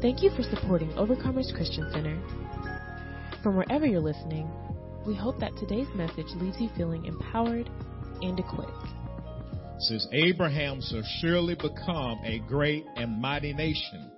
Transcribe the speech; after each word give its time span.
Thank 0.00 0.22
you 0.22 0.30
for 0.30 0.42
supporting 0.42 0.88
Overcomers 0.92 1.54
Christian 1.54 1.86
Center. 1.92 2.18
From 3.42 3.54
wherever 3.54 3.84
you're 3.84 4.00
listening, 4.00 4.48
we 5.06 5.14
hope 5.14 5.38
that 5.40 5.52
today's 5.58 5.88
message 5.94 6.28
leaves 6.36 6.56
you 6.58 6.70
feeling 6.74 7.04
empowered 7.04 7.68
and 8.22 8.38
equipped. 8.38 8.72
Says 9.80 10.08
Abraham 10.12 10.80
shall 10.80 11.02
surely 11.20 11.54
become 11.54 12.18
a 12.24 12.38
great 12.48 12.86
and 12.96 13.20
mighty 13.20 13.52
nation, 13.52 14.10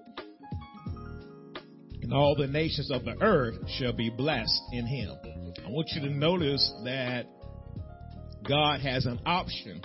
and 2.01 2.13
all 2.13 2.37
the 2.37 2.47
nations 2.47 2.93
of 2.93 3.05
the 3.05 3.21
earth 3.21 3.57
shall 3.77 3.93
be 3.93 4.09
blessed 4.09 4.63
in 4.71 4.87
him. 4.87 5.17
I 5.67 5.69
want 5.69 5.89
you 5.97 6.03
to 6.03 6.11
notice 6.11 6.73
that 6.85 7.27
God 8.49 8.81
has 8.83 9.07
an 9.07 9.19
option 9.27 9.83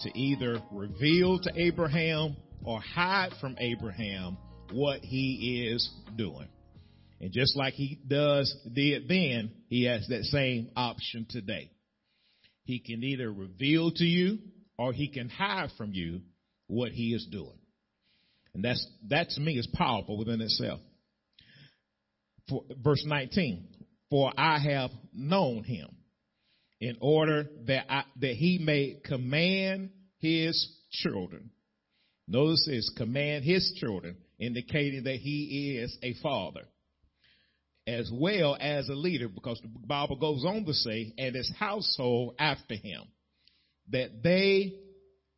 to 0.00 0.18
either 0.18 0.60
reveal 0.70 1.38
to 1.38 1.50
Abraham 1.56 2.36
or 2.62 2.80
hide 2.82 3.30
from 3.40 3.56
Abraham 3.58 4.36
what 4.72 5.00
he 5.00 5.68
is 5.72 5.90
doing. 6.16 6.48
And 7.20 7.32
just 7.32 7.56
like 7.56 7.74
he 7.74 7.98
does 8.06 8.54
did 8.72 9.08
then, 9.08 9.50
he 9.68 9.84
has 9.84 10.06
that 10.08 10.24
same 10.24 10.70
option 10.76 11.26
today. 11.28 11.70
He 12.64 12.80
can 12.80 13.02
either 13.02 13.32
reveal 13.32 13.90
to 13.92 14.04
you 14.04 14.38
or 14.78 14.92
he 14.92 15.08
can 15.08 15.28
hide 15.28 15.70
from 15.78 15.92
you 15.92 16.20
what 16.66 16.92
he 16.92 17.14
is 17.14 17.26
doing. 17.30 17.58
And 18.54 18.64
that's, 18.64 18.86
that 19.08 19.30
to 19.30 19.40
me 19.40 19.58
is 19.58 19.68
powerful 19.74 20.18
within 20.18 20.40
itself. 20.40 20.80
For, 22.48 22.64
verse 22.82 23.04
19, 23.06 23.68
for 24.10 24.32
I 24.36 24.58
have 24.58 24.90
known 25.12 25.64
him 25.64 25.88
in 26.80 26.96
order 27.00 27.46
that 27.66 27.84
I, 27.90 28.04
that 28.20 28.32
he 28.32 28.58
may 28.62 29.00
command 29.04 29.90
his 30.18 30.68
children. 30.90 31.50
Notice 32.28 32.66
this, 32.66 32.92
command 32.96 33.44
his 33.44 33.72
children, 33.78 34.16
indicating 34.38 35.04
that 35.04 35.16
he 35.16 35.78
is 35.78 35.96
a 36.02 36.14
father 36.22 36.62
as 37.86 38.10
well 38.12 38.56
as 38.60 38.88
a 38.88 38.94
leader 38.94 39.28
because 39.28 39.60
the 39.62 39.68
Bible 39.86 40.16
goes 40.16 40.44
on 40.44 40.64
to 40.64 40.72
say, 40.72 41.12
and 41.18 41.36
his 41.36 41.52
household 41.58 42.34
after 42.38 42.74
him, 42.74 43.02
that 43.90 44.22
they 44.22 44.74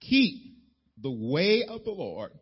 keep 0.00 0.56
the 1.00 1.10
way 1.10 1.64
of 1.68 1.84
the 1.84 1.90
Lord 1.90 2.32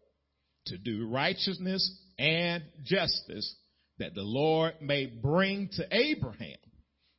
to 0.66 0.78
do 0.78 1.08
righteousness 1.08 1.98
and 2.18 2.62
justice 2.84 3.56
that 3.98 4.14
the 4.14 4.22
Lord 4.22 4.74
may 4.80 5.06
bring 5.06 5.70
to 5.72 5.84
Abraham. 5.91 6.56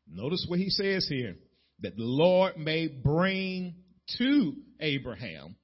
Notice 0.08 0.46
what 0.48 0.60
he 0.60 0.70
says 0.70 1.08
here, 1.10 1.36
that 1.82 1.98
the 1.98 2.04
Lord 2.04 2.58
may 2.58 2.88
bring 2.88 3.76
to 4.18 4.54
Abraham 4.80 5.56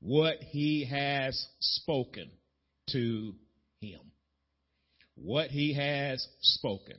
what 0.00 0.36
he 0.40 0.86
has 0.90 1.46
spoken 1.60 2.30
to 2.92 3.34
him. 3.80 4.00
What 5.16 5.48
he 5.48 5.74
has 5.74 6.26
spoken. 6.40 6.96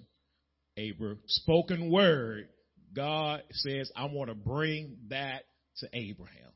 A 0.78 0.94
spoken 1.28 1.92
word, 1.92 2.48
God 2.96 3.44
says, 3.52 3.92
I 3.96 4.06
want 4.06 4.30
to 4.30 4.36
bring 4.36 4.98
that 5.10 5.44
to 5.78 5.90
Abraham. 5.94 6.52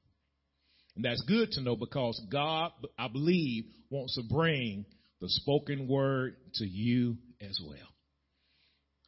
And 0.96 1.04
that's 1.04 1.22
good 1.22 1.52
to 1.52 1.62
know 1.62 1.76
because 1.76 2.22
God, 2.32 2.72
I 2.98 3.08
believe, 3.08 3.66
wants 3.90 4.16
to 4.16 4.24
bring 4.24 4.86
the 5.22 5.30
spoken 5.30 5.88
word 5.88 6.36
to 6.56 6.66
you 6.66 7.18
as 7.42 7.60
well. 7.66 7.88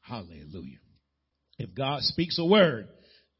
Hallelujah. 0.01 0.79
If 1.57 1.73
God 1.73 2.01
speaks 2.01 2.37
a 2.39 2.45
word, 2.45 2.87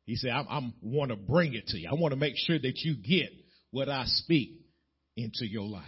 he 0.06 0.16
said, 0.16 0.32
I, 0.32 0.42
I 0.42 0.72
want 0.82 1.12
to 1.12 1.18
bring 1.18 1.54
it 1.54 1.68
to 1.68 1.78
you. 1.78 1.90
I 1.90 1.96
want 1.96 2.14
to 2.14 2.20
make 2.20 2.36
sure 2.38 2.58
that 2.58 2.80
you 2.84 2.96
get 2.96 3.30
what 3.72 3.90
I 3.90 4.04
speak 4.06 4.62
into 5.16 5.46
your 5.46 5.66
life. 5.66 5.84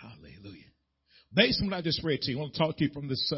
Hallelujah. 0.00 0.64
Based 1.34 1.60
on 1.60 1.70
what 1.70 1.76
I 1.76 1.82
just 1.82 2.02
read 2.04 2.20
to 2.22 2.30
you, 2.30 2.38
I 2.38 2.40
want 2.40 2.54
to 2.54 2.58
talk 2.58 2.76
to 2.76 2.84
you 2.84 2.90
from 2.92 3.08
this 3.08 3.32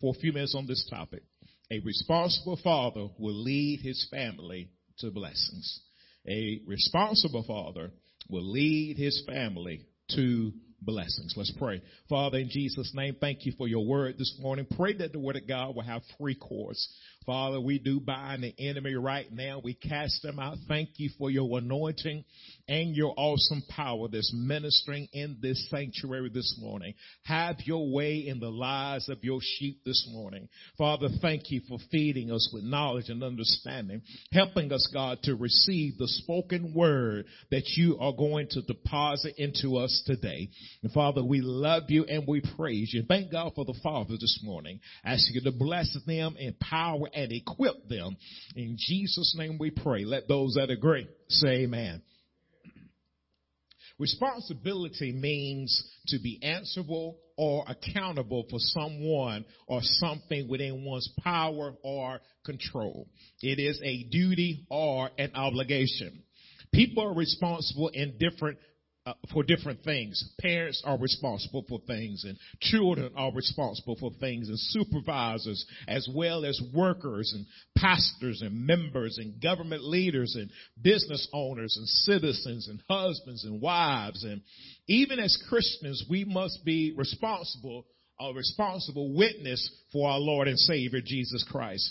for 0.00 0.14
a 0.14 0.20
few 0.20 0.32
minutes 0.32 0.54
on 0.54 0.66
this 0.66 0.86
topic. 0.90 1.22
A 1.70 1.80
responsible 1.80 2.58
father 2.62 3.08
will 3.18 3.42
lead 3.42 3.80
his 3.80 4.06
family 4.10 4.70
to 5.00 5.10
blessings. 5.10 5.80
A 6.28 6.60
responsible 6.66 7.44
father 7.46 7.90
will 8.28 8.50
lead 8.50 8.98
his 8.98 9.22
family 9.26 9.86
to 10.14 10.52
blessings. 10.80 11.34
Let's 11.36 11.52
pray. 11.58 11.82
Father, 12.08 12.38
in 12.38 12.50
Jesus' 12.50 12.92
name, 12.94 13.16
thank 13.20 13.46
you 13.46 13.52
for 13.56 13.66
your 13.66 13.86
word 13.86 14.16
this 14.18 14.36
morning. 14.40 14.66
Pray 14.76 14.94
that 14.94 15.12
the 15.12 15.18
word 15.18 15.36
of 15.36 15.48
God 15.48 15.74
will 15.74 15.82
have 15.82 16.02
free 16.20 16.34
course 16.34 16.88
Father, 17.28 17.60
we 17.60 17.78
do 17.78 18.00
bind 18.00 18.42
the 18.42 18.54
enemy 18.58 18.94
right 18.94 19.30
now. 19.30 19.60
We 19.62 19.74
cast 19.74 20.22
them 20.22 20.38
out. 20.38 20.56
Thank 20.66 20.92
you 20.96 21.10
for 21.18 21.30
your 21.30 21.58
anointing 21.58 22.24
and 22.66 22.96
your 22.96 23.12
awesome 23.18 23.62
power 23.68 24.08
that's 24.10 24.32
ministering 24.34 25.08
in 25.12 25.36
this 25.42 25.68
sanctuary 25.68 26.30
this 26.32 26.58
morning. 26.58 26.94
Have 27.24 27.56
your 27.66 27.92
way 27.92 28.26
in 28.26 28.40
the 28.40 28.48
lives 28.48 29.10
of 29.10 29.22
your 29.22 29.40
sheep 29.42 29.84
this 29.84 30.08
morning. 30.10 30.48
Father, 30.78 31.08
thank 31.20 31.50
you 31.50 31.60
for 31.68 31.76
feeding 31.90 32.32
us 32.32 32.48
with 32.50 32.64
knowledge 32.64 33.10
and 33.10 33.22
understanding, 33.22 34.00
helping 34.32 34.72
us, 34.72 34.88
God, 34.90 35.18
to 35.24 35.34
receive 35.34 35.98
the 35.98 36.08
spoken 36.08 36.72
word 36.74 37.26
that 37.50 37.64
you 37.76 37.98
are 38.00 38.14
going 38.14 38.48
to 38.52 38.62
deposit 38.62 39.34
into 39.36 39.76
us 39.76 40.02
today. 40.06 40.48
And 40.82 40.92
Father, 40.92 41.22
we 41.22 41.42
love 41.42 41.82
you 41.88 42.04
and 42.04 42.26
we 42.26 42.40
praise 42.56 42.90
you. 42.94 43.02
Thank 43.06 43.30
God 43.30 43.52
for 43.54 43.66
the 43.66 43.78
Father 43.82 44.14
this 44.18 44.40
morning. 44.42 44.80
Ask 45.04 45.26
you 45.34 45.42
to 45.42 45.52
bless 45.52 45.94
them, 46.06 46.36
and 46.38 46.54
empower 46.58 47.08
and 47.18 47.32
equip 47.32 47.88
them. 47.88 48.16
In 48.54 48.76
Jesus' 48.78 49.34
name 49.36 49.58
we 49.58 49.70
pray. 49.70 50.04
Let 50.04 50.28
those 50.28 50.54
that 50.54 50.70
agree 50.70 51.08
say 51.28 51.64
amen. 51.64 52.02
Responsibility 53.98 55.12
means 55.12 55.84
to 56.06 56.20
be 56.20 56.38
answerable 56.42 57.18
or 57.36 57.64
accountable 57.66 58.46
for 58.48 58.60
someone 58.60 59.44
or 59.66 59.80
something 59.82 60.48
within 60.48 60.84
one's 60.84 61.10
power 61.24 61.74
or 61.82 62.20
control. 62.44 63.08
It 63.42 63.58
is 63.58 63.80
a 63.82 64.04
duty 64.04 64.66
or 64.70 65.10
an 65.18 65.32
obligation. 65.34 66.22
People 66.72 67.02
are 67.02 67.14
responsible 67.14 67.88
in 67.88 68.18
different 68.18 68.58
uh, 69.08 69.14
for 69.32 69.42
different 69.42 69.82
things. 69.84 70.22
Parents 70.40 70.82
are 70.84 70.98
responsible 70.98 71.64
for 71.68 71.80
things 71.86 72.24
and 72.24 72.36
children 72.60 73.10
are 73.16 73.32
responsible 73.32 73.96
for 73.98 74.10
things 74.20 74.48
and 74.48 74.58
supervisors 74.58 75.64
as 75.86 76.06
well 76.14 76.44
as 76.44 76.60
workers 76.74 77.32
and 77.34 77.46
pastors 77.76 78.42
and 78.42 78.66
members 78.66 79.16
and 79.18 79.40
government 79.40 79.82
leaders 79.82 80.36
and 80.38 80.50
business 80.82 81.26
owners 81.32 81.74
and 81.76 81.88
citizens 81.88 82.68
and 82.68 82.82
husbands 82.90 83.44
and 83.44 83.62
wives. 83.62 84.24
And 84.24 84.42
even 84.88 85.18
as 85.18 85.42
Christians, 85.48 86.04
we 86.10 86.24
must 86.24 86.64
be 86.64 86.92
responsible, 86.96 87.86
a 88.20 88.32
responsible 88.34 89.14
witness 89.14 89.70
for 89.90 90.10
our 90.10 90.18
Lord 90.18 90.48
and 90.48 90.58
Savior 90.58 91.00
Jesus 91.02 91.46
Christ. 91.50 91.90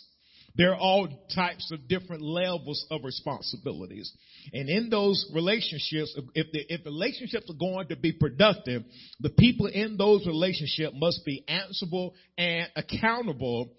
There 0.58 0.72
are 0.72 0.80
all 0.80 1.08
types 1.36 1.72
of 1.72 1.88
different 1.88 2.22
levels 2.22 2.86
of 2.90 3.04
responsibilities. 3.04 4.12
And 4.54 4.70
in 4.70 4.90
those 4.90 5.30
relationships, 5.34 6.18
if 6.34 6.52
the 6.52 6.66
if 6.74 6.86
relationships 6.86 7.50
are 7.50 7.58
going 7.58 7.88
to 7.90 7.96
be 7.96 8.12
productive, 8.12 8.84
the 9.20 9.30
people 9.30 9.68
in 9.68 9.98
those 9.98 10.26
relationships 10.26 10.96
must 10.96 11.24
be 11.26 11.44
answerable 11.48 12.16
and 12.38 12.68
accountable 12.76 13.72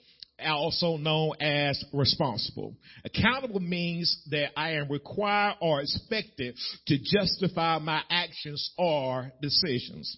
also 0.47 0.97
known 0.97 1.33
as 1.41 1.83
responsible. 1.93 2.77
Accountable 3.05 3.61
means 3.61 4.23
that 4.31 4.51
I 4.57 4.73
am 4.73 4.91
required 4.91 5.57
or 5.61 5.81
expected 5.81 6.57
to 6.87 6.99
justify 6.99 7.79
my 7.79 8.03
actions 8.09 8.71
or 8.79 9.33
decisions. 9.43 10.17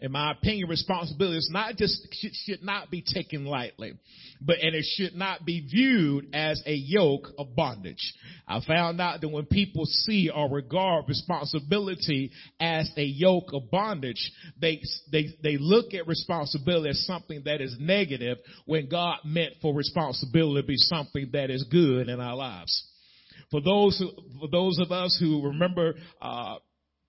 In 0.00 0.12
my 0.12 0.32
opinion, 0.32 0.68
responsibility 0.68 1.38
is 1.38 1.50
not 1.52 1.76
just, 1.76 2.08
should 2.44 2.62
not 2.62 2.90
be 2.90 3.02
taken 3.02 3.44
lightly, 3.44 3.92
but, 4.40 4.58
and 4.60 4.74
it 4.74 4.84
should 4.96 5.14
not 5.14 5.44
be 5.44 5.60
viewed 5.60 6.34
as 6.34 6.62
a 6.66 6.74
yoke 6.74 7.28
of 7.38 7.54
bondage. 7.54 8.12
I 8.48 8.60
found 8.66 9.00
out 9.00 9.20
that 9.20 9.28
when 9.28 9.46
people 9.46 9.84
see 9.84 10.28
or 10.28 10.50
regard 10.50 11.04
responsibility 11.08 12.32
as 12.58 12.90
a 12.96 13.04
yoke 13.04 13.52
of 13.52 13.70
bondage, 13.70 14.32
they, 14.60 14.82
they, 15.12 15.28
they 15.42 15.56
look 15.58 15.94
at 15.94 16.08
responsibility 16.08 16.90
as 16.90 17.06
something 17.06 17.42
that 17.44 17.60
is 17.60 17.76
negative 17.78 18.38
when 18.66 18.88
God 18.88 19.18
meant 19.24 19.54
for 19.62 19.74
responsibility 19.74 20.62
to 20.62 20.66
be 20.66 20.76
something 20.76 21.30
that 21.32 21.50
is 21.50 21.64
good 21.70 22.08
in 22.08 22.20
our 22.20 22.34
lives. 22.34 22.88
For 23.50 23.60
those 23.60 24.02
for 24.40 24.48
those 24.48 24.78
of 24.78 24.90
us 24.90 25.16
who 25.20 25.46
remember, 25.46 25.94
uh, 26.20 26.56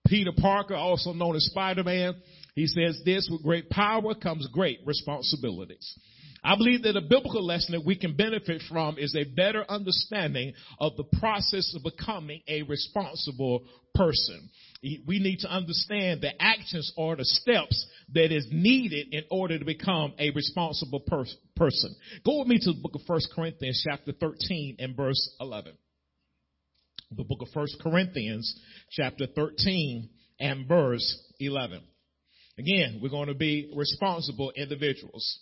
Peter 0.08 0.32
Parker, 0.38 0.76
also 0.76 1.14
known 1.14 1.36
as 1.36 1.46
Spider-Man, 1.46 2.16
he 2.56 2.68
says 2.68 3.02
this, 3.04 3.28
with 3.32 3.44
great 3.44 3.70
power 3.70 4.14
comes 4.16 4.48
great 4.52 4.80
responsibilities. 4.86 5.98
I 6.44 6.58
believe 6.58 6.84
that 6.84 6.98
a 6.98 7.02
biblical 7.02 7.46
lesson 7.46 7.72
that 7.72 7.86
we 7.86 7.96
can 7.96 8.16
benefit 8.18 8.62
from 8.70 8.98
is 8.98 9.16
a 9.16 9.24
better 9.24 9.64
understanding 9.70 10.54
of 10.78 10.98
the 10.98 11.06
process 11.20 11.74
of 11.74 11.84
becoming 11.84 12.42
a 12.48 12.64
responsible 12.64 13.64
person. 13.96 14.50
We 14.84 15.20
need 15.20 15.40
to 15.40 15.50
understand 15.50 16.22
the 16.22 16.32
actions 16.42 16.92
or 16.98 17.16
the 17.16 17.24
steps 17.24 17.86
that 18.14 18.36
is 18.36 18.46
needed 18.52 19.14
in 19.14 19.24
order 19.32 19.58
to 19.58 19.64
become 19.64 20.14
a 20.20 20.32
responsible 20.32 21.00
per- 21.00 21.26
person. 21.56 21.96
Go 22.26 22.40
with 22.40 22.50
me 22.50 22.60
to 22.60 22.74
the 22.74 22.82
book 22.82 22.96
of 22.96 23.02
1 23.08 23.20
Corinthians 23.34 23.82
chapter 23.86 24.12
13 24.12 24.76
and 24.80 24.98
verse 24.98 25.36
11. 25.40 25.74
The 27.16 27.24
book 27.24 27.42
of 27.42 27.48
1 27.54 27.68
Corinthians 27.82 28.60
chapter 28.92 29.28
13 29.28 30.10
and 30.42 30.68
verse 30.68 31.18
11. 31.40 31.84
Again, 32.58 33.00
we're 33.02 33.10
going 33.10 33.30
to 33.30 33.34
be 33.34 33.72
responsible 33.76 34.52
individuals. 34.56 35.40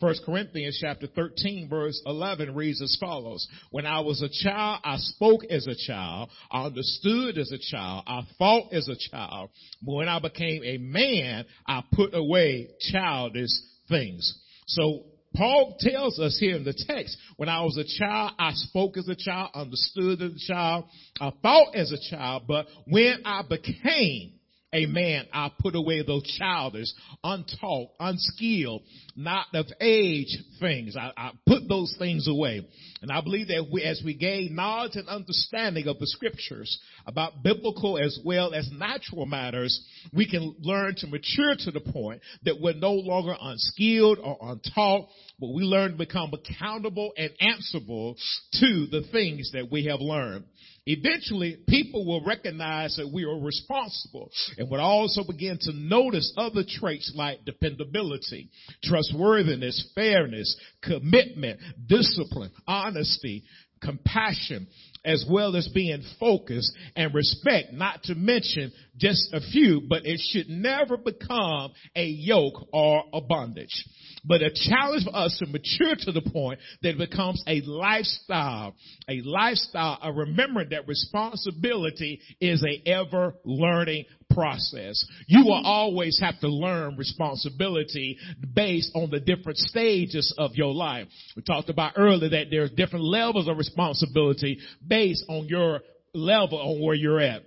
First 0.00 0.22
Corinthians 0.24 0.78
chapter 0.80 1.06
13 1.06 1.68
verse 1.68 2.00
11 2.06 2.54
reads 2.54 2.82
as 2.82 2.96
follows. 3.00 3.46
When 3.70 3.86
I 3.86 4.00
was 4.00 4.20
a 4.20 4.28
child, 4.28 4.80
I 4.84 4.96
spoke 4.96 5.44
as 5.44 5.66
a 5.66 5.76
child. 5.76 6.30
I 6.50 6.64
understood 6.64 7.38
as 7.38 7.52
a 7.52 7.58
child. 7.58 8.04
I 8.06 8.22
thought 8.38 8.72
as 8.72 8.88
a 8.88 8.96
child. 9.10 9.50
But 9.80 9.94
when 9.94 10.08
I 10.08 10.18
became 10.18 10.62
a 10.64 10.78
man, 10.78 11.44
I 11.66 11.84
put 11.92 12.14
away 12.14 12.70
childish 12.90 13.50
things. 13.88 14.40
So 14.66 15.04
Paul 15.36 15.76
tells 15.78 16.18
us 16.18 16.36
here 16.38 16.56
in 16.56 16.64
the 16.64 16.74
text, 16.74 17.16
when 17.36 17.48
I 17.48 17.62
was 17.62 17.76
a 17.76 17.98
child, 17.98 18.32
I 18.38 18.50
spoke 18.54 18.96
as 18.96 19.08
a 19.08 19.16
child, 19.16 19.50
understood 19.54 20.20
as 20.20 20.32
a 20.32 20.52
child, 20.52 20.84
I 21.20 21.32
thought 21.42 21.74
as 21.74 21.92
a 21.92 22.10
child, 22.10 22.44
but 22.46 22.66
when 22.86 23.22
I 23.24 23.42
became 23.48 24.32
a 24.72 24.86
man, 24.86 25.26
I 25.32 25.50
put 25.60 25.74
away 25.74 26.02
those 26.02 26.24
childish, 26.38 26.88
untaught, 27.22 27.90
unskilled, 28.00 28.82
not 29.14 29.46
of 29.54 29.66
age 29.80 30.34
things. 30.60 30.96
I, 30.96 31.12
I, 31.16 31.32
put 31.46 31.68
those 31.68 31.94
things 31.98 32.26
away. 32.26 32.66
And 33.02 33.10
I 33.10 33.20
believe 33.20 33.48
that 33.48 33.66
we, 33.70 33.82
as 33.82 34.00
we 34.04 34.14
gain 34.14 34.54
knowledge 34.54 34.96
and 34.96 35.08
understanding 35.08 35.88
of 35.88 35.98
the 35.98 36.06
scriptures 36.06 36.80
about 37.06 37.42
biblical 37.42 37.98
as 37.98 38.18
well 38.24 38.54
as 38.54 38.70
natural 38.72 39.26
matters, 39.26 39.78
we 40.12 40.28
can 40.28 40.54
learn 40.60 40.94
to 40.98 41.06
mature 41.06 41.54
to 41.58 41.70
the 41.70 41.80
point 41.80 42.22
that 42.44 42.60
we're 42.60 42.74
no 42.74 42.92
longer 42.92 43.34
unskilled 43.38 44.18
or 44.22 44.38
untaught, 44.40 45.08
but 45.38 45.52
we 45.52 45.64
learn 45.64 45.92
to 45.92 45.98
become 45.98 46.32
accountable 46.32 47.12
and 47.18 47.30
answerable 47.40 48.16
to 48.52 48.86
the 48.90 49.02
things 49.12 49.50
that 49.52 49.70
we 49.70 49.84
have 49.86 50.00
learned. 50.00 50.44
Eventually, 50.84 51.58
people 51.68 52.04
will 52.04 52.24
recognize 52.24 52.96
that 52.96 53.08
we 53.12 53.24
are 53.24 53.38
responsible 53.38 54.30
and 54.58 54.68
would 54.68 54.80
also 54.80 55.22
begin 55.22 55.56
to 55.60 55.72
notice 55.72 56.32
other 56.36 56.64
traits 56.66 57.12
like 57.14 57.44
dependability, 57.44 58.50
trustworthiness, 58.82 59.92
fairness, 59.94 60.56
commitment, 60.82 61.60
discipline, 61.86 62.50
honesty, 62.66 63.44
compassion, 63.80 64.66
as 65.04 65.24
well 65.28 65.54
as 65.56 65.68
being 65.68 66.02
focused 66.18 66.72
and 66.96 67.14
respect, 67.14 67.72
not 67.72 68.02
to 68.04 68.14
mention 68.14 68.72
just 68.96 69.32
a 69.32 69.40
few, 69.40 69.82
but 69.88 70.04
it 70.04 70.20
should 70.30 70.48
never 70.48 70.96
become 70.96 71.72
a 71.94 72.06
yoke 72.06 72.68
or 72.72 73.04
a 73.12 73.20
bondage. 73.20 73.84
But 74.24 74.40
a 74.42 74.50
challenge 74.50 75.04
for 75.04 75.16
us 75.16 75.36
to 75.38 75.46
mature 75.46 75.96
to 75.96 76.12
the 76.12 76.22
point 76.22 76.60
that 76.82 76.90
it 76.90 76.98
becomes 76.98 77.42
a 77.46 77.60
lifestyle, 77.62 78.74
a 79.08 79.20
lifestyle 79.22 79.98
of 80.00 80.14
remembering 80.16 80.68
that 80.70 80.86
responsibility 80.86 82.20
is 82.40 82.64
a 82.64 82.88
ever 82.88 83.34
learning 83.44 84.04
process. 84.30 85.04
You 85.26 85.44
will 85.44 85.62
always 85.64 86.20
have 86.20 86.38
to 86.40 86.48
learn 86.48 86.96
responsibility 86.96 88.16
based 88.54 88.92
on 88.94 89.10
the 89.10 89.18
different 89.18 89.58
stages 89.58 90.32
of 90.38 90.52
your 90.54 90.72
life. 90.72 91.08
We 91.34 91.42
talked 91.42 91.68
about 91.68 91.94
earlier 91.96 92.30
that 92.30 92.46
there's 92.50 92.70
different 92.70 93.04
levels 93.04 93.48
of 93.48 93.58
responsibility 93.58 94.58
based 94.86 95.24
on 95.28 95.46
your 95.48 95.80
level 96.14 96.58
on 96.58 96.80
where 96.80 96.94
you're 96.94 97.20
at. 97.20 97.42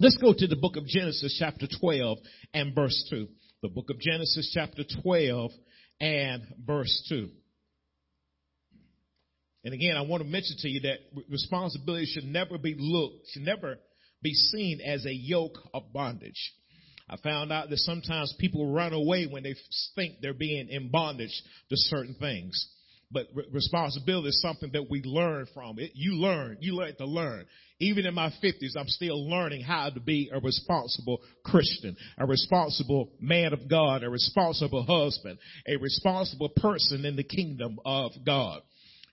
Let's 0.00 0.16
go 0.16 0.34
to 0.36 0.46
the 0.48 0.56
book 0.56 0.76
of 0.76 0.84
Genesis 0.86 1.36
chapter 1.38 1.68
12 1.80 2.18
and 2.54 2.74
verse 2.74 3.06
2. 3.08 3.28
The 3.62 3.68
book 3.68 3.90
of 3.90 4.00
Genesis 4.00 4.50
chapter 4.52 4.82
12 5.02 5.52
and 6.02 6.42
verse 6.66 7.06
2. 7.08 7.28
And 9.64 9.72
again, 9.72 9.96
I 9.96 10.02
want 10.02 10.22
to 10.24 10.28
mention 10.28 10.56
to 10.58 10.68
you 10.68 10.80
that 10.80 10.98
responsibility 11.30 12.06
should 12.06 12.24
never 12.24 12.58
be 12.58 12.74
looked, 12.76 13.28
should 13.30 13.44
never 13.44 13.76
be 14.20 14.34
seen 14.34 14.80
as 14.84 15.06
a 15.06 15.14
yoke 15.14 15.56
of 15.72 15.92
bondage. 15.92 16.52
I 17.08 17.16
found 17.18 17.52
out 17.52 17.70
that 17.70 17.78
sometimes 17.78 18.34
people 18.40 18.72
run 18.72 18.92
away 18.92 19.26
when 19.26 19.44
they 19.44 19.54
think 19.94 20.16
they're 20.20 20.34
being 20.34 20.68
in 20.68 20.90
bondage 20.90 21.42
to 21.68 21.76
certain 21.76 22.16
things. 22.18 22.68
But 23.12 23.26
responsibility 23.52 24.28
is 24.28 24.40
something 24.40 24.70
that 24.72 24.90
we 24.90 25.02
learn 25.02 25.46
from. 25.54 25.78
It, 25.78 25.92
you 25.94 26.14
learn. 26.14 26.56
You 26.60 26.74
learn 26.74 26.96
to 26.96 27.06
learn. 27.06 27.44
Even 27.82 28.06
in 28.06 28.14
my 28.14 28.32
50s, 28.42 28.76
I'm 28.78 28.86
still 28.86 29.28
learning 29.28 29.62
how 29.62 29.90
to 29.90 29.98
be 29.98 30.30
a 30.32 30.38
responsible 30.38 31.20
Christian, 31.44 31.96
a 32.16 32.24
responsible 32.24 33.10
man 33.20 33.52
of 33.52 33.68
God, 33.68 34.04
a 34.04 34.08
responsible 34.08 34.84
husband, 34.84 35.38
a 35.66 35.76
responsible 35.76 36.50
person 36.50 37.04
in 37.04 37.16
the 37.16 37.24
kingdom 37.24 37.80
of 37.84 38.12
God. 38.24 38.62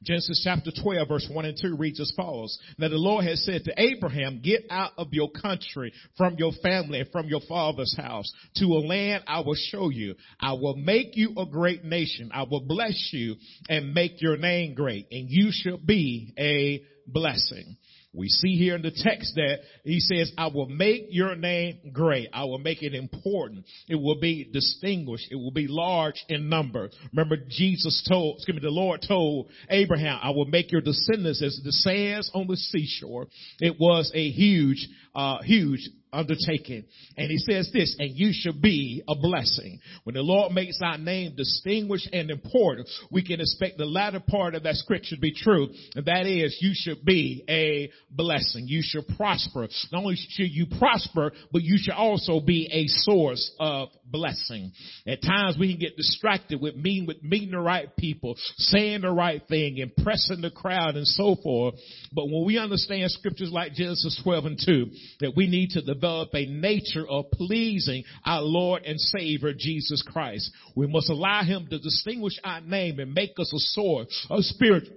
Genesis 0.04 0.42
chapter 0.44 0.70
12 0.84 1.08
verse 1.08 1.28
1 1.34 1.46
and 1.46 1.58
2 1.60 1.78
reads 1.78 2.00
as 2.00 2.14
follows. 2.16 2.60
Now 2.78 2.90
the 2.90 2.96
Lord 2.96 3.26
has 3.26 3.44
said 3.44 3.64
to 3.64 3.74
Abraham, 3.76 4.40
get 4.44 4.66
out 4.70 4.92
of 5.00 5.08
your 5.14 5.32
country, 5.32 5.92
from 6.16 6.36
your 6.38 6.52
family, 6.62 7.04
from 7.12 7.26
your 7.28 7.42
father's 7.50 7.98
house, 7.98 8.32
to 8.58 8.66
a 8.66 8.86
land 8.86 9.24
I 9.26 9.40
will 9.40 9.58
show 9.58 9.90
you. 9.90 10.14
I 10.40 10.54
will 10.54 10.76
make 10.76 11.18
you 11.18 11.34
a 11.40 11.48
great 11.48 11.84
nation. 11.84 12.30
I 12.32 12.44
will 12.44 12.62
bless 12.62 13.10
you 13.14 13.36
and 13.68 13.96
make 13.96 14.22
your 14.22 14.38
name 14.38 14.76
great, 14.76 15.08
and 15.12 15.28
you 15.28 15.50
shall 15.52 15.80
be 15.80 16.36
a 16.38 16.84
blessing. 17.12 17.76
We 18.12 18.28
see 18.28 18.56
here 18.56 18.76
in 18.76 18.82
the 18.82 18.92
text 18.92 19.36
that 19.36 19.60
he 19.84 20.00
says, 20.00 20.32
I 20.36 20.48
will 20.48 20.68
make 20.68 21.08
your 21.10 21.36
name 21.36 21.92
great. 21.94 22.30
I 22.34 22.46
will 22.46 22.58
make 22.58 22.82
it 22.82 22.96
important. 22.96 23.66
It 23.88 23.96
will 23.96 24.20
be 24.20 24.50
distinguished. 24.52 25.28
It 25.30 25.36
will 25.36 25.52
be 25.52 25.68
large 25.68 26.26
in 26.28 26.50
number. 26.50 26.90
Remember 27.14 27.38
Jesus 27.48 28.04
told, 28.10 28.38
excuse 28.38 28.56
me, 28.56 28.62
the 28.62 28.72
Lord 28.72 29.06
told 29.08 29.50
Abraham, 29.70 30.20
I 30.24 30.32
will 30.32 30.46
make 30.46 30.72
your 30.72 30.82
descendants 30.82 31.44
as 31.44 31.62
the 31.64 31.72
sands 31.72 32.32
on 32.34 32.48
the 32.48 32.58
seashore. 32.58 33.28
It 33.60 33.76
was 33.80 34.12
a 34.16 34.30
huge, 34.32 34.88
uh, 35.14 35.44
huge 35.44 35.88
undertaking. 36.12 36.86
And 37.18 37.30
he 37.30 37.38
says 37.38 37.70
this, 37.74 37.96
and 38.00 38.12
you 38.16 38.32
should 38.34 38.62
be 38.62 39.04
a 39.08 39.16
blessing. 39.16 39.80
When 40.04 40.16
the 40.16 40.22
Lord 40.22 40.54
makes 40.54 40.80
our 40.82 40.98
name 40.98 41.36
distinguished 41.36 42.10
and 42.12 42.30
important, 42.30 42.90
we 43.12 43.24
can 43.24 43.40
expect 43.40 43.78
the 43.78 43.86
latter 43.86 44.20
part 44.20 44.56
of 44.56 44.64
that 44.64 44.76
scripture 44.76 45.16
to 45.16 45.22
be 45.22 45.34
true. 45.34 45.70
And 45.96 46.06
that 46.06 46.26
is, 46.26 46.58
you 46.62 46.72
should 46.74 47.04
be 47.06 47.44
a 47.50 47.92
blessing. 48.10 48.66
You 48.68 48.82
should 48.84 49.08
prosper. 49.16 49.68
Not 49.92 50.04
only 50.04 50.16
should 50.16 50.52
you 50.52 50.66
prosper, 50.78 51.32
but 51.52 51.64
you 51.64 51.78
should 51.78 51.94
also 51.94 52.40
be 52.40 52.70
a 52.72 52.88
source 52.88 53.52
of 53.60 53.90
blessing. 54.06 54.72
At 55.08 55.22
times 55.22 55.58
we 55.60 55.72
can 55.72 55.80
get 55.80 55.96
distracted 55.96 56.62
with 56.62 56.76
meeting, 56.76 57.06
with 57.06 57.24
meeting 57.24 57.52
the 57.52 57.60
right 57.60 57.96
people, 57.96 58.36
saying 58.58 59.02
the 59.02 59.12
right 59.12 59.42
thing, 59.48 59.78
impressing 59.78 60.42
the 60.42 60.52
crowd 60.52 60.96
and 60.96 61.08
so 61.08 61.36
forth. 61.44 61.76
But 62.12 62.26
when 62.26 62.46
we 62.46 62.58
understand 62.58 63.10
scriptures 63.12 63.52
like 63.52 63.74
Genesis 63.74 64.20
12 64.24 64.46
and 64.46 64.60
2, 64.64 64.86
that 65.22 65.34
we 65.36 65.48
need 65.48 65.72
to 65.72 65.82
develop 66.00 66.30
a 66.34 66.46
nature 66.46 67.08
of 67.08 67.30
pleasing 67.32 68.04
our 68.26 68.42
Lord 68.42 68.84
and 68.86 69.00
Savior 69.00 69.54
Jesus 69.58 70.02
Christ. 70.02 70.52
We 70.76 70.88
must 70.88 71.10
allow 71.10 71.44
Him 71.44 71.68
to 71.70 71.80
distinguish 71.80 72.40
our 72.44 72.62
name 72.62 73.00
and 73.00 73.14
make 73.14 73.34
us 73.38 73.54
a 73.54 73.60
source 73.60 74.28
of 74.30 74.44
spiritual 74.46 74.96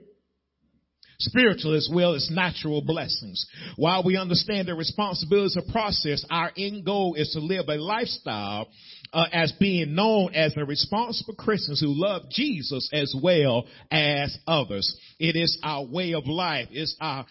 spiritual 1.19 1.75
as 1.75 1.89
well 1.93 2.15
as 2.15 2.29
natural 2.33 2.83
blessings. 2.83 3.47
While 3.77 4.03
we 4.05 4.17
understand 4.17 4.69
the 4.69 4.75
responsibilities 4.75 5.57
of 5.57 5.69
process, 5.69 6.25
our 6.31 6.51
end 6.57 6.85
goal 6.85 7.15
is 7.15 7.31
to 7.33 7.41
live 7.41 7.69
a 7.69 7.77
lifestyle 7.77 8.69
uh, 9.13 9.27
as 9.33 9.53
being 9.53 9.95
known 9.95 10.35
as 10.35 10.55
a 10.57 10.65
responsible 10.65 11.35
Christians 11.35 11.81
who 11.81 11.89
love 11.95 12.23
Jesus 12.31 12.89
as 12.93 13.15
well 13.21 13.67
as 13.91 14.37
others. 14.47 14.97
It 15.19 15.37
is 15.37 15.59
our 15.63 15.85
way 15.85 16.15
of 16.15 16.27
life. 16.27 16.69
It's 16.71 16.97
our 17.01 17.27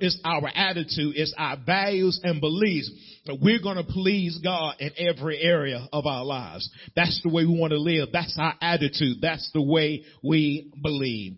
it's 0.00 0.18
our 0.24 0.48
attitude, 0.54 1.14
it's 1.16 1.34
our 1.36 1.56
values 1.64 2.20
and 2.22 2.40
beliefs 2.40 2.90
that 3.26 3.38
we're 3.40 3.60
going 3.60 3.76
to 3.76 3.84
please 3.84 4.40
God 4.42 4.76
in 4.78 4.90
every 4.96 5.40
area 5.40 5.86
of 5.92 6.06
our 6.06 6.24
lives. 6.24 6.68
That's 6.96 7.20
the 7.22 7.28
way 7.28 7.44
we 7.44 7.58
want 7.58 7.72
to 7.72 7.78
live. 7.78 8.08
That's 8.12 8.36
our 8.38 8.54
attitude. 8.60 9.18
That's 9.20 9.50
the 9.52 9.62
way 9.62 10.04
we 10.22 10.72
believe. 10.82 11.36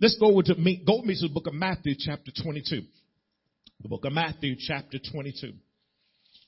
Let's 0.00 0.16
go 0.18 0.40
to 0.40 0.54
me, 0.54 0.82
go 0.86 0.98
with 0.98 1.06
me 1.06 1.14
to 1.20 1.28
the 1.28 1.34
book 1.34 1.46
of 1.46 1.54
Matthew 1.54 1.94
chapter 1.98 2.30
22. 2.42 2.82
The 3.82 3.88
book 3.88 4.04
of 4.04 4.12
Matthew 4.12 4.56
chapter 4.58 4.98
22. 4.98 5.52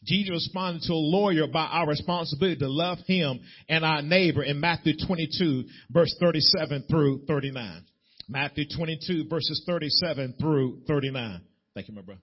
Jesus 0.05 0.31
responded 0.31 0.83
to 0.83 0.93
a 0.93 0.95
lawyer 0.95 1.45
about 1.45 1.73
our 1.73 1.87
responsibility 1.87 2.59
to 2.59 2.69
love 2.69 2.99
him 3.07 3.41
and 3.69 3.85
our 3.85 4.03
neighbor 4.03 4.43
in 4.43 4.61
Matthew 4.61 4.95
22 5.07 5.65
verse 5.91 6.15
37 6.19 6.85
through 6.91 7.25
39. 7.27 7.85
Matthew 8.29 8.65
22 8.75 9.29
verses 9.29 9.63
37 9.67 10.35
through 10.41 10.83
39. 10.87 11.41
Thank 11.75 11.89
you, 11.89 11.95
my 11.95 12.03
brother. 12.03 12.21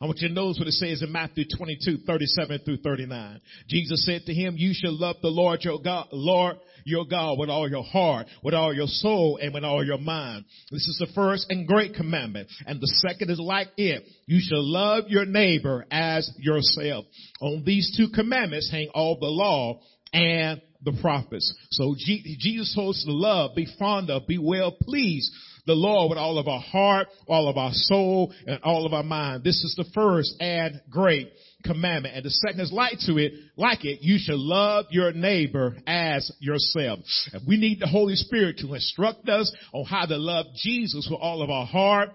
I 0.00 0.06
want 0.06 0.18
you 0.18 0.28
to 0.28 0.34
notice 0.34 0.58
what 0.58 0.68
it 0.68 0.72
says 0.72 1.02
in 1.02 1.12
Matthew 1.12 1.44
22, 1.56 2.04
37 2.06 2.58
through 2.64 2.76
39. 2.78 3.40
Jesus 3.68 4.04
said 4.04 4.22
to 4.26 4.34
him, 4.34 4.54
you 4.58 4.72
shall 4.74 4.98
love 4.98 5.16
the 5.22 5.28
Lord 5.28 5.62
your 5.62 5.80
God, 5.80 6.08
Lord 6.12 6.56
your 6.84 7.06
God 7.06 7.38
with 7.38 7.48
all 7.48 7.68
your 7.68 7.82
heart, 7.82 8.26
with 8.42 8.54
all 8.54 8.74
your 8.74 8.86
soul, 8.86 9.38
and 9.40 9.54
with 9.54 9.64
all 9.64 9.84
your 9.84 9.98
mind. 9.98 10.44
This 10.70 10.86
is 10.86 10.98
the 10.98 11.12
first 11.14 11.46
and 11.48 11.66
great 11.66 11.94
commandment. 11.94 12.48
And 12.66 12.80
the 12.80 12.92
second 13.08 13.30
is 13.30 13.40
like 13.40 13.68
it. 13.76 14.04
You 14.26 14.40
shall 14.40 14.62
love 14.62 15.04
your 15.08 15.24
neighbor 15.24 15.86
as 15.90 16.30
yourself. 16.38 17.06
On 17.40 17.62
these 17.64 17.96
two 17.96 18.08
commandments 18.14 18.70
hang 18.70 18.88
all 18.94 19.18
the 19.18 19.26
law 19.26 19.80
and 20.14 20.62
the 20.82 20.96
prophets. 21.00 21.54
So 21.70 21.94
Jesus 21.98 22.74
told 22.74 22.94
us 22.94 23.04
to 23.04 23.12
love, 23.12 23.54
be 23.54 23.66
fond 23.78 24.10
of, 24.10 24.26
be 24.26 24.38
well 24.38 24.72
pleased 24.72 25.30
the 25.66 25.74
Lord 25.74 26.10
with 26.10 26.18
all 26.18 26.38
of 26.38 26.46
our 26.46 26.60
heart, 26.60 27.08
all 27.26 27.48
of 27.48 27.56
our 27.56 27.72
soul, 27.72 28.32
and 28.46 28.60
all 28.62 28.86
of 28.86 28.92
our 28.92 29.02
mind. 29.02 29.44
This 29.44 29.62
is 29.64 29.74
the 29.76 29.90
first 29.94 30.34
and 30.40 30.80
great 30.90 31.32
commandment. 31.64 32.14
And 32.14 32.24
the 32.24 32.30
second 32.30 32.60
is 32.60 32.72
like 32.72 32.98
to 33.06 33.16
it, 33.16 33.32
like 33.56 33.84
it, 33.84 34.00
you 34.02 34.18
should 34.18 34.38
love 34.38 34.86
your 34.90 35.12
neighbor 35.12 35.76
as 35.86 36.30
yourself. 36.38 37.00
And 37.32 37.46
we 37.48 37.56
need 37.56 37.80
the 37.80 37.86
Holy 37.86 38.14
Spirit 38.14 38.58
to 38.58 38.74
instruct 38.74 39.28
us 39.28 39.54
on 39.72 39.86
how 39.86 40.04
to 40.06 40.16
love 40.16 40.46
Jesus 40.56 41.08
with 41.10 41.20
all 41.20 41.42
of 41.42 41.48
our 41.50 41.66
heart, 41.66 42.10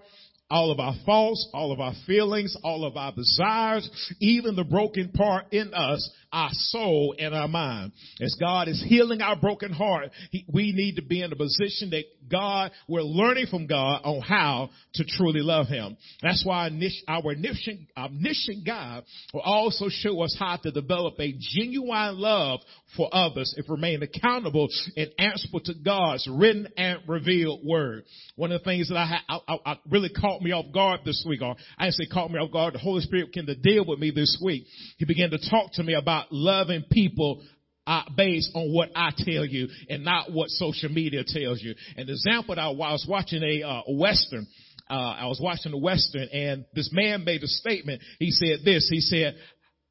all 0.50 0.70
of 0.70 0.80
our 0.80 0.94
faults, 1.06 1.48
all 1.52 1.72
of 1.72 1.80
our 1.80 1.94
feelings, 2.06 2.56
all 2.62 2.84
of 2.84 2.96
our 2.96 3.12
desires, 3.12 3.88
even 4.20 4.56
the 4.56 4.64
broken 4.64 5.10
part 5.10 5.52
in 5.52 5.72
us 5.74 6.10
our 6.32 6.50
soul 6.52 7.14
and 7.18 7.34
our 7.34 7.48
mind. 7.48 7.92
As 8.20 8.36
God 8.38 8.68
is 8.68 8.82
healing 8.86 9.20
our 9.20 9.36
broken 9.36 9.72
heart, 9.72 10.10
he, 10.30 10.44
we 10.52 10.72
need 10.72 10.96
to 10.96 11.02
be 11.02 11.22
in 11.22 11.32
a 11.32 11.36
position 11.36 11.90
that 11.90 12.04
God, 12.30 12.70
we're 12.88 13.02
learning 13.02 13.46
from 13.50 13.66
God 13.66 14.02
on 14.04 14.20
how 14.20 14.70
to 14.94 15.04
truly 15.04 15.40
love 15.40 15.66
Him. 15.66 15.96
That's 16.22 16.44
why 16.44 16.70
our 17.08 17.22
omniscient, 17.32 17.80
omniscient 17.96 18.64
God 18.64 19.04
will 19.34 19.40
also 19.40 19.86
show 19.88 20.22
us 20.22 20.36
how 20.38 20.56
to 20.56 20.70
develop 20.70 21.18
a 21.18 21.34
genuine 21.38 22.18
love 22.18 22.60
for 22.96 23.08
others 23.12 23.54
if 23.56 23.66
we 23.68 23.74
remain 23.74 24.02
accountable 24.02 24.68
and 24.96 25.10
answerable 25.18 25.60
to 25.60 25.74
God's 25.74 26.28
written 26.30 26.68
and 26.76 27.00
revealed 27.08 27.60
word. 27.64 28.04
One 28.36 28.52
of 28.52 28.60
the 28.60 28.64
things 28.64 28.88
that 28.88 28.96
I, 28.96 29.06
had, 29.06 29.20
I, 29.28 29.38
I, 29.48 29.72
I 29.72 29.78
really 29.90 30.10
caught 30.10 30.39
me 30.42 30.52
off 30.52 30.72
guard 30.72 31.00
this 31.04 31.24
week, 31.28 31.42
or 31.42 31.56
I 31.78 31.90
say 31.90 32.06
caught 32.06 32.30
me 32.30 32.38
off 32.38 32.52
guard, 32.52 32.74
the 32.74 32.78
Holy 32.78 33.02
Spirit 33.02 33.32
began 33.32 33.46
to 33.46 33.54
deal 33.54 33.84
with 33.86 33.98
me 33.98 34.10
this 34.10 34.40
week. 34.42 34.66
He 34.98 35.04
began 35.04 35.30
to 35.30 35.50
talk 35.50 35.72
to 35.74 35.82
me 35.82 35.94
about 35.94 36.26
loving 36.30 36.84
people 36.90 37.42
uh, 37.86 38.02
based 38.16 38.50
on 38.54 38.72
what 38.72 38.90
I 38.94 39.10
tell 39.16 39.44
you 39.44 39.68
and 39.88 40.04
not 40.04 40.32
what 40.32 40.48
social 40.50 40.90
media 40.90 41.24
tells 41.26 41.60
you. 41.60 41.74
The 41.96 42.02
example 42.02 42.54
that 42.54 42.60
I, 42.60 42.68
I 42.68 42.92
was 42.92 43.06
watching 43.08 43.42
a 43.42 43.66
uh, 43.66 43.82
western. 43.88 44.46
Uh, 44.88 44.94
I 44.94 45.26
was 45.26 45.40
watching 45.40 45.72
a 45.72 45.78
western, 45.78 46.28
and 46.32 46.64
this 46.74 46.90
man 46.92 47.24
made 47.24 47.42
a 47.42 47.46
statement. 47.46 48.02
He 48.18 48.30
said 48.32 48.60
this. 48.64 48.88
He 48.90 49.00
said, 49.00 49.36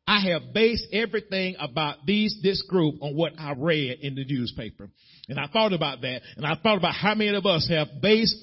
"I 0.05 0.19
have 0.31 0.53
based 0.53 0.87
everything 0.91 1.55
about 1.57 2.05
these 2.05 2.37
this 2.43 2.61
group 2.63 2.95
on 3.01 3.15
what 3.15 3.33
I 3.37 3.53
read 3.57 3.99
in 4.01 4.15
the 4.15 4.25
newspaper." 4.25 4.89
And 5.29 5.39
I 5.39 5.47
thought 5.47 5.73
about 5.73 6.01
that, 6.01 6.21
and 6.35 6.45
I 6.45 6.55
thought 6.55 6.77
about 6.77 6.95
how 6.95 7.15
many 7.15 7.35
of 7.35 7.45
us 7.45 7.69
have 7.69 8.01
based 8.01 8.35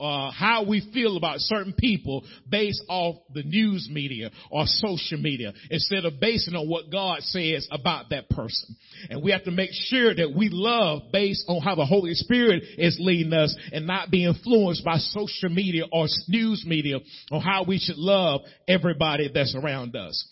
uh, 0.00 0.30
how 0.30 0.64
we 0.64 0.88
feel 0.92 1.16
about 1.16 1.40
certain 1.40 1.72
people 1.72 2.24
based 2.48 2.82
off 2.88 3.16
the 3.34 3.42
news 3.42 3.88
media 3.90 4.30
or 4.50 4.64
social 4.66 5.18
media 5.18 5.52
instead 5.70 6.04
of 6.04 6.20
basing 6.20 6.54
on 6.54 6.68
what 6.68 6.90
God 6.90 7.20
says 7.22 7.66
about 7.70 8.10
that 8.10 8.28
person. 8.30 8.76
And 9.10 9.22
we 9.22 9.32
have 9.32 9.44
to 9.44 9.50
make 9.50 9.70
sure 9.72 10.14
that 10.14 10.34
we 10.36 10.50
love 10.52 11.02
based 11.12 11.44
on 11.48 11.60
how 11.62 11.74
the 11.74 11.86
Holy 11.86 12.14
Spirit 12.14 12.62
is 12.76 12.96
leading 13.00 13.32
us 13.32 13.56
and 13.72 13.86
not 13.86 14.10
be 14.10 14.24
influenced 14.24 14.84
by 14.84 14.98
social 14.98 15.48
media 15.48 15.84
or 15.92 16.06
news 16.28 16.64
media 16.66 16.98
on 17.32 17.40
how 17.40 17.64
we 17.64 17.78
should 17.78 17.98
love 17.98 18.42
everybody 18.68 19.30
that's 19.32 19.56
around 19.56 19.96
us. 19.96 20.28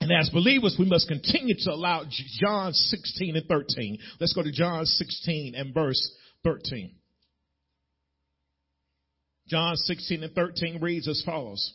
And 0.00 0.10
as 0.12 0.30
believers, 0.30 0.76
we 0.78 0.86
must 0.86 1.08
continue 1.08 1.54
to 1.58 1.70
allow 1.72 2.04
John 2.40 2.72
16 2.72 3.36
and 3.36 3.46
13. 3.46 3.98
Let's 4.18 4.32
go 4.32 4.42
to 4.42 4.50
John 4.50 4.86
16 4.86 5.54
and 5.54 5.74
verse 5.74 6.10
13. 6.42 6.94
John 9.50 9.74
16 9.74 10.22
and 10.22 10.32
13 10.32 10.80
reads 10.80 11.08
as 11.08 11.24
follows. 11.26 11.74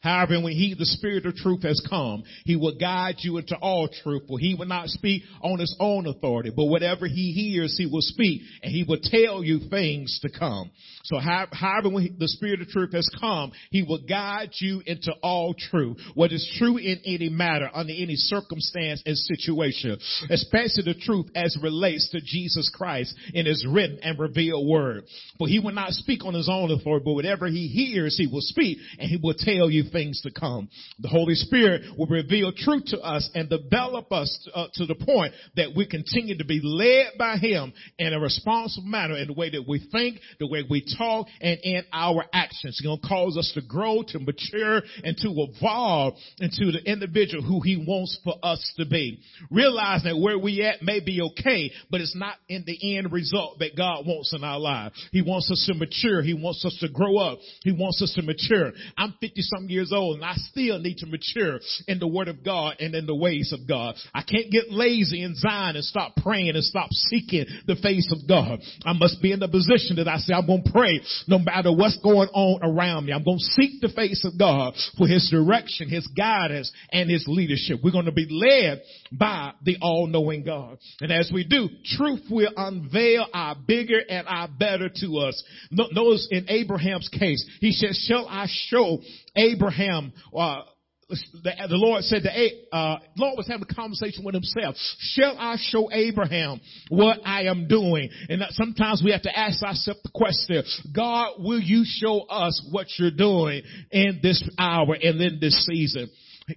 However, 0.00 0.40
when 0.40 0.52
he, 0.52 0.74
the 0.78 0.86
spirit 0.86 1.26
of 1.26 1.34
truth 1.34 1.62
has 1.62 1.84
come, 1.88 2.22
he 2.44 2.56
will 2.56 2.76
guide 2.78 3.16
you 3.18 3.38
into 3.38 3.56
all 3.56 3.88
truth, 3.88 4.22
for 4.28 4.38
he 4.38 4.54
will 4.54 4.66
not 4.66 4.88
speak 4.88 5.22
on 5.42 5.58
his 5.58 5.74
own 5.80 6.06
authority, 6.06 6.50
but 6.54 6.66
whatever 6.66 7.06
he 7.06 7.32
hears, 7.32 7.76
he 7.76 7.86
will 7.86 8.02
speak, 8.02 8.42
and 8.62 8.70
he 8.70 8.84
will 8.86 9.00
tell 9.02 9.42
you 9.42 9.68
things 9.68 10.18
to 10.22 10.30
come. 10.30 10.70
So 11.04 11.18
however, 11.18 11.88
when 11.88 12.16
the 12.18 12.28
spirit 12.28 12.60
of 12.60 12.68
truth 12.68 12.92
has 12.92 13.10
come, 13.20 13.52
he 13.70 13.82
will 13.82 14.02
guide 14.06 14.50
you 14.58 14.82
into 14.86 15.12
all 15.22 15.54
truth, 15.54 15.98
what 16.14 16.32
is 16.32 16.48
true 16.58 16.76
in 16.76 17.00
any 17.04 17.28
matter, 17.28 17.70
under 17.72 17.92
any 17.92 18.14
circumstance 18.16 19.02
and 19.06 19.16
situation, 19.16 19.98
especially 20.30 20.84
the 20.84 21.00
truth 21.00 21.26
as 21.34 21.56
relates 21.62 22.10
to 22.10 22.20
Jesus 22.20 22.70
Christ 22.74 23.14
in 23.32 23.46
his 23.46 23.66
written 23.66 23.98
and 24.02 24.18
revealed 24.18 24.68
word. 24.68 25.04
For 25.38 25.48
he 25.48 25.60
will 25.60 25.72
not 25.72 25.92
speak 25.92 26.24
on 26.24 26.34
his 26.34 26.48
own 26.48 26.70
authority, 26.70 27.04
but 27.04 27.14
whatever 27.14 27.46
he 27.46 27.68
hears, 27.68 28.16
he 28.16 28.26
will 28.26 28.42
speak, 28.42 28.78
and 28.98 29.08
he 29.08 29.18
will 29.22 29.34
tell 29.34 29.70
you 29.70 29.84
things 29.90 30.20
to 30.22 30.30
come. 30.30 30.68
The 31.00 31.08
Holy 31.08 31.34
Spirit 31.34 31.82
will 31.96 32.06
reveal 32.06 32.52
truth 32.52 32.84
to 32.86 33.00
us 33.00 33.28
and 33.34 33.48
develop 33.48 34.12
us 34.12 34.38
to, 34.44 34.56
uh, 34.56 34.68
to 34.74 34.86
the 34.86 34.94
point 34.94 35.34
that 35.56 35.72
we 35.76 35.86
continue 35.86 36.36
to 36.38 36.44
be 36.44 36.60
led 36.62 37.18
by 37.18 37.36
Him 37.36 37.72
in 37.98 38.12
a 38.12 38.20
responsible 38.20 38.88
manner 38.88 39.16
in 39.16 39.28
the 39.28 39.34
way 39.34 39.50
that 39.50 39.64
we 39.66 39.86
think, 39.92 40.20
the 40.38 40.46
way 40.46 40.64
we 40.68 40.84
talk, 40.96 41.26
and 41.40 41.58
in 41.62 41.84
our 41.92 42.24
actions. 42.32 42.78
He's 42.78 42.86
going 42.86 43.00
to 43.00 43.08
cause 43.08 43.36
us 43.36 43.52
to 43.54 43.62
grow, 43.62 44.02
to 44.08 44.18
mature, 44.18 44.82
and 45.04 45.16
to 45.18 45.28
evolve 45.28 46.14
into 46.38 46.72
the 46.72 46.82
individual 46.84 47.42
who 47.42 47.60
He 47.60 47.76
wants 47.76 48.18
for 48.24 48.34
us 48.42 48.72
to 48.76 48.86
be. 48.86 49.20
Realize 49.50 50.02
that 50.04 50.18
where 50.18 50.38
we 50.38 50.62
at 50.64 50.82
may 50.82 51.00
be 51.00 51.20
okay, 51.22 51.70
but 51.90 52.00
it's 52.00 52.16
not 52.16 52.34
in 52.48 52.64
the 52.66 52.96
end 52.96 53.12
result 53.12 53.58
that 53.60 53.76
God 53.76 54.06
wants 54.06 54.32
in 54.34 54.44
our 54.44 54.58
lives. 54.58 54.94
He 55.12 55.22
wants 55.22 55.50
us 55.50 55.64
to 55.70 55.74
mature. 55.74 56.22
He 56.22 56.34
wants 56.34 56.64
us 56.64 56.76
to 56.80 56.88
grow 56.88 57.18
up. 57.18 57.38
He 57.62 57.72
wants 57.72 58.02
us 58.02 58.12
to 58.14 58.22
mature. 58.22 58.72
I'm 58.96 59.14
50 59.20 59.40
something 59.42 59.70
years 59.70 59.77
years 59.78 59.92
old 59.92 60.16
and 60.16 60.24
I 60.24 60.34
still 60.34 60.78
need 60.78 60.98
to 60.98 61.06
mature 61.06 61.60
in 61.86 61.98
the 61.98 62.08
word 62.08 62.28
of 62.28 62.44
God 62.44 62.76
and 62.80 62.94
in 62.94 63.06
the 63.06 63.14
ways 63.14 63.52
of 63.52 63.68
God. 63.68 63.94
I 64.12 64.22
can't 64.22 64.50
get 64.50 64.70
lazy 64.70 65.22
in 65.22 65.34
Zion 65.36 65.76
and 65.76 65.84
stop 65.84 66.16
praying 66.16 66.50
and 66.50 66.64
stop 66.64 66.90
seeking 66.92 67.46
the 67.66 67.76
face 67.76 68.12
of 68.12 68.28
God. 68.28 68.60
I 68.84 68.92
must 68.92 69.22
be 69.22 69.32
in 69.32 69.40
the 69.40 69.48
position 69.48 69.96
that 69.96 70.08
I 70.08 70.18
say 70.18 70.34
I'm 70.34 70.46
going 70.46 70.64
to 70.64 70.72
pray 70.72 71.00
no 71.26 71.38
matter 71.38 71.72
what's 71.72 71.98
going 71.98 72.28
on 72.32 72.60
around 72.62 73.06
me. 73.06 73.12
I'm 73.12 73.24
going 73.24 73.38
to 73.38 73.44
seek 73.44 73.80
the 73.80 73.88
face 73.88 74.24
of 74.24 74.38
God 74.38 74.74
for 74.96 75.06
his 75.06 75.28
direction, 75.30 75.88
his 75.88 76.06
guidance, 76.08 76.72
and 76.92 77.10
his 77.10 77.24
leadership. 77.28 77.80
We're 77.82 77.92
going 77.92 78.06
to 78.06 78.12
be 78.12 78.26
led 78.28 78.82
by 79.12 79.52
the 79.62 79.76
all-knowing 79.80 80.44
God. 80.44 80.78
And 81.00 81.12
as 81.12 81.30
we 81.32 81.44
do, 81.44 81.68
truth 81.96 82.22
will 82.30 82.52
unveil 82.56 83.26
our 83.32 83.54
bigger 83.54 84.00
and 84.08 84.26
our 84.26 84.48
better 84.48 84.88
to 84.88 85.18
us. 85.18 85.42
Notice 85.70 86.28
in 86.30 86.46
Abraham's 86.48 87.08
case, 87.08 87.44
he 87.60 87.72
said, 87.72 87.94
shall 87.94 88.26
I 88.28 88.46
show 88.48 88.98
Abraham, 89.36 90.12
uh, 90.36 90.62
the, 91.08 91.52
the, 91.68 91.76
Lord 91.76 92.04
said 92.04 92.22
to, 92.22 92.76
uh, 92.76 92.98
Lord 93.16 93.38
was 93.38 93.48
having 93.48 93.64
a 93.68 93.74
conversation 93.74 94.24
with 94.24 94.34
himself. 94.34 94.74
Shall 94.98 95.38
I 95.38 95.56
show 95.58 95.90
Abraham 95.90 96.60
what 96.90 97.20
I 97.24 97.44
am 97.44 97.66
doing? 97.66 98.10
And 98.28 98.42
sometimes 98.50 99.02
we 99.02 99.12
have 99.12 99.22
to 99.22 99.38
ask 99.38 99.62
ourselves 99.62 100.00
the 100.02 100.10
question, 100.14 100.62
God, 100.94 101.36
will 101.38 101.60
you 101.60 101.84
show 101.86 102.20
us 102.22 102.66
what 102.70 102.88
you're 102.98 103.10
doing 103.10 103.62
in 103.90 104.20
this 104.22 104.42
hour 104.58 104.94
and 105.00 105.20
in 105.20 105.38
this 105.40 105.64
season? 105.64 106.10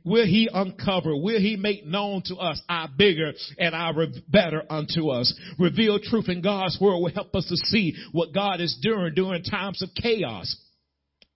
Will 0.04 0.26
he 0.26 0.50
uncover? 0.52 1.16
Will 1.16 1.40
he 1.40 1.56
make 1.56 1.86
known 1.86 2.22
to 2.26 2.36
us 2.36 2.62
our 2.70 2.90
bigger 2.98 3.34
and 3.58 3.76
our 3.76 3.94
better 4.30 4.64
unto 4.70 5.10
us? 5.10 5.34
Reveal 5.60 6.00
truth 6.00 6.30
in 6.30 6.42
God's 6.42 6.78
word 6.80 7.00
will 7.00 7.12
help 7.14 7.36
us 7.36 7.48
to 7.48 7.58
see 7.58 7.96
what 8.12 8.34
God 8.34 8.62
is 8.62 8.78
doing 8.82 9.14
during 9.16 9.44
times 9.44 9.82
of 9.82 9.90
chaos 9.96 10.56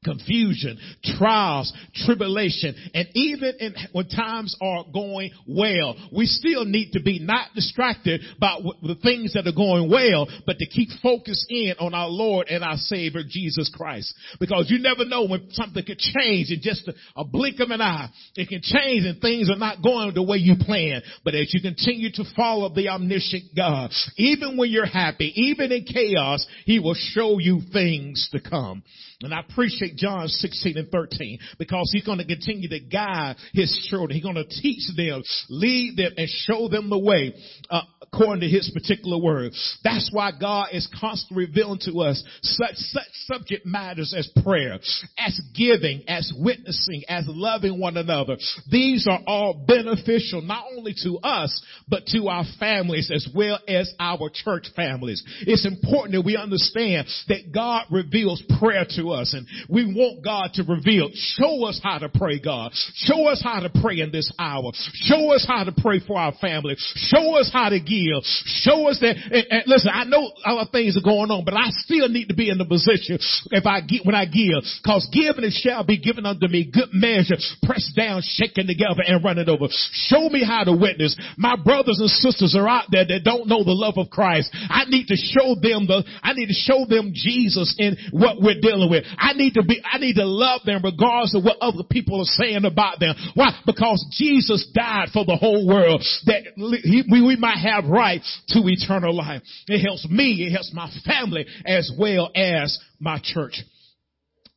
confusion, 0.06 0.78
trials, 1.18 1.74
tribulation, 2.06 2.76
and 2.94 3.08
even 3.14 3.54
in, 3.60 3.76
when 3.92 4.08
times 4.08 4.56
are 4.62 4.86
going 4.94 5.32
well, 5.48 5.96
we 6.16 6.26
still 6.28 6.64
need 6.64 6.92
to 6.92 7.02
be 7.02 7.20
not 7.20 7.50
distracted 7.56 8.22
by 8.40 8.60
the 8.84 8.96
things 9.02 9.34
that 9.34 9.48
are 9.48 9.56
going 9.56 9.90
well, 9.90 10.28
but 10.46 10.58
to 10.60 10.68
keep 10.68 10.90
focused 11.02 11.48
in 11.50 11.74
on 11.80 11.94
our 11.94 12.08
Lord 12.08 12.48
and 12.48 12.64
our 12.64 12.78
Savior 12.78 13.22
Jesus 13.28 13.72
Christ. 13.76 14.14
Because 14.40 14.68
you 14.70 14.80
never 14.80 15.06
know 15.06 15.26
when 15.28 15.48
something 15.52 15.84
could 15.84 15.98
change 15.98 16.52
in 16.52 16.60
just 16.62 16.88
a, 16.88 16.94
a 17.16 17.26
blink 17.26 17.60
of 17.60 17.72
an 17.72 17.82
eye. 17.82 18.10
It 18.36 18.48
can 18.50 18.62
change 18.62 19.06
and 19.06 19.20
things 19.20 19.50
are 19.50 19.58
not 19.58 19.82
going 19.82 20.14
the 20.14 20.24
way 20.24 20.38
you 20.38 20.56
plan. 20.60 21.02
But 21.24 21.36
as 21.36 21.54
you 21.54 21.62
continue 21.62 22.12
to 22.14 22.24
follow 22.36 22.70
the 22.74 22.90
omniscient 22.90 23.56
God, 23.56 23.92
even 24.18 24.58
when 24.58 24.70
you're 24.70 24.86
happy, 24.86 25.32
even 25.36 25.72
in 25.72 25.86
chaos, 25.86 26.46
He 26.66 26.80
will 26.80 26.96
show 26.96 27.40
you 27.40 27.62
things 27.74 28.30
to 28.32 28.40
come. 28.40 28.84
And 29.22 29.34
I 29.34 29.40
appreciate 29.40 29.96
John 29.96 30.28
16 30.28 30.78
and 30.78 30.90
13 30.90 31.40
because 31.58 31.90
he's 31.94 32.04
going 32.04 32.18
to 32.18 32.26
continue 32.26 32.68
to 32.70 32.80
guide 32.80 33.38
his 33.54 33.88
children. 33.90 34.12
He's 34.12 34.24
going 34.24 34.36
to 34.36 34.48
teach 34.48 34.84
them, 34.96 35.24
lead 35.50 35.98
them, 35.98 36.12
and 36.18 36.28
show 36.30 36.68
them 36.68 36.90
the 36.90 37.00
way. 37.00 37.34
Uh, 37.70 37.82
according 38.16 38.42
to 38.42 38.48
his 38.48 38.70
particular 38.74 39.18
word. 39.18 39.54
That's 39.84 40.10
why 40.12 40.32
God 40.40 40.70
is 40.72 40.88
constantly 41.00 41.46
revealing 41.46 41.80
to 41.84 42.00
us 42.00 42.24
such, 42.42 42.76
such 42.76 43.08
subject 43.26 43.66
matters 43.66 44.14
as 44.18 44.30
prayer, 44.44 44.80
as 45.18 45.42
giving, 45.56 46.04
as 46.08 46.32
witnessing, 46.38 47.04
as 47.10 47.26
loving 47.28 47.80
one 47.80 47.98
another. 47.98 48.38
These 48.72 49.08
are 49.08 49.20
all 49.28 49.66
beneficial 49.68 50.42
not 50.42 50.66
only 50.76 50.94
to 51.04 51.18
us, 51.20 51.62
but 51.88 52.06
to 52.08 52.28
our 52.28 52.46
families 52.60 53.12
as 53.14 53.28
well 53.36 53.60
as 53.68 53.94
our 54.00 54.30
church 54.34 54.68
families. 54.76 55.24
It's 55.42 55.66
important 55.66 56.14
that 56.14 56.26
we 56.26 56.38
understand 56.38 57.08
that 57.28 57.52
God 57.54 57.86
reveals 57.92 58.42
prayer 58.60 58.86
to 58.96 59.10
us 59.10 59.34
and 59.34 59.48
we 59.70 59.86
want 59.86 60.24
God 60.24 60.52
to 60.54 60.64
reveal, 60.64 61.10
show 61.14 61.66
us 61.66 61.80
how 61.84 61.98
to 62.00 62.10
pray 62.10 62.40
God. 62.40 62.72
Show 62.96 63.28
us 63.28 63.42
how 63.44 63.60
to 63.62 63.70
pray 63.82 64.00
in 64.00 64.12
this 64.12 64.32
hour. 64.40 64.72
Show 64.94 65.34
us 65.34 65.46
how 65.48 65.64
to 65.64 65.74
pray 65.78 66.00
for 66.06 66.18
our 66.18 66.34
family. 66.40 66.76
Show 66.78 67.36
us 67.36 67.50
how 67.52 67.70
to 67.70 67.80
give 67.80 68.05
give. 68.06 68.22
Show 68.62 68.88
us 68.88 69.00
that, 69.02 69.18
and, 69.18 69.46
and 69.50 69.64
listen, 69.66 69.90
I 69.94 70.06
know 70.06 70.30
other 70.46 70.70
things 70.72 70.98
are 70.98 71.06
going 71.06 71.32
on, 71.32 71.46
but 71.46 71.54
I 71.54 71.74
still 71.82 72.10
need 72.10 72.30
to 72.30 72.36
be 72.36 72.50
in 72.50 72.58
the 72.58 72.66
position 72.66 73.18
if 73.52 73.66
I 73.66 73.82
get, 73.82 74.06
when 74.06 74.16
I 74.16 74.26
give, 74.26 74.62
cause 74.86 75.08
given 75.12 75.44
it 75.44 75.54
shall 75.54 75.84
be 75.84 75.98
given 75.98 76.26
unto 76.26 76.48
me 76.48 76.70
good 76.70 76.94
measure, 76.94 77.38
pressed 77.64 77.96
down, 77.96 78.22
shaken 78.24 78.68
together 78.68 79.02
and 79.06 79.24
running 79.24 79.50
over. 79.50 79.68
Show 80.10 80.30
me 80.30 80.44
how 80.46 80.64
to 80.64 80.74
witness. 80.74 81.18
My 81.38 81.56
brothers 81.56 81.98
and 82.00 82.10
sisters 82.10 82.56
are 82.58 82.68
out 82.68 82.86
there 82.92 83.06
that 83.06 83.24
don't 83.24 83.48
know 83.48 83.64
the 83.64 83.76
love 83.76 83.98
of 83.98 84.10
Christ. 84.10 84.50
I 84.54 84.86
need 84.88 85.08
to 85.08 85.18
show 85.18 85.56
them 85.56 85.88
the, 85.88 86.04
I 86.22 86.34
need 86.34 86.48
to 86.48 86.58
show 86.58 86.86
them 86.86 87.12
Jesus 87.14 87.76
in 87.78 87.98
what 88.12 88.42
we're 88.42 88.60
dealing 88.62 88.90
with. 88.90 89.06
I 89.18 89.34
need 89.34 89.54
to 89.56 89.64
be, 89.64 89.82
I 89.84 89.98
need 89.98 90.16
to 90.16 90.26
love 90.26 90.62
them 90.66 90.82
regardless 90.84 91.36
of 91.36 91.44
what 91.44 91.58
other 91.62 91.84
people 91.90 92.22
are 92.22 92.34
saying 92.38 92.66
about 92.66 93.00
them. 93.00 93.16
Why? 93.34 93.52
Because 93.66 94.04
Jesus 94.12 94.68
died 94.74 95.10
for 95.14 95.26
the 95.26 95.36
whole 95.36 95.68
world 95.68 96.04
that 96.26 96.44
he, 96.56 97.04
we, 97.10 97.26
we 97.26 97.36
might 97.36 97.60
have 97.60 97.86
right 97.96 98.22
to 98.50 98.62
eternal 98.66 99.16
life. 99.16 99.42
It 99.68 99.86
helps 99.86 100.08
me, 100.10 100.46
it 100.46 100.52
helps 100.52 100.72
my 100.74 100.92
family 101.06 101.46
as 101.66 101.92
well 101.98 102.30
as 102.36 102.78
my 103.00 103.20
church. 103.24 103.62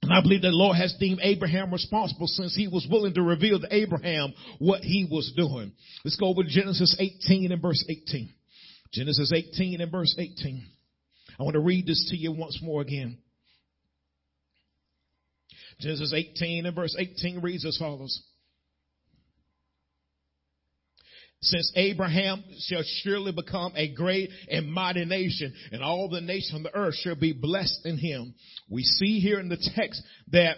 And 0.03 0.13
I 0.13 0.21
believe 0.23 0.43
the 0.43 0.51
Lord 0.51 0.77
has 0.77 0.95
deemed 0.99 1.21
Abraham 1.23 1.73
responsible 1.73 2.29
since 2.29 2.55
he 2.55 2.69
was 2.69 2.87
willing 2.91 3.15
to 3.15 3.23
reveal 3.23 3.61
to 3.61 3.69
Abraham 3.71 4.33
what 4.59 4.81
he 4.83 5.09
was 5.11 5.33
doing. 5.37 5.73
Let's 6.05 6.17
go 6.17 6.29
over 6.29 6.43
to 6.43 6.49
Genesis 6.49 6.97
18 6.99 7.53
and 7.53 7.61
verse 7.61 7.85
18. 7.89 8.33
Genesis 8.93 9.33
18 9.33 9.81
and 9.81 9.91
verse 9.91 10.15
18. 10.19 10.65
I 11.39 11.43
want 11.43 11.55
to 11.55 11.61
read 11.61 11.87
this 11.87 12.09
to 12.11 12.17
you 12.17 12.33
once 12.33 12.59
more 12.63 12.81
again. 12.81 13.19
Genesis 15.81 16.13
18 16.13 16.67
and 16.67 16.75
verse 16.75 16.97
18 16.99 17.41
reads 17.41 17.65
as 17.65 17.77
follows. 17.77 18.23
Since 21.41 21.73
Abraham 21.77 22.43
shall 22.67 22.83
surely 23.03 23.31
become 23.31 23.73
a 23.77 23.89
great 23.95 24.31
and 24.51 24.73
mighty 24.73 25.05
nation, 25.05 25.55
and 25.71 25.83
all 25.83 26.09
the 26.09 26.21
nations 26.21 26.55
on 26.55 26.65
the 26.65 26.75
earth 26.75 26.97
shall 26.97 27.15
be 27.15 27.33
blessed 27.33 27.87
in 27.87 27.97
him. 27.97 28.35
We 28.69 28.83
see 28.83 29.21
here 29.21 29.39
in 29.39 29.49
the 29.49 29.71
text 29.77 30.03
that 30.33 30.57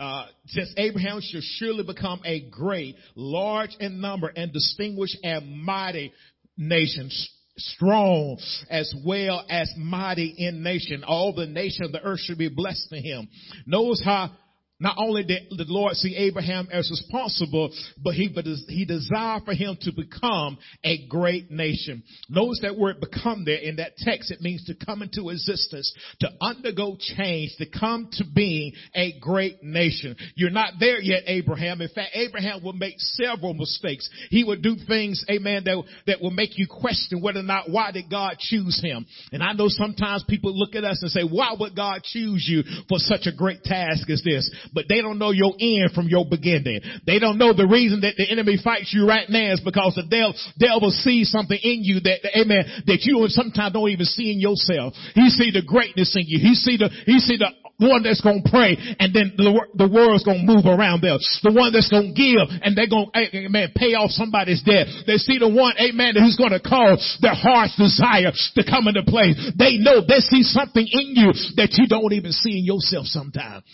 uh, 0.00 0.26
since 0.46 0.72
Abraham 0.76 1.20
shall 1.20 1.42
surely 1.42 1.84
become 1.84 2.20
a 2.24 2.40
great, 2.48 2.96
large 3.14 3.76
in 3.78 4.00
number, 4.00 4.28
and 4.34 4.52
distinguished 4.52 5.18
and 5.22 5.62
mighty 5.62 6.12
nation, 6.56 7.10
strong 7.58 8.38
as 8.70 8.92
well 9.04 9.44
as 9.48 9.70
mighty 9.76 10.34
in 10.36 10.62
nation. 10.62 11.04
All 11.04 11.32
the 11.34 11.46
nation 11.46 11.84
of 11.84 11.92
the 11.92 12.02
earth 12.02 12.20
should 12.20 12.38
be 12.38 12.48
blessed 12.48 12.90
in 12.92 13.04
him. 13.04 13.28
Notice 13.66 14.02
how 14.02 14.32
not 14.80 14.96
only 14.98 15.22
did 15.22 15.42
the 15.50 15.64
Lord 15.68 15.94
see 15.94 16.16
Abraham 16.16 16.68
as 16.72 16.90
responsible, 16.90 17.70
but 18.02 18.14
he, 18.14 18.28
but 18.28 18.44
he 18.44 18.84
desired 18.84 19.44
for 19.44 19.54
him 19.54 19.76
to 19.82 19.92
become 19.92 20.58
a 20.82 21.06
great 21.06 21.50
nation. 21.50 22.02
Notice 22.28 22.60
that 22.62 22.76
word 22.76 23.00
become 23.00 23.44
there 23.44 23.58
in 23.58 23.76
that 23.76 23.96
text. 23.98 24.30
It 24.30 24.40
means 24.40 24.64
to 24.64 24.74
come 24.86 25.02
into 25.02 25.28
existence, 25.28 25.94
to 26.20 26.30
undergo 26.40 26.96
change, 26.98 27.54
to 27.58 27.66
come 27.66 28.08
to 28.12 28.24
being 28.34 28.72
a 28.94 29.18
great 29.20 29.62
nation. 29.62 30.16
You're 30.34 30.50
not 30.50 30.74
there 30.80 31.00
yet, 31.00 31.24
Abraham. 31.26 31.80
In 31.80 31.88
fact, 31.88 32.10
Abraham 32.14 32.64
will 32.64 32.72
make 32.72 32.94
several 32.98 33.54
mistakes. 33.54 34.08
He 34.30 34.44
would 34.44 34.62
do 34.62 34.76
things, 34.88 35.24
amen, 35.30 35.64
that, 35.64 35.82
that 36.06 36.20
will 36.20 36.30
make 36.30 36.58
you 36.58 36.66
question 36.66 37.20
whether 37.20 37.40
or 37.40 37.44
not 37.44 37.68
why 37.68 37.92
did 37.92 38.10
God 38.10 38.38
choose 38.38 38.80
him. 38.82 39.06
And 39.32 39.42
I 39.42 39.52
know 39.52 39.66
sometimes 39.68 40.24
people 40.28 40.56
look 40.56 40.74
at 40.74 40.84
us 40.84 41.02
and 41.02 41.10
say, 41.10 41.22
why 41.22 41.54
would 41.58 41.76
God 41.76 42.02
choose 42.02 42.46
you 42.48 42.62
for 42.88 42.98
such 42.98 43.26
a 43.26 43.36
great 43.36 43.62
task 43.62 44.08
as 44.08 44.22
this? 44.24 44.50
But 44.72 44.86
they 44.88 45.00
don't 45.00 45.18
know 45.18 45.30
your 45.30 45.54
end 45.58 45.92
from 45.92 46.08
your 46.08 46.24
beginning. 46.28 46.80
They 47.06 47.18
don't 47.18 47.38
know 47.38 47.52
the 47.52 47.66
reason 47.66 48.00
that 48.02 48.14
the 48.16 48.30
enemy 48.30 48.58
fights 48.62 48.92
you 48.92 49.06
right 49.06 49.28
now 49.28 49.52
is 49.52 49.60
because 49.60 49.94
the 49.94 50.06
devil, 50.08 50.34
devil 50.58 50.90
sees 50.90 51.30
something 51.30 51.58
in 51.60 51.82
you 51.82 52.00
that, 52.00 52.20
amen, 52.38 52.84
that 52.86 53.02
you 53.02 53.24
sometimes 53.28 53.72
don't 53.72 53.90
even 53.90 54.06
see 54.06 54.32
in 54.32 54.40
yourself. 54.40 54.94
He 55.14 55.28
see 55.30 55.50
the 55.50 55.62
greatness 55.62 56.14
in 56.16 56.24
you. 56.26 56.38
He 56.38 56.54
see 56.54 56.76
the, 56.76 56.88
he 57.06 57.18
see 57.18 57.36
the 57.36 57.50
one 57.80 58.04
that's 58.04 58.20
gonna 58.20 58.44
pray 58.44 58.76
and 59.00 59.08
then 59.16 59.32
the, 59.36 59.48
the 59.74 59.88
world's 59.88 60.22
gonna 60.22 60.44
move 60.44 60.68
around 60.68 61.00
them. 61.00 61.16
The 61.42 61.52
one 61.56 61.72
that's 61.72 61.88
gonna 61.88 62.12
give 62.12 62.44
and 62.60 62.76
they're 62.76 62.92
gonna, 62.92 63.08
amen, 63.16 63.72
pay 63.74 63.96
off 63.96 64.12
somebody's 64.12 64.62
debt. 64.62 64.86
They 65.08 65.16
see 65.16 65.40
the 65.40 65.48
one, 65.48 65.74
amen, 65.80 66.14
who's 66.20 66.36
gonna 66.36 66.60
cause 66.60 67.00
their 67.24 67.34
heart's 67.34 67.74
desire 67.80 68.30
to 68.30 68.62
come 68.68 68.86
into 68.86 69.02
play. 69.08 69.32
They 69.56 69.80
know, 69.80 70.04
they 70.04 70.20
see 70.20 70.44
something 70.44 70.84
in 70.84 71.16
you 71.16 71.32
that 71.56 71.72
you 71.80 71.88
don't 71.88 72.12
even 72.12 72.32
see 72.36 72.60
in 72.60 72.64
yourself 72.68 73.08
sometimes. 73.08 73.64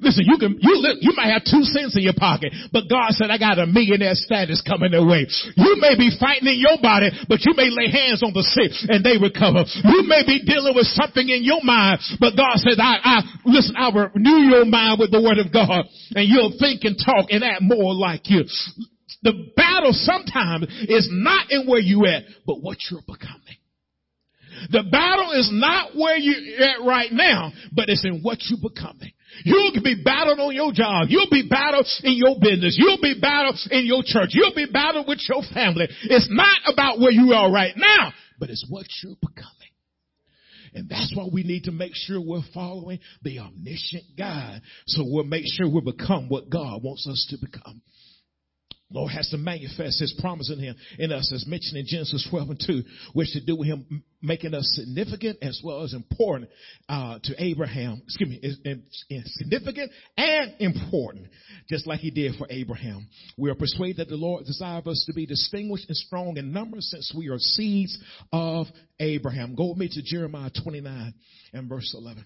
Listen, 0.00 0.24
you 0.26 0.38
can, 0.38 0.58
you, 0.60 0.74
you 1.00 1.12
might 1.16 1.32
have 1.32 1.44
two 1.44 1.62
cents 1.62 1.96
in 1.96 2.02
your 2.02 2.16
pocket, 2.16 2.52
but 2.72 2.88
God 2.90 3.12
said, 3.14 3.30
I 3.30 3.38
got 3.38 3.58
a 3.58 3.66
millionaire 3.66 4.14
status 4.14 4.62
coming 4.62 4.90
their 4.90 5.04
way. 5.04 5.26
You 5.56 5.76
may 5.78 5.96
be 5.96 6.10
fighting 6.18 6.48
in 6.48 6.58
your 6.58 6.78
body, 6.82 7.10
but 7.28 7.44
you 7.44 7.54
may 7.54 7.70
lay 7.70 7.90
hands 7.90 8.22
on 8.22 8.32
the 8.34 8.42
sick 8.42 8.72
and 8.88 9.04
they 9.04 9.16
recover. 9.18 9.64
You 9.84 10.04
may 10.06 10.26
be 10.26 10.42
dealing 10.44 10.74
with 10.74 10.86
something 10.92 11.28
in 11.28 11.42
your 11.44 11.62
mind, 11.62 12.00
but 12.20 12.36
God 12.36 12.58
said, 12.58 12.78
I, 12.78 12.98
I, 13.02 13.16
listen, 13.44 13.76
I 13.76 13.88
renew 13.90 14.50
your 14.50 14.64
mind 14.64 15.00
with 15.00 15.10
the 15.10 15.22
word 15.22 15.38
of 15.38 15.52
God 15.52 15.86
and 16.14 16.24
you'll 16.28 16.56
think 16.58 16.84
and 16.84 16.98
talk 16.98 17.30
and 17.30 17.44
act 17.44 17.62
more 17.62 17.94
like 17.94 18.28
you. 18.30 18.44
The 19.22 19.52
battle 19.56 19.92
sometimes 19.92 20.66
is 20.88 21.08
not 21.10 21.50
in 21.50 21.66
where 21.66 21.80
you 21.80 22.06
at, 22.06 22.24
but 22.46 22.62
what 22.62 22.78
you're 22.90 23.06
becoming. 23.06 23.58
The 24.70 24.84
battle 24.90 25.32
is 25.32 25.50
not 25.52 25.96
where 25.96 26.16
you're 26.16 26.62
at 26.62 26.84
right 26.84 27.12
now, 27.12 27.52
but 27.72 27.88
it's 27.88 28.04
in 28.04 28.20
what 28.22 28.38
you're 28.48 28.58
becoming. 28.62 29.12
You'll 29.44 29.72
be 29.82 30.02
battled 30.02 30.40
on 30.40 30.54
your 30.54 30.72
job. 30.72 31.06
You'll 31.08 31.30
be 31.30 31.48
battled 31.48 31.86
in 32.02 32.14
your 32.14 32.36
business. 32.40 32.76
You'll 32.78 33.00
be 33.00 33.18
battled 33.20 33.58
in 33.70 33.86
your 33.86 34.02
church. 34.04 34.30
You'll 34.30 34.54
be 34.54 34.66
battled 34.70 35.06
with 35.08 35.20
your 35.28 35.42
family. 35.52 35.88
It's 36.04 36.28
not 36.30 36.72
about 36.72 36.98
where 36.98 37.12
you 37.12 37.32
are 37.32 37.50
right 37.50 37.74
now, 37.76 38.12
but 38.38 38.50
it's 38.50 38.64
what 38.68 38.86
you're 39.02 39.16
becoming. 39.20 39.52
And 40.74 40.88
that's 40.90 41.12
why 41.14 41.26
we 41.32 41.42
need 41.42 41.64
to 41.64 41.72
make 41.72 41.92
sure 41.94 42.20
we're 42.20 42.42
following 42.52 42.98
the 43.22 43.38
omniscient 43.38 44.04
God 44.18 44.60
so 44.86 45.04
we'll 45.06 45.24
make 45.24 45.44
sure 45.46 45.68
we 45.68 45.80
become 45.80 46.28
what 46.28 46.50
God 46.50 46.82
wants 46.82 47.06
us 47.08 47.26
to 47.30 47.38
become. 47.38 47.80
Lord 48.90 49.10
has 49.12 49.28
to 49.30 49.36
manifest 49.36 49.98
his 49.98 50.14
promise 50.20 50.50
in 50.50 50.60
him, 50.60 50.76
in 50.98 51.10
us, 51.10 51.32
as 51.34 51.44
mentioned 51.46 51.78
in 51.78 51.86
Genesis 51.86 52.26
12 52.30 52.50
and 52.50 52.64
2, 52.64 52.82
which 53.14 53.32
to 53.32 53.44
do 53.44 53.56
with 53.56 53.66
him 53.66 54.04
making 54.22 54.54
us 54.54 54.78
significant 54.80 55.38
as 55.42 55.60
well 55.64 55.82
as 55.82 55.92
important, 55.92 56.48
uh, 56.88 57.18
to 57.24 57.34
Abraham, 57.42 58.00
excuse 58.04 58.30
me, 58.30 58.38
is, 58.40 58.58
is 59.10 59.34
significant 59.38 59.90
and 60.16 60.54
important, 60.60 61.26
just 61.68 61.86
like 61.88 61.98
he 61.98 62.12
did 62.12 62.36
for 62.36 62.46
Abraham. 62.48 63.08
We 63.36 63.50
are 63.50 63.56
persuaded 63.56 63.96
that 63.96 64.08
the 64.08 64.16
Lord 64.16 64.44
desires 64.46 64.86
us 64.86 65.04
to 65.06 65.14
be 65.14 65.26
distinguished 65.26 65.88
and 65.88 65.96
strong 65.96 66.36
in 66.36 66.52
number 66.52 66.76
since 66.80 67.12
we 67.16 67.28
are 67.28 67.38
seeds 67.38 67.98
of 68.32 68.68
Abraham. 69.00 69.56
Go 69.56 69.70
with 69.70 69.78
me 69.78 69.88
to 69.88 70.02
Jeremiah 70.02 70.50
29 70.62 71.12
and 71.52 71.68
verse 71.68 71.92
11. 71.98 72.24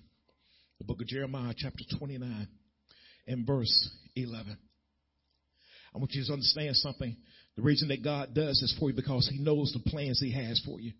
The 0.78 0.84
book 0.84 1.00
of 1.00 1.06
Jeremiah 1.06 1.54
chapter 1.56 1.84
29 1.98 2.48
and 3.26 3.46
verse 3.46 3.90
11. 4.14 4.58
I 5.94 5.98
want 5.98 6.12
you 6.12 6.24
to 6.24 6.32
understand 6.32 6.76
something. 6.76 7.16
The 7.56 7.62
reason 7.62 7.88
that 7.88 8.02
God 8.02 8.34
does 8.34 8.60
this 8.60 8.74
for 8.78 8.90
you 8.90 8.96
because 8.96 9.28
He 9.28 9.38
knows 9.38 9.72
the 9.72 9.90
plans 9.90 10.20
He 10.20 10.32
has 10.32 10.60
for 10.64 10.80
you. 10.80 10.92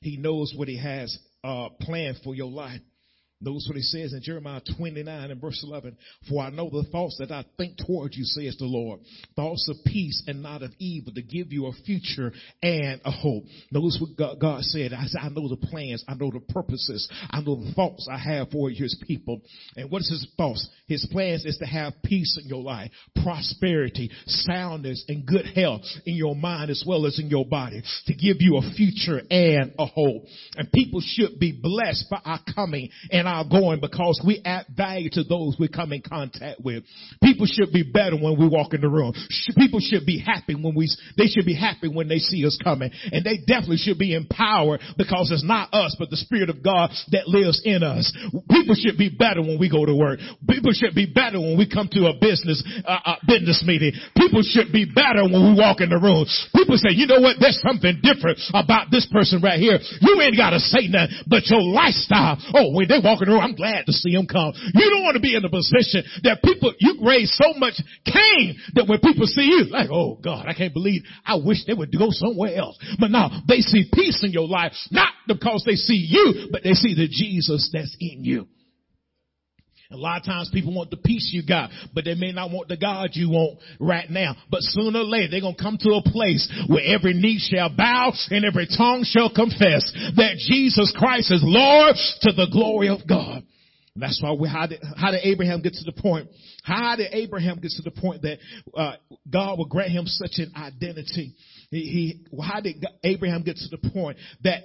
He 0.00 0.16
knows 0.16 0.52
what 0.56 0.68
He 0.68 0.78
has 0.78 1.16
uh, 1.42 1.68
planned 1.80 2.18
for 2.24 2.34
your 2.34 2.50
life. 2.50 2.80
Notice 3.44 3.66
what 3.68 3.76
he 3.76 3.82
says 3.82 4.14
in 4.14 4.22
Jeremiah 4.22 4.62
29 4.76 5.30
and 5.30 5.40
verse 5.40 5.62
11. 5.62 5.96
For 6.28 6.42
I 6.42 6.48
know 6.48 6.70
the 6.70 6.88
thoughts 6.90 7.18
that 7.18 7.30
I 7.30 7.44
think 7.58 7.76
towards 7.76 8.16
you, 8.16 8.24
says 8.24 8.56
the 8.58 8.64
Lord. 8.64 9.00
Thoughts 9.36 9.68
of 9.68 9.76
peace 9.84 10.22
and 10.26 10.42
not 10.42 10.62
of 10.62 10.70
evil 10.78 11.12
to 11.12 11.22
give 11.22 11.52
you 11.52 11.66
a 11.66 11.72
future 11.84 12.32
and 12.62 13.00
a 13.04 13.10
hope. 13.10 13.44
Notice 13.70 14.00
what 14.00 14.40
God, 14.40 14.62
said. 14.62 14.94
I 14.94 15.04
said, 15.06 15.20
I 15.22 15.28
know 15.28 15.48
the 15.48 15.58
plans. 15.58 16.04
I 16.08 16.14
know 16.14 16.30
the 16.30 16.40
purposes. 16.40 17.06
I 17.30 17.40
know 17.40 17.56
the 17.56 17.72
thoughts 17.72 18.08
I 18.10 18.16
have 18.16 18.50
for 18.50 18.70
his 18.70 18.96
people. 19.06 19.42
And 19.76 19.90
what 19.90 20.00
is 20.00 20.08
his 20.08 20.26
thoughts? 20.38 20.66
His 20.86 21.06
plans 21.12 21.44
is 21.44 21.58
to 21.58 21.66
have 21.66 21.92
peace 22.02 22.38
in 22.42 22.48
your 22.48 22.62
life, 22.62 22.90
prosperity, 23.22 24.10
soundness, 24.26 25.04
and 25.08 25.26
good 25.26 25.46
health 25.54 25.82
in 26.06 26.14
your 26.14 26.34
mind 26.34 26.70
as 26.70 26.82
well 26.86 27.04
as 27.06 27.18
in 27.18 27.28
your 27.28 27.44
body 27.44 27.82
to 28.06 28.14
give 28.14 28.36
you 28.40 28.56
a 28.56 28.74
future 28.74 29.20
and 29.30 29.74
a 29.78 29.86
hope. 29.86 30.24
And 30.56 30.70
people 30.72 31.02
should 31.04 31.38
be 31.38 31.52
blessed 31.52 32.06
by 32.10 32.20
our 32.24 32.40
coming 32.54 32.90
and 33.10 33.26
our 33.26 33.33
going 33.42 33.80
because 33.80 34.22
we 34.24 34.40
add 34.44 34.66
value 34.76 35.10
to 35.12 35.24
those 35.24 35.56
we 35.58 35.66
come 35.66 35.92
in 35.92 36.02
contact 36.02 36.60
with. 36.62 36.84
People 37.22 37.46
should 37.46 37.72
be 37.72 37.82
better 37.82 38.16
when 38.16 38.38
we 38.38 38.46
walk 38.46 38.74
in 38.74 38.80
the 38.80 38.88
room. 38.88 39.12
People 39.56 39.80
should 39.80 40.06
be 40.06 40.18
happy 40.20 40.54
when 40.54 40.74
we, 40.74 40.88
they 41.18 41.26
should 41.26 41.44
be 41.44 41.54
happy 41.56 41.88
when 41.88 42.06
they 42.06 42.18
see 42.18 42.46
us 42.46 42.58
coming. 42.62 42.90
And 43.10 43.24
they 43.24 43.38
definitely 43.38 43.78
should 43.78 43.98
be 43.98 44.14
empowered 44.14 44.80
because 44.96 45.30
it's 45.32 45.44
not 45.44 45.74
us, 45.74 45.96
but 45.98 46.10
the 46.10 46.16
Spirit 46.16 46.50
of 46.50 46.62
God 46.62 46.90
that 47.10 47.26
lives 47.26 47.60
in 47.64 47.82
us. 47.82 48.12
People 48.50 48.76
should 48.78 48.98
be 48.98 49.10
better 49.10 49.40
when 49.40 49.58
we 49.58 49.70
go 49.70 49.84
to 49.84 49.94
work. 49.94 50.20
People 50.48 50.72
should 50.72 50.94
be 50.94 51.06
better 51.06 51.40
when 51.40 51.58
we 51.58 51.68
come 51.68 51.88
to 51.92 52.06
a 52.06 52.14
business, 52.20 52.62
uh, 52.86 53.16
a 53.18 53.26
business 53.26 53.64
meeting. 53.66 53.92
People 54.16 54.42
should 54.44 54.70
be 54.70 54.84
better 54.84 55.24
when 55.24 55.40
we 55.50 55.54
walk 55.58 55.80
in 55.80 55.90
the 55.90 55.98
room. 55.98 56.26
People 56.54 56.76
say, 56.76 56.92
you 56.92 57.06
know 57.06 57.20
what? 57.20 57.36
There's 57.40 57.58
something 57.64 57.98
different 58.02 58.38
about 58.52 58.90
this 58.90 59.06
person 59.10 59.40
right 59.42 59.58
here. 59.58 59.78
You 60.00 60.20
ain't 60.20 60.36
got 60.36 60.50
to 60.50 60.60
say 60.60 60.86
nothing, 60.88 61.24
but 61.26 61.46
your 61.48 61.62
lifestyle. 61.62 62.38
Oh, 62.54 62.72
when 62.74 62.88
they 62.88 63.00
walk 63.02 63.13
walking 63.14 63.28
around, 63.28 63.42
I'm 63.42 63.54
glad 63.54 63.86
to 63.86 63.92
see 63.92 64.10
him 64.10 64.26
come. 64.26 64.52
You 64.74 64.90
don't 64.90 65.02
want 65.02 65.14
to 65.14 65.22
be 65.22 65.36
in 65.36 65.44
a 65.44 65.50
position 65.50 66.02
that 66.24 66.42
people, 66.42 66.74
you 66.78 66.98
raise 67.06 67.32
so 67.34 67.54
much 67.58 67.74
Cain 68.04 68.58
that 68.74 68.88
when 68.88 69.00
people 69.00 69.26
see 69.26 69.46
you, 69.46 69.64
like, 69.70 69.88
oh 69.90 70.18
God, 70.22 70.46
I 70.46 70.54
can't 70.54 70.74
believe, 70.74 71.02
I 71.24 71.36
wish 71.36 71.64
they 71.66 71.74
would 71.74 71.92
go 71.96 72.08
somewhere 72.10 72.56
else. 72.56 72.78
But 72.98 73.10
now 73.10 73.30
they 73.48 73.60
see 73.60 73.88
peace 73.92 74.22
in 74.22 74.32
your 74.32 74.48
life, 74.48 74.72
not 74.90 75.12
because 75.26 75.62
they 75.64 75.76
see 75.76 76.06
you, 76.08 76.48
but 76.50 76.62
they 76.62 76.74
see 76.74 76.94
the 76.94 77.08
Jesus 77.08 77.70
that's 77.72 77.96
in 78.00 78.24
you. 78.24 78.48
A 79.90 79.96
lot 79.96 80.18
of 80.18 80.24
times 80.24 80.50
people 80.52 80.74
want 80.74 80.90
the 80.90 80.96
peace 80.96 81.30
you 81.32 81.42
got, 81.46 81.70
but 81.94 82.04
they 82.04 82.14
may 82.14 82.32
not 82.32 82.50
want 82.50 82.68
the 82.68 82.76
God 82.76 83.10
you 83.12 83.30
want 83.30 83.60
right 83.78 84.08
now. 84.08 84.34
But 84.50 84.60
sooner 84.62 85.00
or 85.00 85.04
later, 85.04 85.28
they're 85.30 85.40
going 85.40 85.56
to 85.56 85.62
come 85.62 85.78
to 85.80 86.00
a 86.00 86.02
place 86.02 86.50
where 86.68 86.82
every 86.84 87.14
knee 87.14 87.38
shall 87.38 87.74
bow 87.74 88.12
and 88.30 88.44
every 88.44 88.66
tongue 88.66 89.04
shall 89.04 89.32
confess 89.32 89.92
that 90.16 90.36
Jesus 90.38 90.92
Christ 90.96 91.30
is 91.30 91.42
Lord 91.44 91.96
to 92.22 92.32
the 92.32 92.48
glory 92.50 92.88
of 92.88 93.06
God. 93.06 93.44
That's 93.96 94.20
why 94.20 94.32
we, 94.32 94.48
how 94.48 94.66
did, 94.66 94.80
how 94.96 95.12
did 95.12 95.20
Abraham 95.22 95.62
get 95.62 95.74
to 95.74 95.84
the 95.84 95.92
point? 95.92 96.28
How 96.64 96.96
did 96.96 97.14
Abraham 97.14 97.60
get 97.60 97.70
to 97.72 97.82
the 97.82 97.92
point 97.92 98.22
that 98.22 98.38
uh, 98.76 98.96
God 99.30 99.58
would 99.58 99.68
grant 99.68 99.92
him 99.92 100.06
such 100.06 100.38
an 100.38 100.50
identity? 100.56 101.34
He, 101.70 102.24
he, 102.30 102.42
how 102.42 102.60
did 102.60 102.84
Abraham 103.04 103.44
get 103.44 103.56
to 103.56 103.68
the 103.76 103.90
point 103.90 104.16
that 104.42 104.64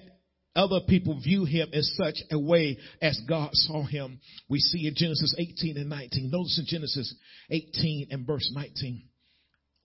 other 0.56 0.80
people 0.88 1.20
view 1.22 1.46
him 1.46 1.70
in 1.72 1.84
such 1.84 2.18
a 2.32 2.40
way 2.40 2.78
as 3.02 3.20
God 3.28 3.50
saw 3.54 3.84
him. 3.84 4.20
We 4.50 4.60
see 4.60 4.88
in 4.88 4.94
Genesis 4.96 5.36
18 5.38 5.78
and 5.78 5.90
19. 5.90 6.32
Notice 6.32 6.60
in 6.60 6.66
Genesis 6.68 7.14
18 7.50 8.08
and 8.12 8.26
verse 8.26 8.52
19. 8.54 9.04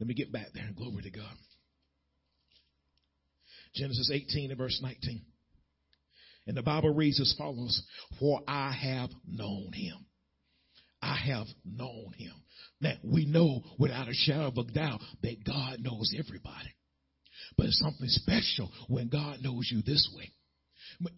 Let 0.01 0.09
me 0.09 0.15
get 0.15 0.33
back 0.33 0.49
there. 0.55 0.65
And 0.65 0.77
glory 0.77 1.03
to 1.03 1.11
God. 1.11 1.37
Genesis 3.75 4.11
18 4.13 4.51
and 4.51 4.59
verse 4.59 4.81
19. 4.83 5.23
And 6.47 6.57
the 6.57 6.63
Bible 6.63 6.95
reads 6.95 7.21
as 7.21 7.35
follows, 7.39 7.83
For 8.19 8.41
I 8.47 8.73
have 8.73 9.11
known 9.27 9.73
him. 9.73 10.07
I 11.01 11.17
have 11.17 11.47
known 11.65 12.13
him. 12.17 12.35
Now, 12.81 12.95
we 13.03 13.27
know 13.27 13.63
without 13.79 14.09
a 14.09 14.15
shadow 14.15 14.49
of 14.49 14.59
a 14.59 14.65
doubt 14.65 15.01
that 15.23 15.45
God 15.45 15.81
knows 15.81 16.15
everybody. 16.19 16.75
But 17.57 17.67
it's 17.67 17.79
something 17.79 18.09
special 18.09 18.71
when 18.89 19.09
God 19.09 19.41
knows 19.43 19.69
you 19.71 19.83
this 19.83 20.11
way. 20.17 20.31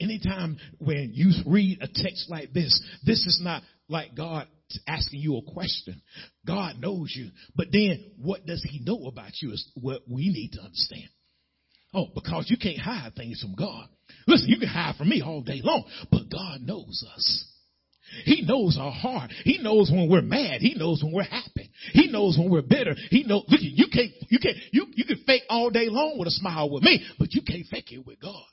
Anytime 0.00 0.58
when 0.78 1.10
you 1.14 1.32
read 1.46 1.78
a 1.82 1.88
text 1.88 2.28
like 2.28 2.52
this, 2.52 2.80
this 3.04 3.24
is 3.26 3.40
not 3.42 3.62
like 3.88 4.14
God 4.14 4.46
asking 4.86 5.20
you 5.20 5.36
a 5.36 5.52
question. 5.52 6.02
God 6.46 6.76
knows 6.80 7.12
you. 7.14 7.30
But 7.54 7.68
then 7.72 8.12
what 8.20 8.46
does 8.46 8.62
he 8.68 8.80
know 8.80 9.06
about 9.06 9.32
you 9.40 9.52
is 9.52 9.68
what 9.80 10.02
we 10.08 10.28
need 10.28 10.52
to 10.54 10.60
understand. 10.60 11.08
Oh, 11.94 12.06
because 12.14 12.46
you 12.50 12.56
can't 12.56 12.78
hide 12.78 13.14
things 13.14 13.40
from 13.40 13.54
God. 13.54 13.88
Listen, 14.26 14.48
you 14.48 14.58
can 14.58 14.68
hide 14.68 14.96
from 14.96 15.08
me 15.08 15.22
all 15.22 15.40
day 15.40 15.60
long, 15.62 15.84
but 16.10 16.30
God 16.30 16.60
knows 16.60 17.04
us. 17.14 17.44
He 18.24 18.42
knows 18.42 18.78
our 18.80 18.92
heart. 18.92 19.32
He 19.44 19.58
knows 19.58 19.90
when 19.90 20.08
we're 20.08 20.22
mad. 20.22 20.60
He 20.60 20.74
knows 20.74 21.02
when 21.02 21.12
we're 21.12 21.22
happy. 21.22 21.70
He 21.92 22.08
knows 22.08 22.36
when 22.38 22.50
we're 22.50 22.62
bitter. 22.62 22.94
He 23.10 23.24
knows, 23.24 23.44
look, 23.48 23.60
you 23.60 23.86
can't, 23.92 24.12
you 24.28 24.38
can't, 24.38 24.56
you, 24.72 24.86
you 24.94 25.04
can 25.04 25.22
fake 25.26 25.42
all 25.48 25.70
day 25.70 25.88
long 25.88 26.16
with 26.18 26.28
a 26.28 26.32
smile 26.32 26.70
with 26.70 26.82
me, 26.82 27.04
but 27.18 27.32
you 27.32 27.42
can't 27.42 27.66
fake 27.66 27.92
it 27.92 28.06
with 28.06 28.20
God. 28.20 28.44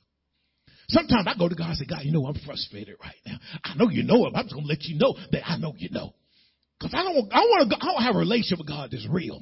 Sometimes 0.89 1.27
I 1.27 1.37
go 1.37 1.47
to 1.47 1.55
God 1.55 1.69
and 1.69 1.77
say, 1.77 1.85
God, 1.85 2.01
you 2.03 2.11
know 2.11 2.25
I'm 2.25 2.39
frustrated 2.45 2.95
right 3.01 3.15
now. 3.25 3.37
I 3.63 3.75
know 3.75 3.89
you 3.89 4.03
know 4.03 4.25
it. 4.25 4.33
I'm 4.35 4.43
just 4.43 4.53
going 4.53 4.65
to 4.65 4.69
let 4.69 4.83
you 4.83 4.97
know 4.97 5.15
that 5.31 5.41
I 5.47 5.57
know 5.57 5.73
you 5.77 5.89
know. 5.91 6.13
Because 6.79 6.93
I 6.93 7.03
don't, 7.03 7.31
I 7.31 7.39
want 7.39 7.69
to, 7.69 7.77
I 7.79 7.85
don't 7.85 8.03
have 8.03 8.15
a 8.15 8.19
relationship 8.19 8.59
with 8.59 8.67
God 8.67 8.89
that's 8.91 9.07
real. 9.09 9.41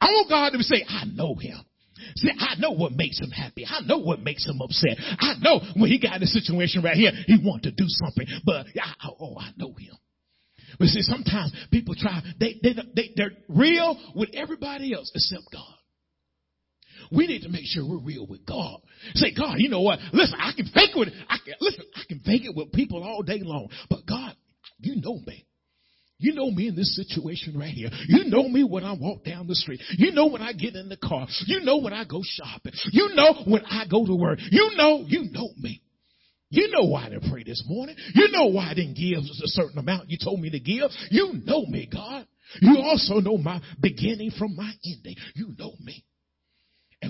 I 0.00 0.06
want 0.06 0.28
God 0.28 0.50
to 0.50 0.62
say, 0.62 0.84
I 0.86 1.04
know 1.06 1.34
him. 1.34 1.64
See, 2.16 2.30
I 2.38 2.56
know 2.58 2.72
what 2.72 2.92
makes 2.92 3.20
him 3.20 3.30
happy. 3.30 3.64
I 3.66 3.80
know 3.80 3.98
what 3.98 4.20
makes 4.20 4.46
him 4.46 4.60
upset. 4.60 4.98
I 5.18 5.34
know 5.40 5.60
when 5.76 5.90
he 5.90 5.98
got 5.98 6.16
in 6.16 6.22
a 6.22 6.26
situation 6.26 6.82
right 6.82 6.96
here, 6.96 7.12
he 7.26 7.38
wanted 7.42 7.70
to 7.76 7.82
do 7.82 7.86
something, 7.86 8.26
but 8.44 8.66
I, 8.76 9.08
oh, 9.20 9.36
I 9.38 9.50
know 9.56 9.72
him. 9.72 9.96
But 10.78 10.88
see, 10.88 11.02
sometimes 11.02 11.52
people 11.70 11.94
try, 11.94 12.22
they, 12.40 12.58
they, 12.62 12.74
they, 12.94 13.10
they're 13.14 13.32
real 13.48 13.98
with 14.14 14.30
everybody 14.34 14.92
else 14.94 15.10
except 15.14 15.44
God. 15.52 15.74
We 17.14 17.26
need 17.26 17.42
to 17.42 17.48
make 17.48 17.64
sure 17.64 17.86
we're 17.86 17.98
real 17.98 18.26
with 18.26 18.46
God. 18.46 18.80
Say, 19.14 19.34
God, 19.34 19.56
you 19.58 19.68
know 19.68 19.82
what? 19.82 19.98
Listen, 20.12 20.38
I 20.40 20.52
can 20.56 20.66
fake 20.66 20.90
it. 20.94 21.12
I 21.28 21.36
can, 21.44 21.54
listen, 21.60 21.84
I 21.94 22.02
can 22.08 22.20
fake 22.20 22.44
it 22.44 22.56
with 22.56 22.72
people 22.72 23.02
all 23.02 23.22
day 23.22 23.40
long. 23.42 23.68
But 23.90 24.06
God, 24.06 24.34
you 24.78 25.00
know 25.00 25.18
me. 25.26 25.46
You 26.18 26.34
know 26.34 26.50
me 26.50 26.68
in 26.68 26.76
this 26.76 26.94
situation 26.94 27.58
right 27.58 27.74
here. 27.74 27.90
You 28.06 28.24
know 28.26 28.48
me 28.48 28.62
when 28.62 28.84
I 28.84 28.92
walk 28.92 29.24
down 29.24 29.48
the 29.48 29.56
street. 29.56 29.80
You 29.98 30.12
know 30.12 30.28
when 30.28 30.40
I 30.40 30.52
get 30.52 30.76
in 30.76 30.88
the 30.88 30.96
car. 30.96 31.26
You 31.46 31.60
know 31.60 31.78
when 31.78 31.92
I 31.92 32.04
go 32.04 32.20
shopping. 32.22 32.72
You 32.92 33.10
know 33.14 33.42
when 33.44 33.64
I 33.66 33.86
go 33.90 34.06
to 34.06 34.14
work. 34.14 34.38
You 34.50 34.70
know, 34.76 35.04
you 35.06 35.24
know 35.32 35.48
me. 35.58 35.82
You 36.50 36.68
know 36.70 36.86
why 36.86 37.06
I 37.06 37.08
didn't 37.08 37.30
pray 37.30 37.42
this 37.42 37.64
morning. 37.66 37.96
You 38.14 38.28
know 38.30 38.46
why 38.46 38.70
I 38.70 38.74
didn't 38.74 38.94
give 38.94 39.18
a 39.18 39.48
certain 39.48 39.78
amount 39.78 40.10
you 40.10 40.18
told 40.22 40.38
me 40.38 40.50
to 40.50 40.60
give. 40.60 40.90
You 41.10 41.32
know 41.44 41.64
me, 41.66 41.88
God. 41.92 42.26
You 42.60 42.78
also 42.82 43.14
know 43.20 43.36
my 43.38 43.60
beginning 43.80 44.30
from 44.38 44.54
my 44.54 44.70
ending. 44.84 45.16
You 45.34 45.54
know 45.58 45.72
me. 45.80 46.04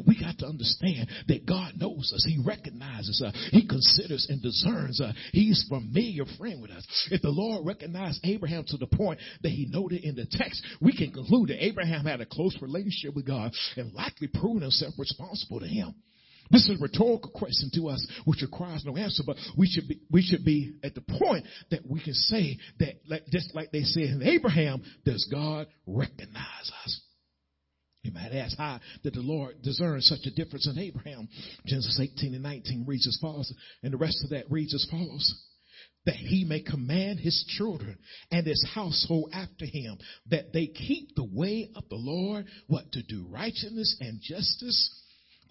We 0.07 0.19
got 0.19 0.39
to 0.39 0.47
understand 0.47 1.09
that 1.29 1.47
God 1.47 1.75
knows 1.77 2.13
us. 2.15 2.25
He 2.27 2.43
recognizes 2.45 3.23
us. 3.25 3.35
He 3.51 3.67
considers 3.67 4.27
and 4.29 4.43
discerns 4.43 5.01
us. 5.01 5.15
He's 5.33 5.65
familiar 5.69 6.25
friend 6.39 6.63
with 6.63 6.71
us. 6.71 6.87
If 7.11 7.23
the 7.23 7.31
Lord 7.31 7.67
recognized 7.67 8.21
Abraham 8.25 8.65
to 8.69 8.77
the 8.77 8.87
point 8.87 9.21
that 9.43 9.51
he 9.51 9.67
noted 9.71 10.05
in 10.05 10.15
the 10.15 10.27
text, 10.31 10.63
we 10.81 10.97
can 10.97 11.13
conclude 11.13 11.49
that 11.49 11.65
Abraham 11.65 12.05
had 12.05 12.21
a 12.21 12.27
close 12.27 12.57
relationship 12.61 13.15
with 13.15 13.27
God 13.27 13.53
and 13.77 13.93
likely 13.93 14.29
proven 14.29 14.63
himself 14.63 14.95
responsible 14.99 15.61
to 15.61 15.67
him. 15.67 15.95
This 16.51 16.69
is 16.69 16.79
a 16.79 16.83
rhetorical 16.83 17.31
question 17.31 17.71
to 17.77 17.89
us, 17.89 18.07
which 18.27 18.43
requires 18.43 18.85
no 18.85 18.97
answer, 18.97 19.23
but 19.27 19.37
we 19.57 19.67
should 19.67 19.89
be, 19.89 20.01
we 20.11 20.23
should 20.23 20.45
be 20.45 20.75
at 20.85 20.95
the 20.95 21.01
point 21.01 21.47
that 21.71 21.81
we 21.89 21.99
can 22.03 22.13
say 22.13 22.59
that, 22.79 22.97
like, 23.09 23.27
just 23.29 23.55
like 23.55 23.71
they 23.73 23.83
said 23.83 24.05
in 24.05 24.23
Abraham, 24.23 24.83
does 25.05 25.27
God 25.31 25.67
recognize 25.87 26.71
us? 26.85 27.01
You 28.03 28.11
might 28.11 28.33
ask, 28.33 28.57
how 28.57 28.81
did 29.05 29.15
the 29.15 29.21
Lord 29.21 29.63
discern 29.63 30.01
such 30.01 30.27
a 30.27 30.31
difference 30.31 30.67
in 30.67 30.79
Abraham? 30.79 31.29
Genesis 31.67 32.01
18 32.01 32.35
and 32.35 32.43
19 32.43 32.85
reads 32.87 33.07
as 33.07 33.19
follows, 33.21 33.53
and 33.83 33.93
the 33.93 33.99
rest 33.99 34.25
of 34.25 34.31
that 34.31 34.51
reads 34.51 34.75
as 34.75 34.87
follows. 34.91 35.33
That 36.05 36.17
he 36.17 36.45
may 36.45 36.63
command 36.63 37.21
his 37.21 37.45
children 37.57 37.97
and 38.33 38.45
his 38.45 38.67
household 38.75 39.31
after 39.33 39.67
him, 39.67 39.99
that 40.31 40.53
they 40.53 40.67
keep 40.67 41.15
the 41.15 41.29
way 41.33 41.71
of 41.77 41.89
the 41.89 41.97
Lord, 41.97 42.47
what 42.67 42.91
to 42.93 43.05
do 43.05 43.27
righteousness 43.31 43.97
and 44.01 44.21
justice, 44.21 45.02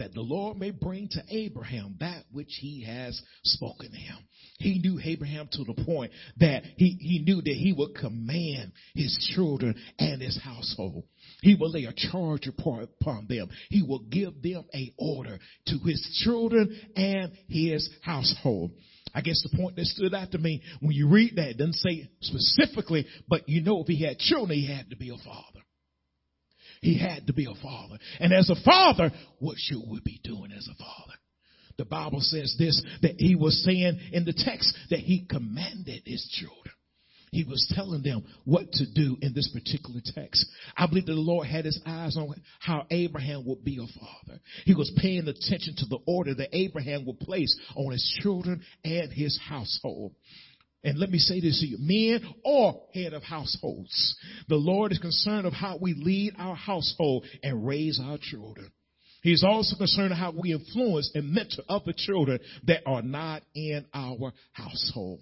that 0.02 0.16
the 0.16 0.22
Lord 0.22 0.58
may 0.58 0.72
bring 0.72 1.10
to 1.10 1.24
Abraham 1.30 1.96
that 2.00 2.24
which 2.32 2.58
he 2.60 2.84
has 2.86 3.22
spoken 3.44 3.92
to 3.92 3.98
him. 3.98 4.18
He 4.58 4.80
knew 4.80 5.00
Abraham 5.04 5.48
to 5.52 5.64
the 5.64 5.84
point 5.84 6.12
that 6.40 6.64
he, 6.76 6.98
he 7.00 7.20
knew 7.20 7.40
that 7.40 7.54
he 7.54 7.72
would 7.72 7.94
command 7.94 8.72
his 8.96 9.32
children 9.36 9.76
and 10.00 10.20
his 10.20 10.40
household. 10.44 11.04
He 11.44 11.54
will 11.54 11.70
lay 11.70 11.86
a 11.86 11.94
charge 11.94 12.48
upon 12.48 13.28
them. 13.30 13.50
He 13.70 13.84
will 13.84 14.00
give 14.00 14.42
them 14.42 14.66
a 14.74 14.92
order 14.98 15.38
to 15.68 15.78
his 15.86 16.24
children 16.24 16.76
and 16.96 17.32
his 17.48 17.88
household. 18.02 18.72
I 19.14 19.22
guess 19.22 19.44
the 19.44 19.56
point 19.56 19.76
that 19.76 19.86
stood 19.86 20.16
out 20.16 20.32
to 20.32 20.40
me 20.40 20.64
when 20.80 20.94
you 20.94 21.10
read 21.10 21.36
that, 21.36 21.58
doesn't 21.58 21.74
say 21.76 22.10
specifically, 22.22 23.06
but 23.30 23.48
you 23.48 23.62
know 23.62 23.82
if 23.82 23.88
he 23.88 24.04
had 24.04 24.18
children, 24.18 24.58
he 24.58 24.68
had 24.68 24.90
to 24.90 24.96
be 24.96 25.10
a 25.10 25.18
father. 25.18 25.51
He 26.82 26.98
had 26.98 27.28
to 27.28 27.34
be 27.34 27.46
a 27.46 27.62
father. 27.62 27.98
And 28.20 28.34
as 28.34 28.50
a 28.50 28.62
father, 28.64 29.12
what 29.40 29.58
should 29.58 29.82
we 29.88 30.00
be 30.04 30.20
doing 30.24 30.52
as 30.52 30.68
a 30.68 30.76
father? 30.76 31.14
The 31.78 31.86
Bible 31.86 32.22
says 32.22 32.56
this, 32.58 32.84
that 33.02 33.16
he 33.18 33.36
was 33.36 33.64
saying 33.64 34.00
in 34.12 34.26
the 34.26 34.34
text 34.34 34.76
that 34.90 35.00
he 35.00 35.26
commanded 35.30 36.04
his 36.06 36.28
children. 36.32 36.76
He 37.32 37.46
was 37.46 37.66
telling 37.74 38.04
them 38.04 38.26
what 38.44 38.70
to 38.74 38.86
do 38.94 39.16
in 39.22 39.34
this 39.34 39.50
particular 39.54 40.02
text. 40.04 40.46
I 40.76 40.86
believe 40.86 41.06
that 41.06 41.14
the 41.14 41.20
Lord 41.20 41.48
had 41.48 41.64
his 41.64 41.80
eyes 41.86 42.18
on 42.18 42.36
how 42.60 42.86
Abraham 42.92 43.46
would 43.46 43.64
be 43.64 43.78
a 43.78 43.88
father. 44.00 44.42
He 44.66 44.76
was 44.76 44.92
paying 44.98 45.28
attention 45.28 45.76
to 45.78 45.86
the 45.86 46.00
order 46.06 46.36
that 46.36 46.50
Abraham 46.52 47.06
would 47.06 47.20
place 47.22 47.58
on 47.76 47.94
his 47.94 48.20
children 48.22 48.62
and 48.84 49.14
his 49.14 49.40
household. 49.48 50.14
And 50.84 50.98
let 50.98 51.12
me 51.12 51.20
say 51.20 51.40
this 51.40 51.60
to 51.60 51.68
you, 51.68 51.78
men 51.80 52.28
or 52.44 52.82
head 52.94 53.14
of 53.14 53.22
households. 53.22 54.16
The 54.50 54.56
Lord 54.56 54.92
is 54.92 54.98
concerned 54.98 55.46
of 55.46 55.54
how 55.54 55.78
we 55.80 55.94
lead 55.94 56.34
our 56.40 56.56
household 56.56 57.26
and 57.44 57.66
raise 57.66 58.00
our 58.04 58.18
children. 58.20 58.72
He's 59.22 59.44
also 59.44 59.76
concerned 59.76 60.12
of 60.12 60.18
how 60.18 60.32
we 60.32 60.54
influence 60.54 61.12
and 61.14 61.32
mentor 61.32 61.64
other 61.70 61.94
children 61.96 62.40
that 62.64 62.82
are 62.88 63.04
not 63.04 63.44
in 63.54 63.86
our 63.94 64.34
household. 64.54 65.20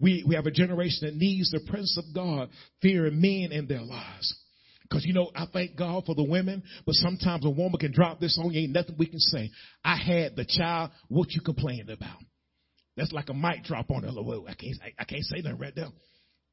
We, 0.00 0.24
we 0.26 0.36
have 0.36 0.46
a 0.46 0.52
generation 0.52 1.08
that 1.08 1.16
needs 1.16 1.50
the 1.50 1.60
presence 1.68 1.98
of 1.98 2.14
God, 2.14 2.48
fearing 2.80 3.20
men 3.20 3.50
in 3.50 3.66
their 3.66 3.82
lives. 3.82 4.34
Because 4.82 5.04
you 5.04 5.12
know, 5.12 5.30
I 5.34 5.46
thank 5.52 5.76
God 5.76 6.04
for 6.06 6.14
the 6.14 6.22
women, 6.22 6.62
but 6.86 6.94
sometimes 6.94 7.44
a 7.44 7.50
woman 7.50 7.78
can 7.78 7.92
drop 7.92 8.20
this 8.20 8.38
on 8.42 8.52
you, 8.52 8.62
ain't 8.62 8.72
nothing 8.72 8.94
we 8.96 9.06
can 9.06 9.18
say. 9.18 9.50
I 9.84 9.96
had 9.96 10.36
the 10.36 10.44
child, 10.44 10.92
what 11.08 11.32
you 11.32 11.40
complaining 11.40 11.90
about? 11.90 12.18
That's 12.96 13.12
like 13.12 13.28
a 13.28 13.34
mic 13.34 13.64
drop 13.64 13.90
on 13.90 14.02
her. 14.02 14.08
I 14.08 14.54
can't, 14.54 14.76
I, 14.82 14.92
I 14.98 15.04
can't 15.04 15.24
say 15.24 15.40
nothing 15.42 15.58
right 15.58 15.74
there. 15.74 15.88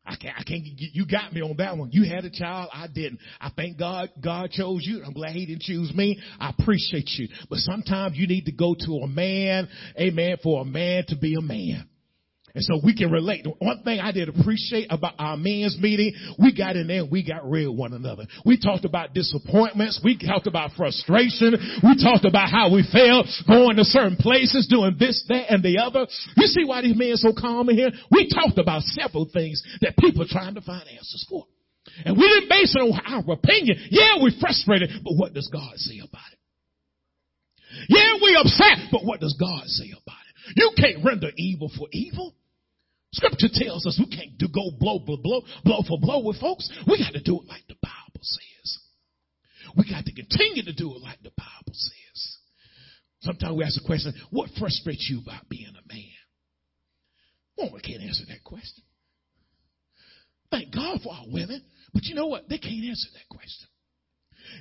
I 0.04 0.16
can't, 0.16 0.36
I 0.36 0.44
can't, 0.44 0.64
you 0.66 1.06
got 1.06 1.32
me 1.32 1.42
on 1.42 1.56
that 1.58 1.78
one. 1.78 1.92
You 1.92 2.04
had 2.06 2.26
a 2.26 2.32
child. 2.32 2.70
I 2.74 2.88
didn't. 2.88 3.20
I 3.40 3.52
thank 3.56 3.78
God, 3.78 4.10
God 4.20 4.50
chose 4.50 4.82
you. 4.84 5.04
I'm 5.06 5.14
glad 5.14 5.34
he 5.34 5.46
didn't 5.46 5.62
choose 5.62 5.94
me. 5.94 6.20
I 6.40 6.52
appreciate 6.58 7.08
you. 7.18 7.28
But 7.50 7.60
sometimes 7.60 8.18
you 8.18 8.26
need 8.26 8.46
to 8.46 8.52
go 8.52 8.74
to 8.74 8.92
a 9.04 9.08
man, 9.08 9.70
amen, 10.00 10.38
for 10.42 10.64
a 10.64 10.66
man 10.66 11.04
to 11.10 11.16
be 11.16 11.36
a 11.36 11.42
man. 11.42 11.88
And 12.54 12.64
so 12.64 12.80
we 12.84 12.96
can 12.96 13.12
relate. 13.12 13.46
One 13.60 13.82
thing 13.84 14.00
I 14.00 14.12
did 14.12 14.28
appreciate 14.28 14.88
about 14.90 15.14
our 15.18 15.38
men's 15.38 15.78
meeting, 15.80 16.14
we 16.38 16.56
got 16.56 16.76
in 16.76 16.88
there 16.88 17.04
and 17.04 17.12
we 17.12 17.26
got 17.26 17.50
real 17.50 17.76
one 17.76 17.94
another. 17.94 18.26
We 18.46 18.60
talked 18.60 18.84
about 18.84 19.14
disappointments. 19.14 20.02
We 20.04 20.18
talked 20.18 20.48
about 20.48 20.72
frustration. 20.76 21.56
We 21.84 22.04
talked 22.04 22.26
about 22.26 22.50
how 22.50 22.74
we 22.74 22.84
failed 22.92 23.28
going 23.48 23.78
to 23.78 23.86
certain 23.86 24.18
places, 24.18 24.68
doing 24.70 24.98
this, 25.00 25.24
that, 25.30 25.52
and 25.52 25.64
the 25.64 25.80
other. 25.80 26.08
You 26.36 26.48
see 26.48 26.66
why 26.66 26.82
these 26.82 26.98
men 26.98 27.12
are 27.12 27.18
so 27.18 27.34
calm 27.38 27.70
in 27.70 27.78
here? 27.78 27.92
We 28.12 28.28
talked 28.28 28.58
about 28.58 28.82
several 28.84 29.30
things 29.32 29.64
that 29.82 29.96
people 29.98 30.24
are 30.24 30.30
trying 30.30 30.56
to 30.56 30.62
find 30.62 30.84
answers 30.90 31.26
for. 31.30 31.46
And 32.06 32.18
we 32.18 32.28
didn't 32.28 32.50
base 32.50 32.76
it 32.76 32.80
on 32.80 33.00
our 33.06 33.34
opinion. 33.34 33.78
Yeah, 33.90 34.22
we're 34.22 34.38
frustrated, 34.40 34.90
but 35.04 35.14
what 35.16 35.34
does 35.34 35.50
God 35.52 35.74
say 35.78 36.00
about 36.00 36.32
it? 36.32 36.38
Yeah, 37.88 38.16
we're 38.22 38.40
upset, 38.40 38.92
but 38.92 39.06
what 39.06 39.20
does 39.20 39.36
God 39.40 39.64
say 39.68 39.92
about 39.92 40.20
it? 40.28 40.58
You 40.58 40.72
can't 40.78 41.06
render 41.06 41.30
evil 41.38 41.72
for 41.78 41.88
evil. 41.92 42.36
Scripture 43.14 43.50
tells 43.52 43.86
us 43.86 44.00
we 44.00 44.16
can't 44.16 44.38
do 44.38 44.48
go 44.48 44.72
blow, 44.80 45.00
blow, 45.00 45.18
blow, 45.18 45.42
blow 45.66 45.84
for 45.88 46.00
blow 46.00 46.24
with 46.24 46.40
folks. 46.40 46.70
We 46.88 46.98
got 46.98 47.14
to 47.14 47.22
do 47.22 47.42
it 47.42 47.48
like 47.48 47.68
the 47.68 47.76
Bible 47.82 48.22
says. 48.22 48.80
We 49.76 49.90
got 49.90 50.06
to 50.06 50.14
continue 50.14 50.64
to 50.64 50.74
do 50.74 50.96
it 50.96 51.02
like 51.02 51.22
the 51.22 51.32
Bible 51.38 51.74
says. 51.74 52.38
Sometimes 53.22 53.58
we 53.58 53.64
ask 53.64 53.80
the 53.80 53.86
question, 53.86 54.14
what 54.32 54.50
frustrates 54.58 55.08
you 55.10 55.22
about 55.22 55.48
being 55.50 55.68
a 55.68 55.94
man? 55.94 56.22
Well, 57.58 57.72
we 57.74 57.82
can't 57.82 58.02
answer 58.02 58.24
that 58.30 58.44
question. 58.44 58.84
Thank 60.50 60.74
God 60.74 61.00
for 61.04 61.14
our 61.14 61.26
women, 61.28 61.64
but 61.94 62.04
you 62.06 62.16
know 62.16 62.28
what? 62.28 62.50
They 62.50 62.58
can't 62.58 62.84
answer 62.84 63.10
that 63.14 63.30
question. 63.30 63.68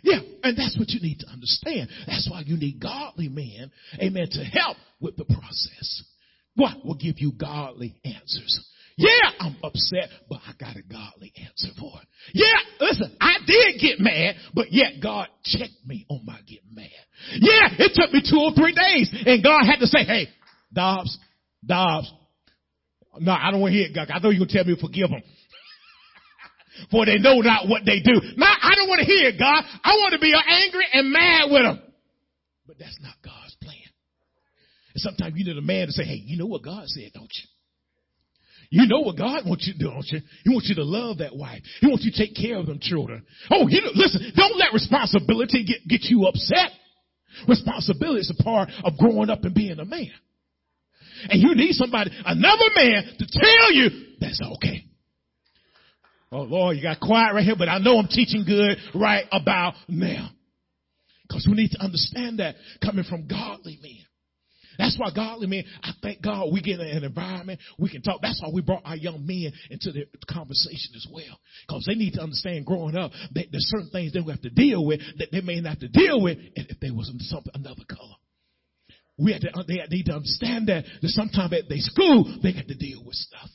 Yeah, 0.02 0.20
and 0.42 0.56
that's 0.56 0.78
what 0.78 0.90
you 0.90 1.00
need 1.00 1.20
to 1.20 1.28
understand. 1.28 1.88
That's 2.06 2.28
why 2.30 2.42
you 2.44 2.56
need 2.56 2.80
godly 2.80 3.28
men, 3.28 3.70
amen, 4.00 4.28
to 4.32 4.44
help 4.44 4.76
with 5.00 5.16
the 5.16 5.24
process. 5.24 6.04
What 6.56 6.84
will 6.84 6.96
give 6.96 7.18
you 7.18 7.32
godly 7.32 7.96
answers? 8.04 8.66
Yeah, 8.96 9.30
I'm 9.38 9.56
upset, 9.62 10.10
but 10.28 10.40
I 10.46 10.52
got 10.58 10.76
a 10.76 10.82
godly 10.82 11.32
answer 11.40 11.68
for 11.78 11.92
it. 12.02 12.08
Yeah, 12.34 12.86
listen, 12.86 13.16
I 13.20 13.36
did 13.46 13.80
get 13.80 13.98
mad, 13.98 14.34
but 14.54 14.72
yet 14.72 15.00
God 15.02 15.28
checked 15.42 15.86
me 15.86 16.04
on 16.10 16.20
my 16.26 16.38
getting 16.40 16.74
mad. 16.74 16.90
Yeah, 17.32 17.68
it 17.78 17.92
took 17.94 18.12
me 18.12 18.20
two 18.20 18.38
or 18.38 18.52
three 18.52 18.74
days, 18.74 19.10
and 19.24 19.42
God 19.42 19.64
had 19.64 19.78
to 19.80 19.86
say, 19.86 20.04
hey, 20.04 20.28
Dobbs, 20.72 21.16
Dobbs, 21.64 22.12
no, 23.18 23.32
I 23.32 23.50
don't 23.50 23.60
want 23.60 23.72
to 23.72 23.78
hear 23.78 23.88
it, 23.88 23.94
God. 23.94 24.10
I 24.12 24.18
know 24.18 24.30
you're 24.30 24.40
going 24.40 24.48
to 24.48 24.54
tell 24.54 24.64
me 24.64 24.74
to 24.74 24.80
forgive 24.80 25.10
them. 25.10 25.22
For 26.90 27.06
they 27.06 27.18
know 27.18 27.40
not 27.40 27.68
what 27.68 27.82
they 27.84 28.00
do. 28.00 28.20
No, 28.36 28.46
I 28.46 28.74
don't 28.76 28.88
want 28.88 29.00
to 29.00 29.06
hear 29.06 29.28
it, 29.28 29.38
God. 29.38 29.64
I 29.82 29.96
want 29.96 30.12
to 30.12 30.18
be 30.18 30.32
angry 30.32 30.86
and 30.92 31.10
mad 31.10 31.50
with 31.50 31.62
them. 31.62 31.80
But 32.66 32.78
that's 32.78 32.98
not. 33.02 33.14
And 33.24 33.39
sometimes 35.00 35.34
you 35.36 35.44
need 35.44 35.56
a 35.56 35.62
man 35.62 35.86
to 35.86 35.92
say, 35.92 36.04
hey, 36.04 36.22
you 36.24 36.38
know 36.38 36.46
what 36.46 36.62
God 36.62 36.86
said, 36.86 37.10
don't 37.12 37.32
you? 37.32 37.48
You 38.70 38.86
know 38.86 39.00
what 39.00 39.18
God 39.18 39.42
wants 39.46 39.66
you 39.66 39.72
to 39.72 39.78
do, 39.78 39.90
don't 39.90 40.06
you? 40.06 40.20
He 40.44 40.50
wants 40.50 40.68
you 40.68 40.76
to 40.76 40.84
love 40.84 41.18
that 41.18 41.34
wife. 41.34 41.60
He 41.80 41.88
wants 41.88 42.04
you 42.04 42.12
to 42.12 42.16
take 42.16 42.36
care 42.36 42.56
of 42.56 42.66
them 42.66 42.78
children. 42.80 43.26
Oh, 43.50 43.66
you 43.68 43.80
know, 43.80 43.90
listen, 43.94 44.32
don't 44.36 44.56
let 44.56 44.72
responsibility 44.72 45.64
get, 45.64 45.88
get 45.88 46.08
you 46.08 46.26
upset. 46.26 46.70
Responsibility 47.48 48.20
is 48.20 48.32
a 48.38 48.42
part 48.42 48.70
of 48.84 48.96
growing 48.96 49.28
up 49.28 49.42
and 49.42 49.54
being 49.54 49.78
a 49.80 49.84
man. 49.84 50.12
And 51.28 51.42
you 51.42 51.54
need 51.54 51.72
somebody, 51.72 52.10
another 52.24 52.64
man, 52.76 53.04
to 53.18 53.26
tell 53.26 53.72
you 53.72 53.88
that's 54.20 54.40
okay. 54.56 54.84
Oh 56.32 56.42
Lord, 56.42 56.76
you 56.76 56.82
got 56.82 57.00
quiet 57.00 57.34
right 57.34 57.44
here, 57.44 57.56
but 57.58 57.68
I 57.68 57.78
know 57.78 57.98
I'm 57.98 58.06
teaching 58.06 58.44
good 58.46 58.78
right 58.94 59.24
about 59.32 59.74
now. 59.88 60.30
Because 61.26 61.46
we 61.48 61.54
need 61.54 61.70
to 61.72 61.82
understand 61.82 62.38
that 62.38 62.54
coming 62.84 63.04
from 63.04 63.26
godly 63.26 63.78
men. 63.82 64.04
That's 64.80 64.96
why 64.98 65.10
godly 65.14 65.46
men, 65.46 65.64
I 65.82 65.92
thank 66.02 66.22
God 66.22 66.48
we 66.50 66.62
get 66.62 66.80
in 66.80 66.86
an 66.88 67.04
environment, 67.04 67.60
we 67.78 67.90
can 67.90 68.00
talk. 68.00 68.22
That's 68.22 68.40
why 68.40 68.48
we 68.50 68.62
brought 68.62 68.80
our 68.86 68.96
young 68.96 69.26
men 69.26 69.52
into 69.68 69.92
the 69.92 70.06
conversation 70.26 70.96
as 70.96 71.06
well. 71.12 71.38
Because 71.68 71.84
they 71.86 71.94
need 71.94 72.14
to 72.14 72.22
understand 72.22 72.64
growing 72.64 72.96
up 72.96 73.12
that 73.34 73.48
there's 73.52 73.68
certain 73.68 73.90
things 73.90 74.14
they 74.14 74.22
have 74.22 74.40
to 74.40 74.48
deal 74.48 74.86
with 74.86 75.00
that 75.18 75.28
they 75.32 75.42
may 75.42 75.60
not 75.60 75.76
have 75.76 75.80
to 75.80 75.88
deal 75.88 76.22
with 76.22 76.38
if 76.54 76.80
they 76.80 76.90
was 76.90 77.12
something 77.28 77.52
another 77.54 77.84
color. 77.86 78.16
We 79.18 79.32
have 79.32 79.42
to, 79.42 79.50
uh, 79.52 79.64
they 79.68 79.82
need 79.90 80.06
to 80.06 80.14
understand 80.14 80.68
that, 80.68 80.86
that 81.02 81.08
sometimes 81.10 81.52
at 81.52 81.68
their 81.68 81.80
school, 81.80 82.38
they 82.42 82.54
got 82.54 82.66
to 82.66 82.74
deal 82.74 83.04
with 83.04 83.16
stuff 83.16 83.50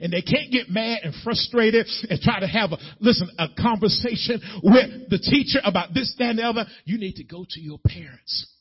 and 0.00 0.12
they 0.12 0.22
can't 0.22 0.50
get 0.50 0.70
mad 0.70 1.00
and 1.04 1.14
frustrated 1.22 1.86
and 2.10 2.20
try 2.20 2.40
to 2.40 2.48
have 2.48 2.72
a, 2.72 2.78
listen, 2.98 3.30
a 3.38 3.46
conversation 3.60 4.40
with 4.62 5.08
the 5.08 5.18
teacher 5.18 5.60
about 5.62 5.94
this, 5.94 6.14
that, 6.18 6.30
and 6.30 6.38
the 6.40 6.42
other, 6.42 6.64
you 6.84 6.98
need 6.98 7.14
to 7.16 7.24
go 7.24 7.44
to 7.48 7.60
your 7.60 7.78
parents 7.86 8.51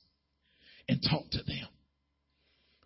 and 0.87 1.01
talk 1.01 1.29
to 1.31 1.43
them. 1.43 1.67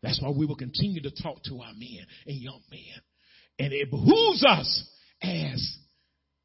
That's 0.01 0.21
why 0.21 0.29
we 0.29 0.45
will 0.45 0.55
continue 0.55 1.01
to 1.01 1.11
talk 1.11 1.43
to 1.43 1.61
our 1.61 1.73
men 1.73 2.05
and 2.27 2.37
young 2.37 2.61
men. 2.69 3.01
And 3.57 3.73
it 3.73 3.89
behooves 3.89 4.43
us 4.45 4.87
as, 5.21 5.77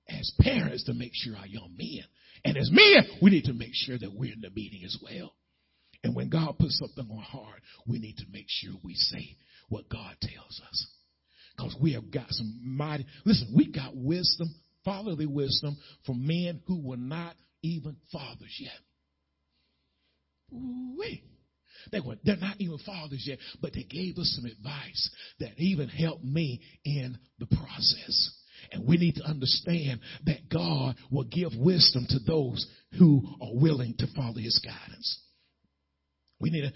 as 0.09 0.33
parents 0.41 0.85
to 0.85 0.95
make 0.95 1.13
sure 1.15 1.37
our 1.37 1.47
young 1.47 1.75
men, 1.77 2.05
and 2.45 2.57
as 2.57 2.71
men, 2.73 3.19
we 3.21 3.31
need 3.31 3.45
to 3.45 3.53
make 3.53 3.75
sure 3.75 3.99
that 3.99 4.15
we're 4.15 4.33
in 4.33 4.41
the 4.41 4.51
meeting 4.51 4.83
as 4.85 4.97
well. 5.03 5.35
And 6.03 6.15
when 6.15 6.31
God 6.31 6.59
puts 6.59 6.79
something 6.79 7.07
on 7.11 7.19
our 7.19 7.23
heart, 7.23 7.61
we 7.87 7.99
need 7.99 8.17
to 8.19 8.25
make 8.33 8.47
sure 8.49 8.73
we 8.83 8.95
say 8.95 9.37
what 9.69 9.89
God 9.91 10.17
tells 10.23 10.63
us. 10.69 10.87
Because 11.57 11.77
we 11.81 11.93
have 11.93 12.11
got 12.11 12.31
some 12.31 12.61
mighty, 12.65 13.05
listen, 13.27 13.53
we 13.55 13.71
got 13.71 13.95
wisdom, 13.95 14.55
fatherly 14.85 15.27
wisdom 15.27 15.77
from 16.07 16.27
men 16.27 16.63
who 16.67 16.81
were 16.81 16.97
not 16.97 17.35
even 17.63 17.97
fathers 18.11 18.57
yet. 18.59 18.73
Wait. 20.51 21.25
They 21.93 22.01
were, 22.01 22.17
they're 22.25 22.37
not 22.37 22.61
even 22.61 22.79
fathers 22.79 23.25
yet, 23.27 23.39
but 23.61 23.73
they 23.73 23.85
gave 23.85 24.19
us 24.19 24.33
some 24.37 24.51
advice 24.51 25.11
that 25.39 25.59
even 25.59 25.89
helped 25.89 26.25
me 26.25 26.61
in 26.85 27.19
the 27.39 27.47
process. 27.47 28.31
And 28.73 28.87
we 28.87 28.99
need 28.99 29.15
to 29.17 29.25
understand 29.25 30.01
that 30.27 30.49
God 30.53 30.97
will 31.11 31.25
give 31.25 31.53
wisdom 31.57 32.07
to 32.11 32.19
those 32.19 32.67
who 32.99 33.23
are 33.41 33.55
willing 33.55 33.95
to 33.99 34.07
follow 34.15 34.35
his 34.35 34.61
guidance. 34.65 35.21
We 36.41 36.51
need 36.51 36.63
to, 36.63 36.73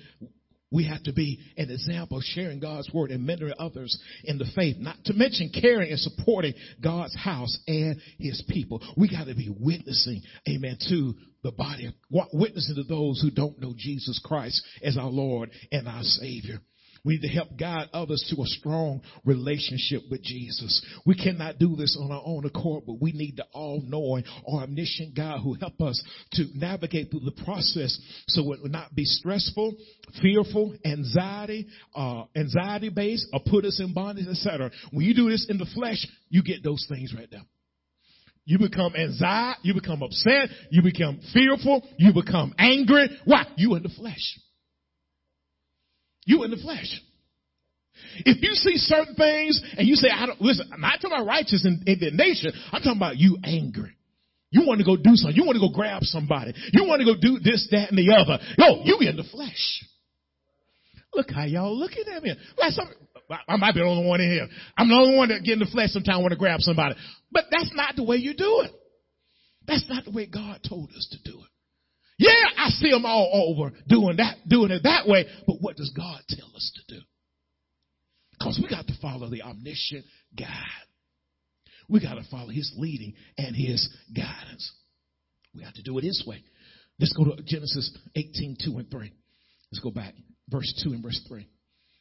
we 0.74 0.84
have 0.88 1.04
to 1.04 1.12
be 1.12 1.38
an 1.56 1.70
example 1.70 2.18
of 2.18 2.24
sharing 2.24 2.58
God's 2.58 2.92
word 2.92 3.12
and 3.12 3.26
mentoring 3.26 3.54
others 3.60 3.96
in 4.24 4.38
the 4.38 4.46
faith, 4.56 4.76
not 4.78 4.96
to 5.04 5.14
mention 5.14 5.50
caring 5.50 5.90
and 5.90 6.00
supporting 6.00 6.52
God's 6.82 7.14
house 7.16 7.56
and 7.68 8.00
his 8.18 8.42
people. 8.48 8.82
We 8.96 9.08
got 9.08 9.28
to 9.28 9.36
be 9.36 9.54
witnessing, 9.56 10.22
amen, 10.48 10.78
to 10.88 11.14
the 11.44 11.52
body, 11.52 11.94
witnessing 12.10 12.74
to 12.74 12.82
those 12.82 13.20
who 13.20 13.30
don't 13.30 13.60
know 13.60 13.72
Jesus 13.76 14.20
Christ 14.24 14.60
as 14.82 14.96
our 14.96 15.10
Lord 15.10 15.50
and 15.70 15.86
our 15.86 16.02
Savior. 16.02 16.58
We 17.04 17.14
need 17.14 17.22
to 17.22 17.28
help 17.28 17.58
guide 17.58 17.88
others 17.92 18.24
to 18.34 18.42
a 18.42 18.46
strong 18.46 19.02
relationship 19.24 20.02
with 20.10 20.22
Jesus. 20.22 20.84
We 21.04 21.14
cannot 21.14 21.58
do 21.58 21.76
this 21.76 21.98
on 22.00 22.10
our 22.10 22.22
own 22.24 22.46
accord, 22.46 22.84
but 22.86 23.00
we 23.00 23.12
need 23.12 23.36
the 23.36 23.44
all-knowing 23.52 24.24
omniscient 24.46 25.14
God 25.14 25.40
who 25.40 25.54
help 25.54 25.80
us 25.82 26.02
to 26.32 26.46
navigate 26.54 27.10
through 27.10 27.20
the 27.20 27.44
process 27.44 27.98
so 28.28 28.52
it 28.52 28.62
will 28.62 28.70
not 28.70 28.94
be 28.94 29.04
stressful, 29.04 29.74
fearful, 30.22 30.74
anxiety, 30.84 31.66
uh, 31.94 32.24
anxiety 32.34 32.88
based, 32.88 33.26
or 33.34 33.40
put 33.46 33.66
us 33.66 33.80
in 33.80 33.92
bondage, 33.92 34.26
etc. 34.26 34.70
When 34.90 35.04
you 35.04 35.14
do 35.14 35.28
this 35.28 35.46
in 35.50 35.58
the 35.58 35.66
flesh, 35.74 36.06
you 36.30 36.42
get 36.42 36.64
those 36.64 36.86
things 36.88 37.14
right 37.14 37.28
there. 37.30 37.44
You 38.46 38.58
become 38.58 38.94
anxiety, 38.94 39.60
you 39.62 39.74
become 39.74 40.02
upset, 40.02 40.48
you 40.70 40.82
become 40.82 41.20
fearful, 41.32 41.82
you 41.98 42.12
become 42.12 42.54
angry. 42.58 43.08
Why? 43.24 43.46
You 43.56 43.74
in 43.74 43.82
the 43.82 43.88
flesh. 43.90 44.38
You 46.24 46.44
in 46.44 46.50
the 46.50 46.56
flesh. 46.56 47.00
If 48.24 48.42
you 48.42 48.54
see 48.54 48.76
certain 48.76 49.14
things 49.14 49.60
and 49.76 49.86
you 49.86 49.94
say, 49.94 50.08
I 50.12 50.26
don't, 50.26 50.40
listen, 50.40 50.68
I'm 50.72 50.80
not 50.80 51.00
talking 51.00 51.16
about 51.16 51.26
righteous 51.26 51.66
indignation. 51.66 52.52
I'm 52.72 52.82
talking 52.82 52.98
about 52.98 53.16
you 53.16 53.38
angry. 53.44 53.96
You 54.50 54.66
want 54.66 54.78
to 54.78 54.84
go 54.84 54.96
do 54.96 55.14
something. 55.14 55.36
You 55.36 55.44
want 55.44 55.56
to 55.56 55.60
go 55.60 55.74
grab 55.74 56.02
somebody. 56.04 56.54
You 56.72 56.86
want 56.86 57.00
to 57.00 57.04
go 57.04 57.14
do 57.20 57.40
this, 57.40 57.66
that, 57.72 57.90
and 57.90 57.98
the 57.98 58.14
other. 58.14 58.38
Yo, 58.56 58.84
you 58.84 58.98
in 59.08 59.16
the 59.16 59.24
flesh. 59.24 59.84
Look 61.12 61.30
how 61.30 61.44
y'all 61.44 61.76
looking 61.76 62.04
at 62.14 62.22
me. 62.22 62.34
Like 62.56 62.72
some, 62.72 62.88
I 63.48 63.56
might 63.56 63.74
be 63.74 63.80
the 63.80 63.86
only 63.86 64.06
one 64.06 64.20
in 64.20 64.30
here. 64.30 64.48
I'm 64.76 64.88
the 64.88 64.94
only 64.94 65.16
one 65.16 65.28
that 65.30 65.42
get 65.42 65.54
in 65.54 65.58
the 65.60 65.66
flesh 65.66 65.90
sometimes 65.90 66.20
want 66.20 66.32
to 66.32 66.38
grab 66.38 66.60
somebody. 66.60 66.94
But 67.32 67.44
that's 67.50 67.70
not 67.74 67.96
the 67.96 68.04
way 68.04 68.16
you 68.16 68.34
do 68.34 68.62
it. 68.64 68.72
That's 69.66 69.88
not 69.88 70.04
the 70.04 70.10
way 70.10 70.26
God 70.26 70.60
told 70.68 70.90
us 70.90 71.08
to 71.12 71.30
do 71.30 71.38
it. 71.38 71.48
Yeah, 72.18 72.30
I 72.56 72.68
see 72.70 72.90
them 72.90 73.04
all 73.04 73.54
over 73.56 73.74
doing 73.88 74.16
that, 74.18 74.36
doing 74.48 74.70
it 74.70 74.84
that 74.84 75.06
way. 75.08 75.26
But 75.46 75.56
what 75.60 75.76
does 75.76 75.92
God 75.96 76.20
tell 76.28 76.50
us 76.54 76.72
to 76.76 76.94
do? 76.94 77.00
Because 78.32 78.60
we 78.62 78.68
got 78.68 78.86
to 78.86 78.94
follow 79.00 79.30
the 79.30 79.42
omniscient 79.42 80.04
God. 80.36 80.48
We 81.88 82.00
got 82.00 82.14
to 82.14 82.24
follow 82.30 82.48
his 82.48 82.72
leading 82.76 83.14
and 83.36 83.54
his 83.54 83.88
guidance. 84.14 84.72
We 85.54 85.62
have 85.62 85.74
to 85.74 85.82
do 85.82 85.98
it 85.98 86.04
his 86.04 86.24
way. 86.26 86.42
Let's 86.98 87.12
go 87.12 87.24
to 87.24 87.42
Genesis 87.42 87.96
18, 88.14 88.56
2 88.64 88.78
and 88.78 88.90
3. 88.90 89.12
Let's 89.72 89.82
go 89.82 89.90
back. 89.90 90.14
Verse 90.48 90.72
2 90.84 90.90
and 90.90 91.02
verse 91.02 91.20
3. 91.28 91.48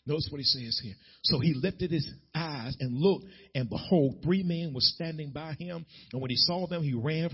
Notice 0.05 0.27
what 0.29 0.39
he 0.39 0.43
says 0.43 0.79
here. 0.83 0.95
So 1.23 1.39
he 1.39 1.53
lifted 1.53 1.91
his 1.91 2.11
eyes 2.35 2.75
and 2.79 2.97
looked, 2.97 3.25
and 3.55 3.69
behold, 3.69 4.17
three 4.21 4.43
men 4.43 4.73
were 4.73 4.81
standing 4.81 5.31
by 5.31 5.53
him. 5.57 5.85
And 6.11 6.21
when 6.21 6.29
he 6.29 6.35
saw 6.35 6.67
them, 6.67 6.83
he 6.83 6.93
ran 6.93 7.29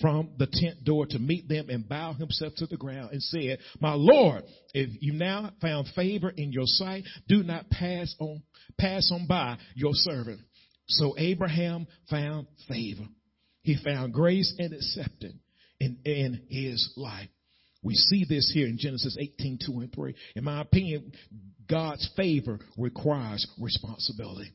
from 0.00 0.30
the 0.38 0.46
tent 0.46 0.84
door 0.84 1.06
to 1.06 1.18
meet 1.18 1.48
them 1.48 1.68
and 1.68 1.86
bowed 1.86 2.16
himself 2.16 2.54
to 2.56 2.66
the 2.66 2.78
ground 2.78 3.10
and 3.12 3.22
said, 3.22 3.58
My 3.78 3.92
Lord, 3.92 4.44
if 4.72 4.90
you 5.02 5.12
now 5.12 5.50
found 5.60 5.88
favor 5.94 6.30
in 6.30 6.50
your 6.50 6.66
sight, 6.66 7.04
do 7.28 7.42
not 7.42 7.68
pass 7.68 8.14
on, 8.18 8.42
pass 8.78 9.10
on 9.12 9.26
by 9.26 9.58
your 9.74 9.92
servant. 9.92 10.40
So 10.88 11.14
Abraham 11.18 11.86
found 12.08 12.46
favor. 12.68 13.04
He 13.62 13.76
found 13.82 14.14
grace 14.14 14.54
and 14.58 14.72
acceptance 14.72 15.36
in, 15.78 15.98
in 16.04 16.42
his 16.48 16.92
life. 16.96 17.28
We 17.82 17.94
see 17.94 18.24
this 18.26 18.50
here 18.52 18.66
in 18.66 18.78
Genesis 18.78 19.16
18, 19.20 19.58
2 19.66 19.72
and 19.80 19.92
3. 19.92 20.14
In 20.36 20.44
my 20.44 20.62
opinion, 20.62 21.12
God's 21.68 22.08
favor 22.16 22.58
requires 22.76 23.46
responsibility. 23.58 24.52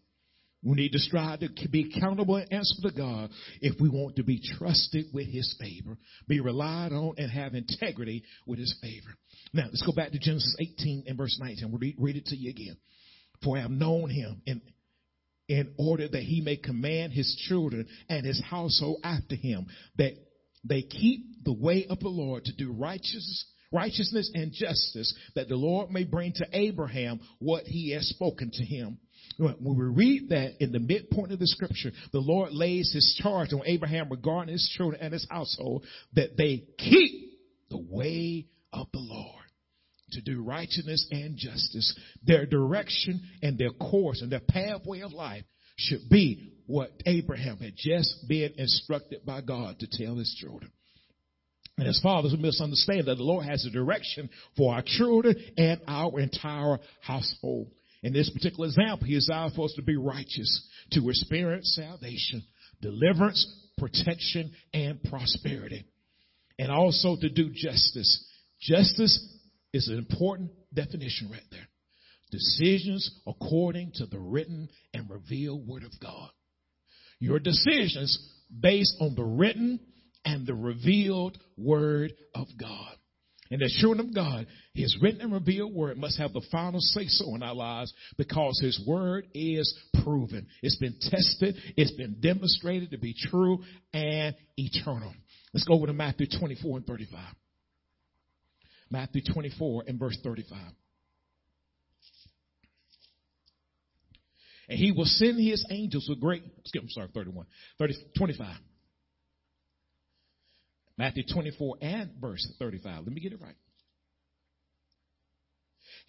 We 0.62 0.76
need 0.76 0.91
to 0.91 1.00
strive 1.00 1.39
to 1.39 1.69
be 1.69 1.89
accountable 1.89 2.36
and 2.36 2.52
answer 2.52 2.82
to 2.82 2.91
God 2.91 3.30
if 3.62 3.80
we 3.80 3.88
want 3.88 4.17
to 4.17 4.24
be 4.24 4.41
trusted 4.58 5.06
with 5.13 5.28
His 5.28 5.56
favor, 5.60 5.98
be 6.28 6.41
relied 6.41 6.91
on, 6.91 7.13
and 7.17 7.32
have 7.32 7.54
integrity 7.54 8.24
with 8.45 8.60
His 8.60 8.78
favor. 8.82 9.15
Now, 9.54 9.65
let's 9.65 9.86
go 9.86 9.93
back 9.93 10.12
to 10.12 10.19
Genesis 10.19 10.56
18 10.60 11.06
and 11.08 11.17
verse 11.17 11.38
19. 11.39 11.72
We'll 11.72 11.80
read, 11.80 11.95
read 11.98 12.17
it 12.17 12.26
to 12.28 12.36
you 12.36 12.50
again. 12.50 12.76
For 13.41 13.58
I 13.58 13.62
have 13.62 13.72
known 13.72 14.10
Him 14.10 14.41
in, 14.45 14.62
in 15.48 15.74
order 15.78 16.10
that 16.10 16.24
He 16.24 16.41
may 16.41 16.58
command 16.58 17.13
His 17.13 17.34
children 17.48 17.88
and 18.10 18.26
His 18.26 18.41
household 18.43 19.00
after 19.06 19.36
Him, 19.36 19.67
that 19.98 20.13
they 20.65 20.82
keep 20.82 21.45
the 21.45 21.54
way 21.54 21.86
of 21.89 22.02
the 22.02 22.10
Lord 22.10 22.43
to 22.45 22.54
do 22.54 22.74
righteousness 22.74 23.45
righteousness 23.71 24.32
and 24.34 24.51
justice 24.51 25.13
that 25.36 25.47
the 25.47 25.55
Lord 25.55 25.91
may 25.91 26.03
bring 26.03 26.34
to 26.34 26.47
Abraham 26.51 27.19
what 27.39 27.63
he 27.65 27.91
has 27.91 28.08
spoken 28.10 28.51
to 28.51 28.63
him. 28.63 28.97
When 29.38 29.55
we 29.62 29.86
read 29.86 30.29
that 30.29 30.62
in 30.62 30.71
the 30.71 30.79
midpoint 30.79 31.32
of 31.32 31.39
the 31.39 31.47
scripture, 31.47 31.91
the 32.12 32.19
Lord 32.19 32.51
lays 32.51 32.91
his 32.91 33.17
charge 33.21 33.53
on 33.53 33.62
Abraham 33.65 34.10
regarding 34.10 34.51
his 34.51 34.67
children 34.75 35.01
and 35.01 35.13
his 35.13 35.27
household 35.29 35.86
that 36.13 36.36
they 36.36 36.63
keep 36.77 37.39
the 37.69 37.77
way 37.77 38.47
of 38.73 38.88
the 38.91 38.99
Lord 38.99 39.36
to 40.12 40.21
do 40.21 40.43
righteousness 40.43 41.08
and 41.12 41.38
justice. 41.38 41.97
Their 42.25 42.45
direction 42.45 43.21
and 43.41 43.58
their 43.58 43.71
course 43.71 44.21
and 44.21 44.32
their 44.32 44.41
pathway 44.41 45.01
of 45.01 45.13
life 45.13 45.43
should 45.77 46.10
be 46.10 46.53
what 46.65 46.91
Abraham 47.05 47.58
had 47.58 47.73
just 47.75 48.27
been 48.27 48.53
instructed 48.58 49.25
by 49.25 49.41
God 49.41 49.79
to 49.79 49.88
tell 49.91 50.15
his 50.15 50.36
children. 50.39 50.71
And 51.80 51.88
as 51.88 52.00
fathers, 52.02 52.34
we 52.34 52.44
must 52.44 52.62
understand 52.62 53.06
that 53.08 53.15
the 53.15 53.24
Lord 53.24 53.46
has 53.46 53.65
a 53.65 53.70
direction 53.70 54.30
for 54.58 54.74
our 54.74 54.84
children 54.86 55.36
and 55.58 55.80
our 55.88 56.20
entire 56.20 56.80
household. 57.02 57.72
In 58.04 58.13
this 58.13 58.30
particular 58.30 58.68
example, 58.68 59.08
He 59.08 59.15
desires 59.15 59.54
for 59.56 59.65
us 59.65 59.74
to 59.76 59.82
be 59.82 59.96
righteous, 59.96 60.68
to 60.92 61.10
experience 61.10 61.74
salvation, 61.76 62.44
deliverance, 62.82 63.46
protection, 63.78 64.52
and 64.74 65.02
prosperity. 65.04 65.86
And 66.58 66.72
also 66.72 67.15
to 67.15 67.30
do 67.30 67.50
justice. 67.50 68.26
Justice 68.60 69.38
is 69.72 69.88
an 69.88 69.98
important 69.98 70.52
definition 70.74 71.30
right 71.32 71.42
there. 71.52 71.68
Decisions 72.32 73.10
according 73.26 73.94
to 73.96 74.06
the 74.06 74.20
written 74.20 74.70
and 74.94 75.10
revealed 75.10 75.68
Word 75.68 75.84
of 75.84 75.92
God. 76.02 76.30
Your 77.20 77.39
decisions 77.39 78.30
based 78.60 78.96
on 79.00 79.15
the 79.15 79.24
written 79.24 79.80
and 80.25 80.45
the 80.45 80.53
revealed 80.53 81.38
word 81.58 82.13
of 82.36 82.47
God. 82.60 82.95
And 83.51 83.62
the 83.62 83.69
children 83.79 84.08
of 84.08 84.13
God, 84.13 84.45
his 84.75 84.95
written 85.01 85.21
and 85.21 85.34
revealed 85.34 85.73
word 85.73 85.97
must 85.97 86.19
have 86.19 86.34
the 86.34 86.45
final 86.51 86.79
say 86.79 87.08
so 87.08 87.34
in 87.34 87.41
our 87.41 87.55
lives 87.55 87.91
because 88.15 88.60
his 88.62 88.79
word 88.88 89.25
is 89.34 89.75
proven. 90.03 90.45
It's 90.62 90.75
been 90.75 90.95
tested. 91.01 91.55
It's 91.75 91.91
been 91.93 92.17
demonstrated 92.19 92.91
to 92.91 92.99
be 92.99 93.15
true 93.17 93.63
and 93.91 94.36
eternal. 94.55 95.13
Let's 95.51 95.63
go 95.67 95.73
over 95.73 95.88
to 95.88 95.93
Matthew 95.93 96.27
24 96.39 96.77
and 96.77 96.86
35. 96.86 97.19
Matthew 98.91 99.21
24 99.34 99.86
and 99.88 99.99
verse 99.99 100.17
35. 100.23 100.58
And 104.69 104.77
he 104.77 104.91
will 104.91 105.05
send 105.05 105.39
his 105.39 105.65
angels 105.71 106.05
with 106.08 106.21
great, 106.21 106.43
skip, 106.65 106.84
I'm 106.84 106.89
sorry, 106.89 107.10
31, 107.12 107.47
30, 107.79 107.95
25. 108.15 108.47
Matthew 111.00 111.24
24 111.32 111.78
and 111.82 112.10
verse 112.20 112.46
35. 112.60 113.06
Let 113.06 113.14
me 113.14 113.22
get 113.22 113.32
it 113.32 113.40
right. 113.42 113.56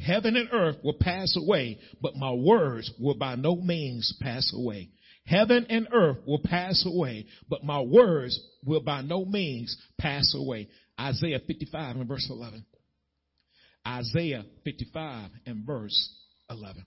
Heaven 0.01 0.35
and 0.35 0.49
earth 0.53 0.79
will 0.83 0.97
pass 1.01 1.37
away, 1.37 1.79
but 2.03 2.17
my 2.17 2.33
words 2.33 2.91
will 2.99 3.15
by 3.15 3.37
no 3.37 3.55
means 3.55 4.13
pass 4.21 4.53
away. 4.53 4.91
Heaven 5.27 5.65
and 5.71 5.87
earth 5.93 6.17
will 6.27 6.41
pass 6.45 6.85
away, 6.85 7.27
but 7.49 7.63
my 7.63 7.81
words 7.81 8.37
will 8.65 8.81
by 8.81 9.03
no 9.03 9.25
means 9.25 9.77
pass 10.01 10.35
away. 10.37 10.69
Isaiah 10.99 11.41
55 11.47 11.97
and 11.97 12.09
verse 12.09 12.27
11. 12.29 12.67
Isaiah 13.87 14.45
55 14.65 15.31
and 15.47 15.65
verse 15.65 16.17
11. 16.51 16.85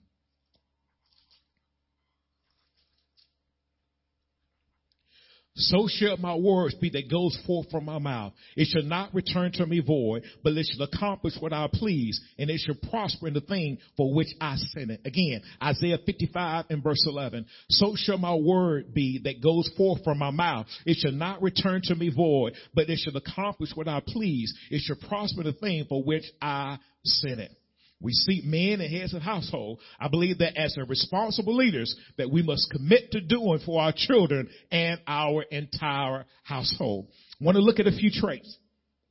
So 5.56 5.86
shall 5.88 6.16
my 6.16 6.34
words 6.34 6.74
be 6.74 6.90
that 6.90 7.08
goes 7.08 7.38
forth 7.46 7.70
from 7.70 7.84
my 7.84 7.98
mouth. 7.98 8.32
It 8.56 8.66
shall 8.72 8.82
not 8.82 9.14
return 9.14 9.52
to 9.52 9.66
me 9.66 9.78
void, 9.78 10.24
but 10.42 10.54
it 10.54 10.66
shall 10.66 10.84
accomplish 10.84 11.34
what 11.38 11.52
I 11.52 11.68
please, 11.72 12.20
and 12.38 12.50
it 12.50 12.60
shall 12.64 12.74
prosper 12.90 13.28
in 13.28 13.34
the 13.34 13.40
thing 13.40 13.78
for 13.96 14.12
which 14.12 14.28
I 14.40 14.56
sent 14.56 14.90
it. 14.90 15.00
Again, 15.04 15.42
Isaiah 15.62 15.98
55 16.04 16.64
and 16.70 16.82
verse 16.82 17.06
11. 17.06 17.46
So 17.68 17.94
shall 17.94 18.18
my 18.18 18.34
word 18.34 18.92
be 18.92 19.20
that 19.22 19.40
goes 19.40 19.70
forth 19.76 20.02
from 20.02 20.18
my 20.18 20.32
mouth. 20.32 20.66
It 20.86 20.96
shall 21.00 21.12
not 21.12 21.40
return 21.40 21.82
to 21.84 21.94
me 21.94 22.10
void, 22.10 22.54
but 22.74 22.90
it 22.90 22.98
shall 22.98 23.16
accomplish 23.16 23.70
what 23.76 23.86
I 23.86 24.02
please. 24.04 24.52
It 24.70 24.80
shall 24.80 25.08
prosper 25.08 25.42
in 25.42 25.46
the 25.46 25.52
thing 25.52 25.86
for 25.88 26.02
which 26.02 26.24
I 26.42 26.78
sent 27.04 27.38
it. 27.38 27.52
We 28.00 28.12
see 28.12 28.42
men 28.44 28.80
and 28.80 28.94
heads 28.94 29.14
of 29.14 29.22
household. 29.22 29.80
I 29.98 30.08
believe 30.08 30.38
that 30.38 30.56
as 30.56 30.76
responsible 30.88 31.56
leaders 31.56 31.94
that 32.18 32.30
we 32.30 32.42
must 32.42 32.70
commit 32.70 33.12
to 33.12 33.20
doing 33.20 33.60
for 33.64 33.80
our 33.80 33.92
children 33.96 34.48
and 34.70 35.00
our 35.06 35.42
entire 35.42 36.26
household. 36.42 37.08
I 37.40 37.44
want 37.44 37.56
to 37.56 37.62
look 37.62 37.80
at 37.80 37.86
a 37.86 37.96
few 37.96 38.10
traits, 38.10 38.58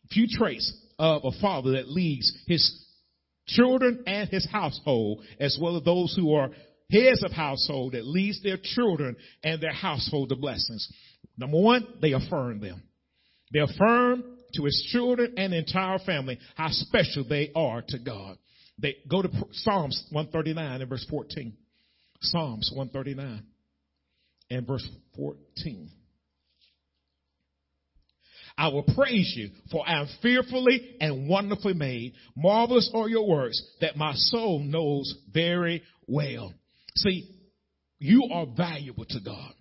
a 0.05 0.07
few 0.09 0.27
traits 0.27 0.71
of 0.99 1.23
a 1.25 1.31
father 1.41 1.71
that 1.71 1.89
leads 1.89 2.31
his 2.45 2.85
children 3.47 4.03
and 4.05 4.29
his 4.29 4.47
household, 4.51 5.23
as 5.39 5.57
well 5.59 5.77
as 5.77 5.83
those 5.83 6.13
who 6.15 6.33
are 6.33 6.51
heads 6.91 7.23
of 7.23 7.31
household 7.31 7.93
that 7.93 8.05
leads 8.05 8.41
their 8.43 8.57
children 8.61 9.15
and 9.43 9.61
their 9.61 9.73
household 9.73 10.29
to 10.29 10.35
blessings. 10.35 10.87
Number 11.37 11.59
one, 11.59 11.87
they 12.01 12.13
affirm 12.13 12.59
them. 12.59 12.83
They 13.51 13.59
affirm 13.59 14.23
to 14.55 14.65
his 14.65 14.87
children 14.91 15.33
and 15.37 15.53
entire 15.53 15.99
family 15.99 16.39
how 16.55 16.69
special 16.69 17.25
they 17.27 17.51
are 17.55 17.83
to 17.87 17.99
God. 17.99 18.37
They 18.79 18.97
go 19.09 19.21
to 19.21 19.29
Psalms 19.51 20.03
139 20.11 20.81
and 20.81 20.89
verse 20.89 21.05
14. 21.09 21.53
Psalms 22.21 22.71
139 22.73 23.43
and 24.49 24.67
verse 24.67 24.87
14. 25.15 25.89
I 28.57 28.67
will 28.67 28.83
praise 28.83 29.33
you, 29.35 29.49
for 29.71 29.87
I 29.87 29.99
am 29.99 30.07
fearfully 30.21 30.95
and 31.01 31.27
wonderfully 31.27 31.73
made. 31.73 32.13
Marvelous 32.35 32.89
are 32.93 33.09
your 33.09 33.27
works 33.27 33.61
that 33.81 33.97
my 33.97 34.13
soul 34.13 34.59
knows 34.59 35.13
very 35.33 35.81
well. 36.07 36.53
See, 36.95 37.29
you 37.97 38.29
are 38.31 38.45
valuable 38.45 39.05
to 39.05 39.19
God. 39.19 39.53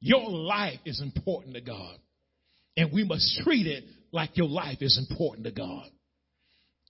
Your 0.00 0.28
life 0.28 0.80
is 0.84 1.00
important 1.00 1.54
to 1.54 1.60
God. 1.60 1.96
And 2.76 2.92
we 2.92 3.04
must 3.04 3.40
treat 3.42 3.66
it 3.66 3.84
like 4.12 4.36
your 4.36 4.48
life 4.48 4.78
is 4.80 4.98
important 4.98 5.46
to 5.46 5.52
God. 5.52 5.88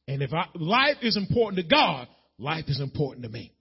And 0.09 0.23
if 0.23 0.33
I, 0.33 0.47
life 0.55 0.97
is 1.03 1.17
important 1.17 1.63
to 1.63 1.69
God, 1.69 2.09
life 2.39 2.65
is 2.67 2.81
important 2.81 3.25
to 3.25 3.29
me. 3.29 3.53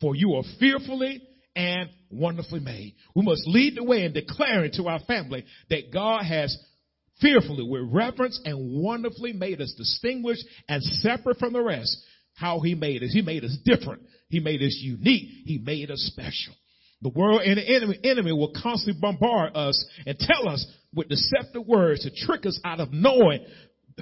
For 0.00 0.14
you 0.14 0.34
are 0.34 0.42
fearfully 0.58 1.22
and 1.54 1.88
wonderfully 2.10 2.60
made. 2.60 2.96
We 3.14 3.22
must 3.22 3.46
lead 3.46 3.76
the 3.76 3.84
way 3.84 4.04
in 4.04 4.12
declaring 4.12 4.72
to 4.74 4.88
our 4.88 4.98
family 5.00 5.44
that 5.70 5.92
God 5.92 6.24
has 6.24 6.54
fearfully, 7.20 7.66
with 7.66 7.88
reverence 7.90 8.38
and 8.44 8.82
wonderfully 8.82 9.32
made 9.32 9.60
us 9.62 9.72
distinguished 9.78 10.44
and 10.68 10.82
separate 10.82 11.38
from 11.38 11.54
the 11.54 11.62
rest. 11.62 11.96
How 12.34 12.60
he 12.60 12.74
made 12.74 13.02
us. 13.02 13.12
He 13.12 13.22
made 13.22 13.44
us 13.44 13.56
different. 13.64 14.02
He 14.28 14.40
made 14.40 14.60
us 14.60 14.76
unique. 14.82 15.28
He 15.46 15.56
made 15.56 15.90
us 15.90 16.00
special. 16.12 16.52
The 17.00 17.08
world 17.08 17.42
and 17.42 17.56
the 17.56 17.66
enemy, 17.66 17.98
enemy 18.04 18.32
will 18.32 18.52
constantly 18.60 19.00
bombard 19.00 19.56
us 19.56 19.82
and 20.04 20.18
tell 20.18 20.48
us 20.48 20.66
with 20.94 21.08
deceptive 21.08 21.66
words 21.66 22.02
to 22.02 22.10
trick 22.10 22.44
us 22.44 22.60
out 22.64 22.80
of 22.80 22.92
knowing 22.92 23.46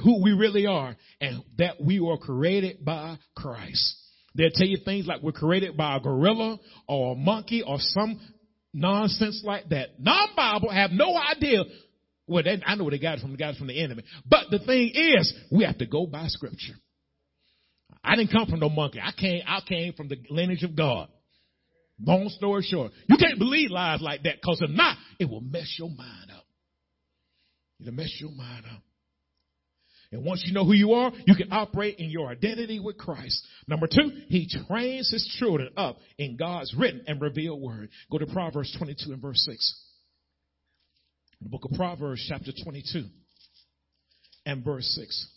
who 0.03 0.23
we 0.23 0.33
really 0.33 0.67
are 0.67 0.97
and 1.21 1.43
that 1.59 1.81
we 1.81 2.01
were 2.01 2.19
created 2.19 2.85
by 2.85 3.19
Christ. 3.37 3.97
They'll 4.35 4.51
tell 4.53 4.67
you 4.67 4.79
things 4.85 5.07
like 5.07 5.23
we're 5.23 5.33
created 5.33 5.77
by 5.77 5.97
a 5.97 6.01
gorilla 6.01 6.59
or 6.89 7.13
a 7.13 7.17
monkey 7.17 7.63
or 7.63 7.77
some 7.79 8.21
nonsense 8.73 9.43
like 9.45 9.69
that. 9.69 10.01
Non-Bible 10.01 10.71
have 10.71 10.91
no 10.91 11.17
idea 11.17 11.65
well, 12.27 12.43
they, 12.43 12.61
I 12.65 12.75
know 12.75 12.85
where 12.85 12.91
they 12.91 12.99
got 12.99 13.19
it 13.19 13.21
from. 13.21 13.33
They 13.33 13.37
got 13.37 13.55
it 13.55 13.59
from 13.59 13.67
the 13.67 13.83
enemy. 13.83 14.03
But 14.25 14.47
the 14.51 14.59
thing 14.59 14.93
is, 14.95 15.33
we 15.51 15.65
have 15.65 15.79
to 15.79 15.87
go 15.87 16.07
by 16.07 16.27
scripture. 16.29 16.75
I 18.03 18.17
didn't 18.17 18.33
come 18.33 18.47
from 18.47 18.61
no 18.61 18.69
monkey. 18.69 19.01
I 19.01 19.13
came, 19.19 19.43
I 19.47 19.61
came 19.67 19.93
from 19.93 20.09
the 20.09 20.17
lineage 20.31 20.63
of 20.63 20.77
God. 20.77 21.09
Long 22.01 22.29
story 22.29 22.63
short, 22.63 22.93
you 23.09 23.17
can't 23.17 23.39
believe 23.39 23.71
lies 23.71 24.01
like 24.01 24.23
that 24.25 24.41
because 24.41 24.61
if 24.61 24.71
not, 24.71 24.97
it 25.19 25.29
will 25.29 25.41
mess 25.41 25.77
your 25.79 25.89
mind 25.89 26.31
up. 26.37 26.45
It'll 27.81 27.93
mess 27.93 28.13
your 28.21 28.33
mind 28.33 28.65
up. 28.75 28.83
And 30.15 30.25
once 30.25 30.45
you 30.47 30.53
know 30.55 30.65
who 30.65 30.75
you 30.75 30.93
are, 30.93 31.13
you 31.27 31.35
can 31.35 31.53
operate 31.53 31.99
in 31.99 32.09
your 32.09 32.29
identity 32.29 32.79
with 32.79 32.97
Christ. 32.97 33.45
Number 33.67 33.89
two, 33.89 34.13
he 34.29 34.49
trains 34.69 35.11
his 35.11 35.27
children 35.41 35.71
up 35.77 35.99
in 36.19 36.37
God's 36.37 36.73
written 36.79 37.03
and 37.09 37.21
revealed 37.21 37.61
word. 37.61 37.89
Go 38.13 38.19
to 38.19 38.27
Proverbs 38.27 38.73
22 38.79 39.13
and 39.13 39.21
verse 39.21 39.45
6. 39.45 39.81
The 41.43 41.49
book 41.49 41.65
of 41.65 41.73
Proverbs, 41.77 42.25
chapter 42.29 42.53
22 42.63 43.07
and 44.47 44.65
verse 44.65 44.87
6. 44.87 45.29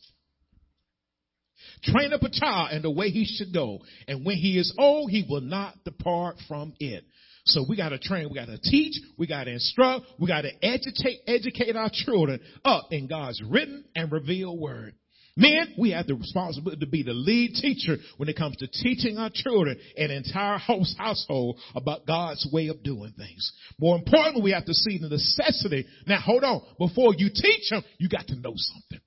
Train 1.82 2.14
up 2.14 2.22
a 2.22 2.30
child 2.30 2.72
in 2.72 2.84
the 2.84 2.92
way 2.92 3.10
he 3.10 3.26
should 3.26 3.52
go, 3.52 3.80
and 4.08 4.24
when 4.24 4.38
he 4.38 4.60
is 4.60 4.72
old, 4.78 5.10
he 5.10 5.26
will 5.28 5.42
not 5.42 5.74
depart 5.86 6.36
from 6.48 6.74
it. 6.80 7.04
So 7.48 7.66
we 7.68 7.78
got 7.78 7.90
to 7.90 8.00
train, 8.00 8.30
we 8.30 8.36
got 8.36 8.48
to 8.48 8.58
teach, 8.58 9.00
we 9.18 9.26
got 9.26 9.46
to 9.46 9.52
instruct, 9.52 10.06
we 10.20 10.28
got 10.28 10.42
to 10.42 10.52
educate, 10.62 11.22
educate 11.28 11.76
our 11.76 11.90
children 11.92 12.40
up 12.66 12.88
in 12.92 13.08
God's 13.08 13.42
written 13.42 13.86
and 13.96 14.12
revealed 14.12 14.60
word. 14.60 14.94
Men, 15.38 15.76
we 15.78 15.92
have 15.92 16.08
the 16.08 16.16
responsibility 16.16 16.80
to 16.80 16.90
be 16.90 17.04
the 17.04 17.14
lead 17.14 17.54
teacher 17.54 17.98
when 18.18 18.28
it 18.28 18.36
comes 18.36 18.58
to 18.58 18.68
teaching 18.68 19.18
our 19.20 19.30
children 19.32 19.78
and 19.96 20.12
entire 20.12 20.58
host 20.58 20.98
household 20.98 21.60
about 21.76 22.08
God's 22.08 22.48
way 22.52 22.70
of 22.70 22.82
doing 22.82 23.14
things. 23.16 23.54
More 23.80 23.96
importantly, 23.96 24.42
we 24.42 24.52
have 24.52 24.66
to 24.66 24.74
see 24.74 24.98
the 24.98 25.10
necessity. 25.10 25.86
Now 26.08 26.20
hold 26.20 26.44
on. 26.44 26.62
Before 26.80 27.14
you 27.16 27.30
teach 27.30 27.70
them, 27.70 27.84
you 28.00 28.10
got 28.10 28.26
to 28.28 28.36
know 28.36 28.54
something. 28.56 29.00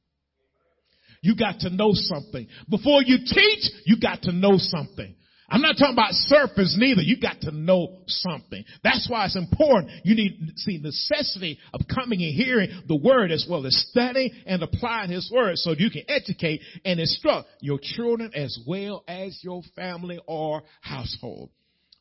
You 1.21 1.35
got 1.37 1.59
to 1.61 1.71
know 1.71 1.91
something. 1.93 2.47
Before 2.69 3.03
you 3.03 3.19
teach, 3.27 3.71
you 3.85 3.97
got 4.01 4.23
to 4.23 4.33
know 4.33 4.55
something. 4.57 5.15
I'm 5.51 5.63
not 5.63 5.77
talking 5.77 5.95
about 5.95 6.13
surface 6.13 6.77
neither. 6.79 7.03
You 7.03 7.21
got 7.21 7.41
to 7.41 7.51
know 7.51 7.99
something. 8.07 8.65
That's 8.85 9.09
why 9.11 9.25
it's 9.25 9.37
important. 9.37 9.91
You 10.05 10.15
need 10.15 10.53
see 10.57 10.79
necessity 10.79 11.59
of 11.75 11.81
coming 11.93 12.23
and 12.23 12.35
hearing 12.35 12.85
the 12.87 12.95
word 12.95 13.33
as 13.33 13.47
well 13.51 13.67
as 13.67 13.77
studying 13.91 14.31
and 14.47 14.63
applying 14.63 15.11
his 15.11 15.31
word 15.35 15.59
so 15.59 15.73
you 15.73 15.91
can 15.91 16.05
educate 16.09 16.61
and 16.85 17.01
instruct 17.01 17.49
your 17.61 17.81
children 17.83 18.31
as 18.35 18.57
well 18.67 19.03
as 19.09 19.39
your 19.43 19.63
family 19.75 20.21
or 20.27 20.63
household. 20.83 21.51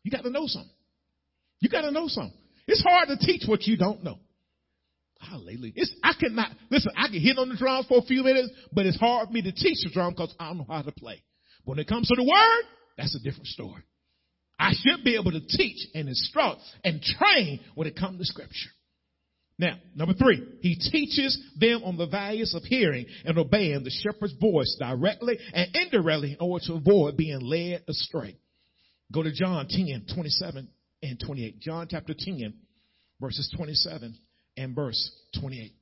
You 0.03 0.11
got 0.11 0.23
to 0.23 0.29
know 0.29 0.45
something. 0.45 0.71
You 1.59 1.69
got 1.69 1.81
to 1.81 1.91
know 1.91 2.07
something. 2.07 2.37
It's 2.67 2.83
hard 2.83 3.07
to 3.09 3.17
teach 3.17 3.43
what 3.47 3.63
you 3.63 3.77
don't 3.77 4.03
know. 4.03 4.19
Hallelujah. 5.19 5.73
It's, 5.75 5.91
I 6.03 6.13
cannot, 6.17 6.51
listen, 6.69 6.91
I 6.95 7.07
can 7.07 7.19
hit 7.19 7.37
on 7.37 7.49
the 7.49 7.57
drums 7.57 7.87
for 7.87 7.97
a 7.97 8.03
few 8.03 8.23
minutes, 8.23 8.49
but 8.71 8.85
it's 8.85 8.97
hard 8.97 9.27
for 9.27 9.33
me 9.33 9.41
to 9.41 9.51
teach 9.51 9.83
the 9.83 9.89
drum 9.91 10.13
because 10.13 10.33
I 10.39 10.49
don't 10.49 10.59
know 10.59 10.65
how 10.69 10.83
to 10.83 10.91
play. 10.91 11.21
When 11.65 11.77
it 11.79 11.87
comes 11.87 12.07
to 12.07 12.15
the 12.15 12.23
word, 12.23 12.63
that's 12.99 13.15
a 13.15 13.19
different 13.19 13.47
story. 13.47 13.81
I 14.59 14.73
should 14.73 15.05
be 15.05 15.15
able 15.15 15.31
to 15.31 15.39
teach 15.39 15.87
and 15.95 16.09
instruct 16.09 16.59
and 16.83 17.01
train 17.01 17.61
when 17.75 17.87
it 17.87 17.95
comes 17.95 18.19
to 18.19 18.25
scripture. 18.25 18.69
Now, 19.57 19.77
number 19.95 20.13
three, 20.13 20.41
he 20.61 20.75
teaches 20.75 21.37
them 21.57 21.83
on 21.83 21.97
the 21.97 22.07
values 22.07 22.53
of 22.53 22.63
hearing 22.63 23.05
and 23.25 23.37
obeying 23.37 23.83
the 23.83 23.89
shepherd's 23.89 24.33
voice 24.33 24.75
directly 24.79 25.37
and 25.53 25.75
indirectly 25.75 26.31
in 26.31 26.37
order 26.39 26.65
to 26.67 26.73
avoid 26.73 27.17
being 27.17 27.39
led 27.41 27.83
astray. 27.87 28.37
Go 29.13 29.23
to 29.23 29.31
John 29.31 29.67
10, 29.67 30.05
27 30.13 30.67
and 31.03 31.19
28. 31.19 31.59
John 31.59 31.87
chapter 31.89 32.13
10, 32.17 32.53
verses 33.19 33.53
27 33.55 34.15
and 34.57 34.75
verse 34.75 35.11
28. 35.39 35.73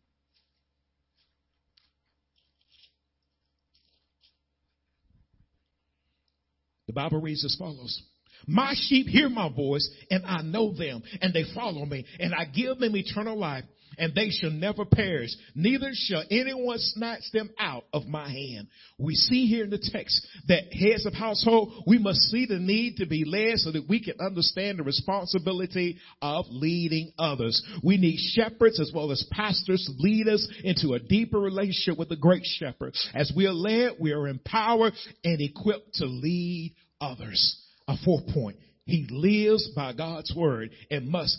The 6.87 6.93
Bible 6.93 7.21
reads 7.21 7.45
as 7.45 7.55
follows. 7.55 8.01
My 8.45 8.73
sheep 8.75 9.07
hear 9.07 9.29
my 9.29 9.49
voice 9.49 9.89
and 10.09 10.25
I 10.25 10.41
know 10.41 10.73
them 10.73 11.03
and 11.21 11.33
they 11.33 11.43
follow 11.53 11.85
me 11.85 12.05
and 12.19 12.33
I 12.33 12.45
give 12.45 12.79
them 12.79 12.95
eternal 12.95 13.37
life 13.37 13.65
and 13.97 14.13
they 14.13 14.29
shall 14.29 14.51
never 14.51 14.85
perish. 14.85 15.31
Neither 15.55 15.91
shall 15.93 16.23
anyone 16.29 16.77
snatch 16.79 17.23
them 17.33 17.49
out 17.59 17.85
of 17.93 18.05
my 18.07 18.29
hand. 18.29 18.67
We 18.97 19.15
see 19.15 19.47
here 19.47 19.63
in 19.63 19.69
the 19.69 19.77
text 19.77 20.25
that 20.47 20.73
heads 20.73 21.05
of 21.05 21.13
household, 21.13 21.83
we 21.87 21.97
must 21.97 22.19
see 22.21 22.45
the 22.45 22.59
need 22.59 22.97
to 22.97 23.05
be 23.05 23.25
led 23.25 23.59
so 23.59 23.71
that 23.71 23.87
we 23.87 24.03
can 24.03 24.15
understand 24.19 24.79
the 24.79 24.83
responsibility 24.83 25.97
of 26.21 26.45
leading 26.49 27.11
others. 27.17 27.61
We 27.83 27.97
need 27.97 28.17
shepherds 28.17 28.79
as 28.79 28.91
well 28.93 29.11
as 29.11 29.27
pastors 29.31 29.83
to 29.85 30.01
lead 30.01 30.27
us 30.27 30.47
into 30.63 30.93
a 30.93 30.99
deeper 30.99 31.39
relationship 31.39 31.97
with 31.97 32.09
the 32.09 32.15
great 32.15 32.43
shepherd. 32.45 32.95
As 33.13 33.31
we 33.35 33.47
are 33.47 33.53
led, 33.53 33.93
we 33.99 34.11
are 34.11 34.27
empowered 34.27 34.93
and 35.23 35.41
equipped 35.41 35.95
to 35.95 36.05
lead 36.05 36.75
others. 37.01 37.63
A 37.87 37.95
fourth 38.03 38.27
point. 38.33 38.57
He 38.85 39.05
lives 39.09 39.69
by 39.75 39.93
God's 39.93 40.33
word 40.33 40.71
and 40.89 41.09
must 41.09 41.37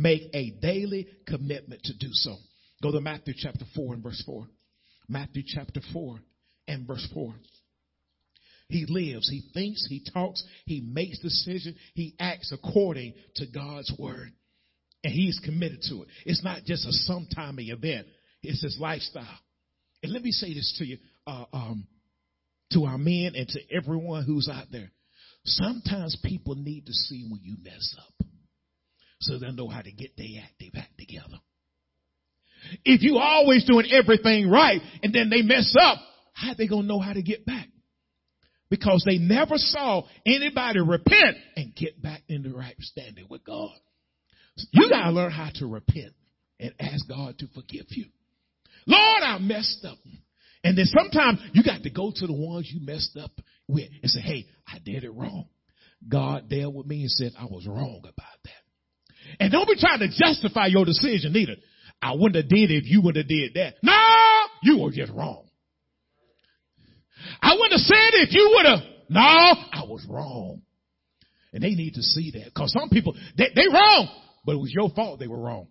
make 0.00 0.22
a 0.34 0.50
daily 0.62 1.06
commitment 1.26 1.82
to 1.84 1.96
do 1.96 2.08
so. 2.12 2.36
Go 2.82 2.92
to 2.92 3.00
Matthew 3.00 3.34
chapter 3.36 3.64
4 3.74 3.94
and 3.94 4.02
verse 4.02 4.22
4. 4.24 4.46
Matthew 5.08 5.42
chapter 5.46 5.80
4 5.92 6.18
and 6.68 6.86
verse 6.86 7.06
4. 7.12 7.34
He 8.68 8.86
lives, 8.88 9.28
he 9.28 9.42
thinks, 9.52 9.84
he 9.88 10.02
talks, 10.14 10.44
he 10.64 10.80
makes 10.80 11.18
decisions, 11.18 11.76
he 11.94 12.14
acts 12.20 12.52
according 12.52 13.14
to 13.36 13.46
God's 13.46 13.92
word. 13.98 14.32
And 15.02 15.12
he's 15.12 15.40
committed 15.44 15.80
to 15.88 16.02
it. 16.02 16.08
It's 16.24 16.44
not 16.44 16.64
just 16.64 16.86
a 16.86 16.92
sometime 16.92 17.58
event, 17.58 18.06
it's 18.42 18.62
his 18.62 18.78
lifestyle. 18.80 19.38
And 20.02 20.12
let 20.12 20.22
me 20.22 20.30
say 20.30 20.54
this 20.54 20.76
to 20.78 20.84
you, 20.84 20.98
uh, 21.26 21.44
um, 21.52 21.86
to 22.72 22.84
our 22.84 22.98
men 22.98 23.32
and 23.34 23.48
to 23.48 23.60
everyone 23.74 24.24
who's 24.24 24.48
out 24.48 24.66
there. 24.70 24.90
Sometimes 25.44 26.16
people 26.22 26.54
need 26.54 26.86
to 26.86 26.92
see 26.92 27.26
when 27.28 27.40
you 27.42 27.56
mess 27.62 27.96
up 27.98 28.26
so 29.20 29.38
they'll 29.38 29.52
know 29.52 29.68
how 29.68 29.82
to 29.82 29.92
get 29.92 30.16
their 30.16 30.42
act, 30.42 30.54
their 30.58 30.70
back 30.70 30.90
together. 30.98 31.38
If 32.84 33.02
you 33.02 33.18
always 33.18 33.64
doing 33.64 33.86
everything 33.90 34.50
right 34.50 34.80
and 35.02 35.14
then 35.14 35.30
they 35.30 35.42
mess 35.42 35.74
up, 35.80 35.98
how 36.32 36.54
they 36.54 36.66
gonna 36.66 36.86
know 36.86 37.00
how 37.00 37.12
to 37.12 37.22
get 37.22 37.44
back? 37.46 37.68
Because 38.70 39.04
they 39.06 39.18
never 39.18 39.56
saw 39.56 40.02
anybody 40.24 40.80
repent 40.80 41.36
and 41.56 41.74
get 41.74 42.00
back 42.00 42.22
in 42.28 42.42
the 42.42 42.50
right 42.50 42.76
standing 42.80 43.26
with 43.28 43.44
God. 43.44 43.72
You 44.72 44.88
gotta 44.88 45.10
learn 45.10 45.32
how 45.32 45.50
to 45.56 45.66
repent 45.66 46.14
and 46.58 46.72
ask 46.78 47.08
God 47.08 47.38
to 47.38 47.46
forgive 47.48 47.86
you. 47.88 48.06
Lord, 48.86 49.22
I 49.22 49.38
messed 49.38 49.84
up. 49.84 49.98
And 50.62 50.76
then 50.76 50.86
sometimes 50.86 51.40
you 51.52 51.62
got 51.62 51.82
to 51.82 51.90
go 51.90 52.12
to 52.14 52.26
the 52.26 52.32
ones 52.32 52.70
you 52.70 52.84
messed 52.84 53.16
up 53.16 53.30
with 53.66 53.88
and 54.02 54.10
say, 54.10 54.20
Hey, 54.20 54.46
I 54.66 54.78
did 54.78 55.04
it 55.04 55.10
wrong. 55.10 55.46
God 56.06 56.48
dealt 56.48 56.74
with 56.74 56.86
me 56.86 57.02
and 57.02 57.10
said 57.10 57.32
I 57.38 57.44
was 57.44 57.66
wrong 57.66 58.00
about 58.00 58.38
that. 58.44 58.59
And 59.38 59.52
don't 59.52 59.68
be 59.68 59.76
trying 59.78 60.00
to 60.00 60.08
justify 60.08 60.66
your 60.66 60.84
decision 60.84 61.36
either. 61.36 61.56
I 62.02 62.12
wouldn't 62.14 62.36
have 62.36 62.48
did 62.48 62.70
it 62.70 62.84
if 62.84 62.84
you 62.86 63.02
would 63.02 63.16
have 63.16 63.28
did 63.28 63.54
that. 63.54 63.74
No, 63.82 63.92
you 64.62 64.78
were 64.82 64.90
just 64.90 65.12
wrong. 65.12 65.46
I 67.42 67.52
wouldn't 67.54 67.72
have 67.72 67.80
said 67.80 68.14
it 68.14 68.28
if 68.28 68.34
you 68.34 68.52
would 68.54 68.66
have. 68.66 68.78
No, 69.10 69.20
I 69.20 69.84
was 69.86 70.06
wrong. 70.08 70.62
And 71.52 71.62
they 71.62 71.70
need 71.70 71.94
to 71.94 72.02
see 72.02 72.32
that. 72.32 72.54
Cause 72.54 72.72
some 72.72 72.88
people, 72.88 73.14
they, 73.36 73.48
they 73.54 73.66
wrong, 73.72 74.08
but 74.44 74.52
it 74.52 74.60
was 74.60 74.72
your 74.72 74.88
fault 74.90 75.18
they 75.18 75.26
were 75.26 75.40
wrong. 75.40 75.66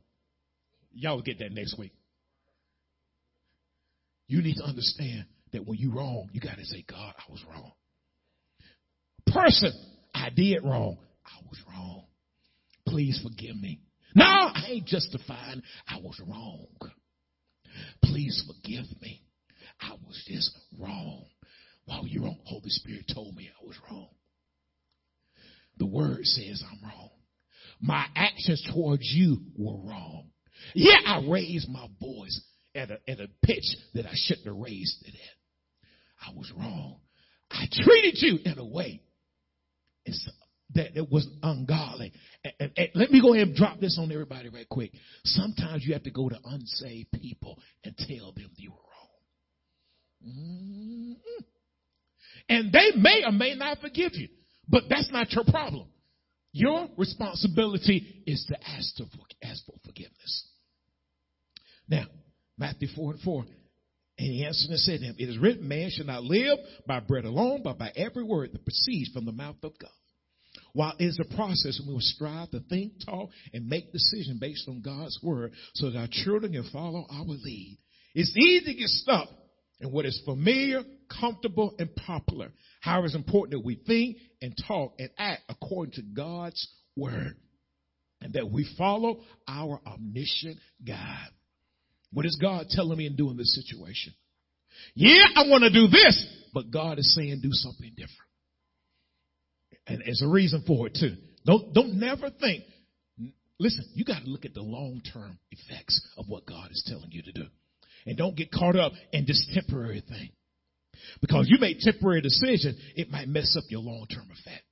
Y'all 0.91 1.15
will 1.15 1.23
get 1.23 1.39
that 1.39 1.51
next 1.51 1.77
week. 1.77 1.93
You 4.27 4.41
need 4.41 4.55
to 4.55 4.63
understand 4.63 5.25
that 5.53 5.65
when 5.65 5.79
you 5.79 5.91
wrong, 5.93 6.29
you 6.33 6.41
gotta 6.41 6.65
say, 6.65 6.83
God, 6.87 7.13
I 7.17 7.31
was 7.31 7.43
wrong. 7.49 7.71
Person, 9.25 9.71
I 10.13 10.29
did 10.29 10.63
wrong. 10.63 10.97
I 11.25 11.43
was 11.47 11.59
wrong. 11.67 12.03
Please 12.89 13.19
forgive 13.23 13.55
me. 13.55 13.81
No, 14.15 14.25
I 14.25 14.65
ain't 14.67 14.87
justifying. 14.87 15.61
I 15.87 15.97
was 15.97 16.19
wrong. 16.27 16.67
Please 18.03 18.43
forgive 18.47 18.85
me. 19.01 19.21
I 19.79 19.91
was 20.05 20.23
just 20.27 20.51
wrong. 20.79 21.25
While 21.85 22.07
you're 22.07 22.23
wrong, 22.23 22.39
Holy 22.45 22.69
Spirit 22.69 23.05
told 23.13 23.35
me 23.35 23.49
I 23.49 23.65
was 23.65 23.75
wrong. 23.89 24.09
The 25.77 25.85
word 25.85 26.25
says 26.25 26.63
I'm 26.69 26.89
wrong. 26.89 27.09
My 27.79 28.05
actions 28.15 28.67
towards 28.73 29.03
you 29.03 29.37
were 29.57 29.77
wrong. 29.77 30.31
Yeah, 30.73 30.97
I 31.05 31.23
raised 31.29 31.69
my 31.69 31.87
voice 32.01 32.41
at 32.75 32.91
a, 32.91 32.99
at 33.07 33.19
a 33.19 33.29
pitch 33.45 33.63
that 33.93 34.05
I 34.05 34.13
shouldn't 34.13 34.47
have 34.47 34.57
raised 34.57 35.03
it 35.05 35.13
at. 35.13 36.27
I 36.27 36.35
was 36.35 36.51
wrong. 36.57 36.99
I 37.49 37.65
treated 37.71 38.15
you 38.17 38.39
in 38.43 38.57
a 38.57 38.65
way 38.65 39.01
that 40.75 40.95
it 40.97 41.11
was 41.11 41.27
ungodly. 41.41 42.11
And, 42.43 42.53
and, 42.59 42.71
and, 42.77 42.89
let 42.95 43.11
me 43.11 43.21
go 43.21 43.33
ahead 43.33 43.47
and 43.47 43.55
drop 43.55 43.79
this 43.79 43.97
on 43.99 44.11
everybody 44.11 44.49
right 44.49 44.69
quick. 44.69 44.91
Sometimes 45.23 45.83
you 45.85 45.93
have 45.93 46.03
to 46.03 46.11
go 46.11 46.29
to 46.29 46.37
unsaved 46.45 47.11
people 47.11 47.57
and 47.83 47.95
tell 47.97 48.31
them 48.33 48.51
you 48.55 48.71
were 48.71 48.77
wrong. 48.77 49.09
Mm-hmm. 50.27 51.43
And 52.49 52.71
they 52.71 52.91
may 52.95 53.23
or 53.25 53.31
may 53.31 53.55
not 53.55 53.79
forgive 53.79 54.13
you, 54.15 54.29
but 54.67 54.83
that's 54.89 55.11
not 55.11 55.31
your 55.31 55.43
problem. 55.45 55.87
Your 56.51 56.87
responsibility 56.97 58.23
is 58.25 58.45
to 58.49 58.57
ask, 58.67 58.95
to 58.97 59.05
ask 59.43 59.65
for 59.65 59.75
forgiveness. 59.85 60.47
Now, 61.87 62.05
Matthew 62.57 62.87
4 62.95 63.13
and 63.13 63.21
4. 63.21 63.45
And 64.17 64.27
he 64.27 64.45
answered 64.45 64.71
and 64.71 64.79
said 64.79 64.99
to 64.99 65.05
him, 65.05 65.15
It 65.17 65.29
is 65.29 65.37
written, 65.37 65.67
man 65.67 65.89
shall 65.91 66.05
not 66.05 66.23
live 66.23 66.57
by 66.85 66.99
bread 66.99 67.25
alone, 67.25 67.61
but 67.63 67.77
by 67.77 67.91
every 67.95 68.23
word 68.23 68.51
that 68.51 68.65
proceeds 68.65 69.11
from 69.11 69.25
the 69.25 69.31
mouth 69.31 69.55
of 69.63 69.77
God. 69.79 69.91
While 70.79 70.93
it 70.97 71.03
is 71.03 71.19
a 71.19 71.35
process, 71.35 71.81
we 71.85 71.91
will 71.91 71.99
strive 71.99 72.51
to 72.51 72.61
think, 72.61 72.93
talk, 73.05 73.31
and 73.53 73.67
make 73.67 73.91
decisions 73.91 74.39
based 74.39 74.65
on 74.69 74.79
God's 74.79 75.19
word 75.21 75.51
so 75.73 75.89
that 75.89 75.99
our 75.99 76.07
children 76.09 76.53
can 76.53 76.69
follow 76.71 77.05
our 77.11 77.25
lead. 77.25 77.77
It's 78.15 78.33
easy 78.37 78.63
to 78.63 78.79
get 78.79 78.87
stuck 78.87 79.27
in 79.81 79.91
what 79.91 80.05
is 80.05 80.21
familiar, 80.23 80.83
comfortable, 81.19 81.75
and 81.79 81.93
popular. 81.97 82.53
However, 82.79 83.07
it's 83.07 83.15
important 83.15 83.59
that 83.59 83.65
we 83.65 83.75
think 83.75 84.19
and 84.41 84.55
talk 84.69 84.93
and 84.99 85.09
act 85.17 85.41
according 85.49 85.95
to 85.95 86.01
God's 86.01 86.65
word 86.95 87.35
and 88.21 88.31
that 88.35 88.49
we 88.49 88.65
follow 88.77 89.19
our 89.49 89.81
omniscient 89.85 90.59
God. 90.87 91.27
What 92.13 92.25
is 92.25 92.39
God 92.41 92.67
telling 92.69 92.97
me 92.97 93.05
and 93.05 93.17
doing 93.17 93.35
this 93.35 93.53
situation? 93.53 94.13
Yeah, 94.95 95.25
I 95.35 95.41
want 95.49 95.65
to 95.65 95.73
do 95.73 95.87
this, 95.89 96.25
but 96.53 96.71
God 96.71 96.99
is 96.99 97.13
saying 97.15 97.41
do 97.43 97.49
something 97.51 97.91
different. 97.97 98.28
And 99.89 100.03
there's 100.05 100.21
a 100.21 100.27
reason 100.27 100.63
for 100.65 100.87
it 100.87 100.97
too. 100.99 101.15
Don't, 101.45 101.73
don't 101.73 101.95
never 101.95 102.29
think, 102.29 102.63
listen, 103.59 103.85
you 103.95 104.05
got 104.05 104.23
to 104.23 104.29
look 104.29 104.45
at 104.45 104.53
the 104.53 104.61
long-term 104.61 105.39
effects 105.51 105.99
of 106.17 106.27
what 106.27 106.45
God 106.45 106.69
is 106.71 106.83
telling 106.87 107.11
you 107.11 107.23
to 107.23 107.31
do. 107.31 107.45
And 108.05 108.17
don't 108.17 108.35
get 108.35 108.51
caught 108.51 108.75
up 108.75 108.93
in 109.11 109.25
this 109.25 109.49
temporary 109.53 110.03
thing. 110.07 110.29
Because 111.21 111.47
you 111.49 111.57
make 111.59 111.79
temporary 111.79 112.21
decision, 112.21 112.77
it 112.95 113.09
might 113.09 113.27
mess 113.27 113.55
up 113.57 113.63
your 113.69 113.81
long-term 113.81 114.27
effect. 114.31 114.63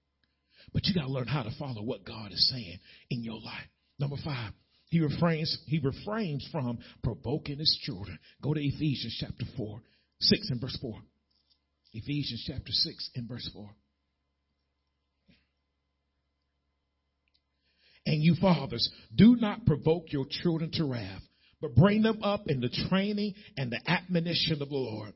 But 0.73 0.85
you 0.85 0.93
got 0.93 1.07
to 1.07 1.11
learn 1.11 1.27
how 1.27 1.43
to 1.43 1.51
follow 1.57 1.81
what 1.81 2.05
God 2.05 2.31
is 2.31 2.49
saying 2.49 2.77
in 3.09 3.23
your 3.23 3.39
life. 3.39 3.67
Number 3.99 4.17
five, 4.23 4.51
he 4.89 4.99
refrains, 4.99 5.57
he 5.65 5.79
refrains 5.79 6.47
from 6.51 6.77
provoking 7.03 7.57
his 7.57 7.77
children. 7.81 8.19
Go 8.43 8.53
to 8.53 8.61
Ephesians 8.61 9.17
chapter 9.19 9.45
4, 9.57 9.81
6 10.19 10.49
and 10.51 10.61
verse 10.61 10.77
4. 10.81 10.93
Ephesians 11.93 12.43
chapter 12.45 12.71
6 12.71 13.09
and 13.15 13.27
verse 13.27 13.49
4. 13.53 13.69
And 18.07 18.23
you 18.23 18.35
fathers, 18.39 18.89
do 19.13 19.35
not 19.35 19.65
provoke 19.65 20.13
your 20.13 20.25
children 20.29 20.71
to 20.75 20.85
wrath, 20.85 21.21
but 21.59 21.75
bring 21.75 22.03
them 22.03 22.23
up 22.23 22.47
in 22.47 22.61
the 22.61 22.69
training 22.89 23.35
and 23.57 23.69
the 23.69 23.81
admonition 23.85 24.61
of 24.61 24.69
the 24.69 24.75
Lord. 24.75 25.13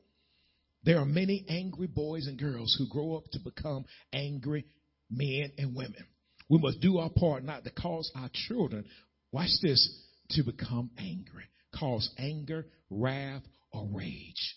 There 0.84 0.98
are 0.98 1.06
many 1.06 1.46
angry 1.48 1.86
boys 1.86 2.26
and 2.26 2.38
girls 2.38 2.76
who 2.76 2.86
grow 2.90 3.16
up 3.16 3.24
to 3.32 3.38
become 3.38 3.86
angry 4.12 4.66
men 5.10 5.52
and 5.56 5.74
women. 5.74 6.04
We 6.50 6.58
must 6.58 6.82
do 6.82 6.98
our 6.98 7.08
part 7.08 7.44
not 7.44 7.64
to 7.64 7.70
cause 7.70 8.12
our 8.14 8.28
children, 8.46 8.84
watch 9.32 9.48
this, 9.62 9.88
to 10.32 10.42
become 10.42 10.90
angry, 10.98 11.44
cause 11.74 12.10
anger, 12.18 12.66
wrath, 12.90 13.42
or 13.72 13.88
rage. 13.90 14.56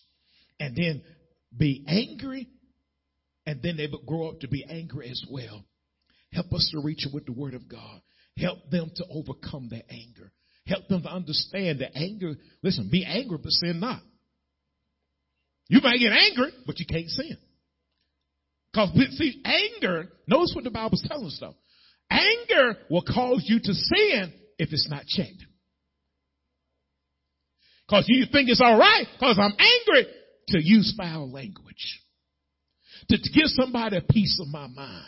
And 0.59 0.75
then 0.75 1.03
be 1.57 1.86
angry, 1.88 2.49
and 3.45 3.61
then 3.61 3.77
they 3.77 3.88
grow 4.05 4.27
up 4.27 4.41
to 4.41 4.49
be 4.49 4.65
angry 4.69 5.09
as 5.09 5.23
well. 5.31 5.63
Help 6.33 6.51
us 6.51 6.69
to 6.73 6.81
reach 6.81 7.05
them 7.05 7.13
with 7.13 7.25
the 7.27 7.31
word 7.31 7.53
of 7.53 7.69
God. 7.69 8.01
Help 8.38 8.69
them 8.69 8.91
to 8.95 9.05
overcome 9.09 9.69
their 9.69 9.83
anger. 9.89 10.31
Help 10.67 10.88
them 10.88 11.03
to 11.03 11.09
understand 11.09 11.79
that 11.79 11.95
anger, 11.95 12.36
listen, 12.63 12.89
be 12.91 13.05
angry, 13.05 13.38
but 13.41 13.51
sin 13.51 13.79
not. 13.79 14.01
You 15.67 15.79
might 15.81 15.97
get 15.97 16.11
angry, 16.11 16.51
but 16.65 16.79
you 16.79 16.86
can't 16.86 17.09
sin. 17.09 17.38
Because, 18.71 18.89
see, 19.17 19.41
anger, 19.45 20.09
notice 20.27 20.51
what 20.53 20.63
the 20.63 20.69
Bible's 20.69 21.05
telling 21.07 21.27
us 21.27 21.38
though. 21.39 21.55
Anger 22.09 22.77
will 22.89 23.03
cause 23.03 23.43
you 23.45 23.59
to 23.59 23.73
sin 23.73 24.33
if 24.59 24.71
it's 24.71 24.89
not 24.89 25.05
checked. 25.05 25.43
Because 27.88 28.05
you 28.07 28.25
think 28.31 28.49
it's 28.49 28.61
alright 28.61 29.07
because 29.13 29.39
I'm 29.39 29.53
angry 29.57 30.11
to 30.49 30.59
use 30.61 30.93
foul 30.97 31.31
language. 31.31 32.01
To, 33.09 33.17
to 33.17 33.29
give 33.31 33.47
somebody 33.47 33.97
a 33.97 34.01
piece 34.01 34.39
of 34.41 34.47
my 34.47 34.67
mind. 34.67 35.07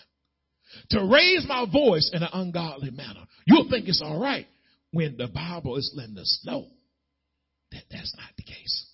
To 0.91 1.05
raise 1.05 1.45
my 1.47 1.65
voice 1.71 2.09
in 2.13 2.23
an 2.23 2.29
ungodly 2.33 2.91
manner. 2.91 3.25
You'll 3.45 3.69
think 3.69 3.87
it's 3.87 4.01
alright 4.01 4.47
when 4.91 5.17
the 5.17 5.27
Bible 5.27 5.77
is 5.77 5.91
letting 5.95 6.17
us 6.17 6.41
know 6.45 6.67
that 7.71 7.83
that's 7.91 8.15
not 8.17 8.29
the 8.37 8.43
case. 8.43 8.85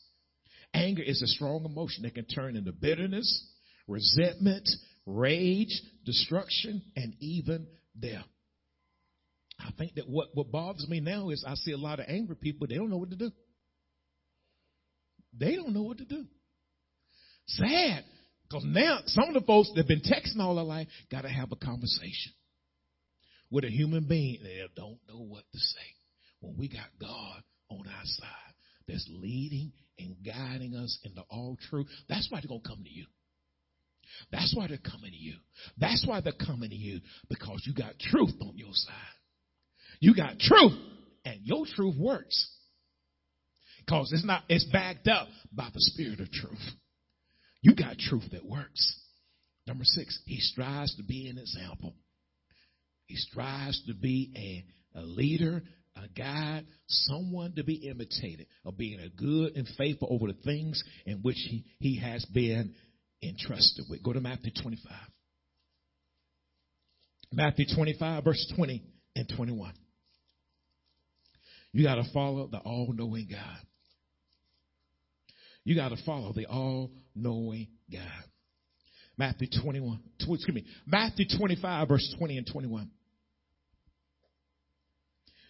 Anger 0.73 1.03
is 1.03 1.21
a 1.21 1.27
strong 1.27 1.65
emotion 1.65 2.03
that 2.03 2.15
can 2.15 2.25
turn 2.25 2.55
into 2.55 2.71
bitterness, 2.71 3.47
resentment, 3.87 4.67
rage, 5.05 5.81
destruction, 6.05 6.81
and 6.95 7.13
even 7.19 7.67
death. 7.99 8.25
I 9.59 9.71
think 9.77 9.95
that 9.95 10.09
what, 10.09 10.29
what 10.33 10.51
bothers 10.51 10.87
me 10.89 10.99
now 10.99 11.29
is 11.29 11.45
I 11.47 11.55
see 11.55 11.71
a 11.71 11.77
lot 11.77 11.99
of 11.99 12.05
angry 12.07 12.35
people, 12.35 12.67
they 12.67 12.75
don't 12.75 12.89
know 12.89 12.97
what 12.97 13.11
to 13.11 13.15
do. 13.15 13.31
They 15.37 15.55
don't 15.55 15.73
know 15.73 15.83
what 15.83 15.97
to 15.99 16.05
do. 16.05 16.25
Sad. 17.47 18.03
Because 18.53 18.67
now 18.67 18.99
some 19.07 19.29
of 19.29 19.33
the 19.33 19.41
folks 19.47 19.69
that 19.69 19.77
have 19.77 19.87
been 19.87 20.01
texting 20.01 20.39
all 20.39 20.55
their 20.55 20.63
life 20.63 20.87
got 21.09 21.21
to 21.21 21.29
have 21.29 21.51
a 21.51 21.55
conversation 21.55 22.33
with 23.49 23.63
a 23.63 23.69
human 23.69 24.07
being. 24.07 24.41
They 24.43 24.61
don't 24.75 24.99
know 25.09 25.23
what 25.23 25.43
to 25.51 25.57
say. 25.57 25.79
When 26.39 26.55
we 26.57 26.67
got 26.67 26.85
God 27.01 27.41
on 27.71 27.87
our 27.87 28.05
side 28.05 28.53
that's 28.87 29.09
leading 29.09 29.71
and 29.97 30.17
guiding 30.23 30.75
us 30.75 30.99
into 31.03 31.21
all 31.31 31.57
truth, 31.69 31.87
that's 32.07 32.27
why 32.29 32.41
they're 32.41 32.47
going 32.47 32.61
to 32.61 32.69
come 32.69 32.83
to 32.83 32.91
you. 32.91 33.07
That's 34.31 34.53
why 34.55 34.67
they're 34.67 34.77
coming 34.77 35.09
to 35.09 35.17
you. 35.17 35.37
That's 35.79 36.05
why 36.05 36.21
they're 36.21 36.33
coming 36.33 36.69
to 36.69 36.75
you 36.75 36.99
because 37.29 37.63
you 37.65 37.73
got 37.73 37.97
truth 37.97 38.35
on 38.39 38.53
your 38.55 38.73
side. 38.73 38.93
You 39.99 40.13
got 40.13 40.37
truth 40.37 40.77
and 41.25 41.39
your 41.41 41.65
truth 41.75 41.95
works. 41.97 42.51
Because 43.83 44.11
it's 44.13 44.25
not, 44.25 44.43
it's 44.47 44.65
backed 44.65 45.07
up 45.07 45.27
by 45.51 45.69
the 45.73 45.79
spirit 45.79 46.19
of 46.19 46.29
truth. 46.31 46.59
You 47.63 47.73
got 47.75 47.97
truth 47.97 48.29
that 48.33 48.45
works. 48.45 48.99
Number 49.65 49.85
six, 49.85 50.19
he 50.25 50.39
strives 50.39 50.95
to 50.97 51.03
be 51.03 51.29
an 51.29 51.37
example. 51.37 51.95
He 53.07 53.15
strives 53.15 53.81
to 53.87 53.93
be 53.93 54.31
a, 54.95 54.99
a 54.99 55.03
leader, 55.03 55.63
a 55.95 56.07
guide, 56.09 56.65
someone 56.87 57.53
to 57.55 57.63
be 57.63 57.75
imitated, 57.89 58.47
of 58.65 58.77
being 58.77 58.99
a 58.99 59.09
good 59.09 59.55
and 59.55 59.65
faithful 59.77 60.09
over 60.11 60.27
the 60.27 60.37
things 60.43 60.83
in 61.05 61.19
which 61.19 61.37
he, 61.37 61.63
he 61.79 61.99
has 62.01 62.25
been 62.25 62.75
entrusted 63.23 63.85
with. 63.89 64.03
Go 64.03 64.11
to 64.11 64.19
Matthew 64.19 64.51
25. 64.61 64.91
Matthew 67.31 67.65
25, 67.73 68.25
verse 68.25 68.53
20 68.57 68.83
and 69.15 69.31
21. 69.37 69.73
You 71.71 71.85
got 71.85 71.95
to 71.95 72.03
follow 72.13 72.47
the 72.47 72.59
all 72.59 72.91
knowing 72.93 73.29
God. 73.31 73.59
You 75.63 75.75
got 75.75 75.89
to 75.89 75.97
follow 76.05 76.33
the 76.33 76.45
all 76.45 76.91
knowing 77.15 77.67
God. 77.91 78.01
Matthew 79.17 79.47
21, 79.61 79.99
excuse 80.19 80.55
me, 80.55 80.65
Matthew 80.87 81.25
25, 81.37 81.87
verse 81.87 82.15
20 82.17 82.37
and 82.37 82.47
21. 82.51 82.89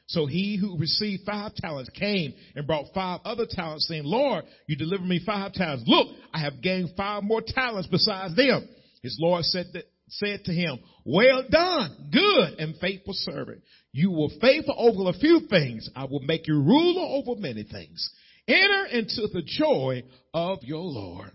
So 0.08 0.26
he 0.26 0.58
who 0.58 0.78
received 0.78 1.24
five 1.26 1.56
talents 1.56 1.90
came 1.90 2.34
and 2.56 2.68
brought 2.68 2.94
five 2.94 3.22
other 3.24 3.46
talents 3.50 3.88
saying, 3.88 4.04
Lord, 4.04 4.44
you 4.68 4.76
delivered 4.76 5.08
me 5.08 5.22
five 5.26 5.54
talents. 5.54 5.86
Look, 5.88 6.08
I 6.34 6.40
have 6.40 6.62
gained 6.62 6.92
five 6.98 7.24
more 7.24 7.42
talents 7.46 7.88
besides 7.90 8.36
them. 8.36 8.68
His 9.02 9.18
Lord 9.20 9.46
said 9.46 9.68
that, 9.74 9.86
said 10.10 10.44
to 10.46 10.52
him, 10.52 10.80
well 11.06 11.44
done, 11.50 12.10
good 12.12 12.60
and 12.60 12.76
faithful 12.80 13.14
servant. 13.16 13.62
You 13.92 14.12
were 14.12 14.30
faithful 14.42 14.76
over 14.78 15.10
a 15.10 15.20
few 15.20 15.48
things. 15.50 15.90
I 15.96 16.06
will 16.06 16.20
make 16.20 16.48
you 16.48 16.56
ruler 16.56 17.02
over 17.02 17.40
many 17.40 17.64
things. 17.64 18.10
Enter 18.48 18.86
into 18.88 19.28
the 19.34 19.42
joy 19.44 20.04
of 20.34 20.60
your 20.64 20.84
Lord. 20.84 21.32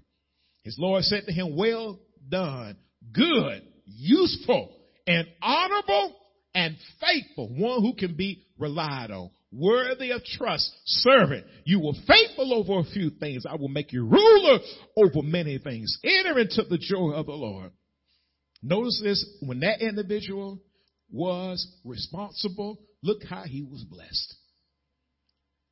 His 0.68 0.78
Lord 0.78 1.02
said 1.04 1.24
to 1.24 1.32
him, 1.32 1.56
well 1.56 1.98
done, 2.28 2.76
good, 3.10 3.62
useful, 3.86 4.70
and 5.06 5.26
honorable 5.40 6.14
and 6.54 6.76
faithful, 7.00 7.48
one 7.48 7.80
who 7.80 7.94
can 7.94 8.16
be 8.16 8.44
relied 8.58 9.10
on, 9.10 9.30
worthy 9.50 10.10
of 10.10 10.22
trust, 10.24 10.70
servant. 10.84 11.46
You 11.64 11.80
were 11.80 11.94
faithful 12.06 12.52
over 12.52 12.80
a 12.80 12.92
few 12.92 13.08
things. 13.08 13.44
I 13.48 13.56
will 13.56 13.70
make 13.70 13.94
you 13.94 14.04
ruler 14.04 14.58
over 14.94 15.22
many 15.22 15.56
things. 15.56 15.98
Enter 16.04 16.38
into 16.38 16.62
the 16.64 16.76
joy 16.76 17.12
of 17.12 17.24
the 17.24 17.32
Lord. 17.32 17.70
Notice 18.62 19.00
this, 19.02 19.26
when 19.40 19.60
that 19.60 19.80
individual 19.80 20.60
was 21.10 21.66
responsible, 21.82 22.78
look 23.02 23.22
how 23.26 23.44
he 23.44 23.62
was 23.62 23.84
blessed. 23.84 24.34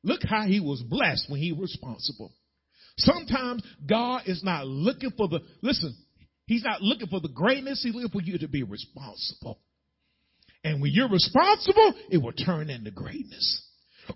Look 0.01 0.21
how 0.27 0.47
he 0.47 0.59
was 0.59 0.81
blessed 0.81 1.29
when 1.29 1.39
he 1.39 1.51
was 1.51 1.71
responsible. 1.71 2.33
Sometimes 2.97 3.63
God 3.87 4.23
is 4.25 4.43
not 4.43 4.65
looking 4.65 5.11
for 5.15 5.27
the, 5.27 5.39
listen, 5.61 5.95
he's 6.45 6.63
not 6.63 6.81
looking 6.81 7.07
for 7.07 7.19
the 7.19 7.29
greatness, 7.29 7.81
he's 7.83 7.93
looking 7.93 8.09
for 8.09 8.21
you 8.21 8.39
to 8.39 8.47
be 8.47 8.63
responsible. 8.63 9.59
And 10.63 10.81
when 10.81 10.91
you're 10.91 11.09
responsible, 11.09 11.93
it 12.09 12.17
will 12.17 12.33
turn 12.33 12.69
into 12.69 12.91
greatness. 12.91 13.63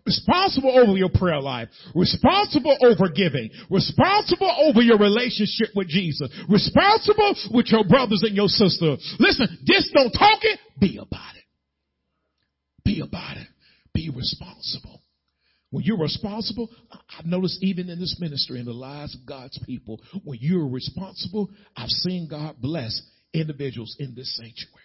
Responsible 0.06 0.78
over 0.78 0.98
your 0.98 1.10
prayer 1.14 1.40
life. 1.40 1.68
Responsible 1.94 2.78
over 2.82 3.10
giving. 3.10 3.50
Responsible 3.70 4.52
over 4.68 4.82
your 4.82 4.98
relationship 4.98 5.70
with 5.76 5.88
Jesus. 5.88 6.30
Responsible 6.50 7.36
with 7.54 7.68
your 7.68 7.84
brothers 7.84 8.24
and 8.24 8.36
your 8.36 8.48
sisters. 8.48 9.16
Listen, 9.20 9.48
just 9.66 9.94
don't 9.94 10.12
talk 10.12 10.40
it, 10.44 10.60
be 10.80 10.98
about 10.98 11.36
it. 11.36 11.44
Be 12.84 13.02
about 13.02 13.38
it. 13.38 13.48
Be 13.94 14.10
responsible. 14.10 15.02
When 15.72 15.86
you're 15.86 15.97
responsible, 15.97 16.69
I've 17.17 17.26
noticed 17.26 17.63
even 17.63 17.89
in 17.89 17.99
this 17.99 18.17
ministry, 18.19 18.59
in 18.59 18.65
the 18.65 18.74
lives 18.74 19.15
of 19.15 19.26
God's 19.26 19.57
people, 19.65 20.01
when 20.24 20.38
you're 20.41 20.67
responsible, 20.67 21.49
I've 21.76 21.89
seen 21.89 22.28
God 22.30 22.57
bless 22.61 23.01
individuals 23.34 23.95
in 23.97 24.13
this 24.13 24.36
sanctuary. 24.36 24.84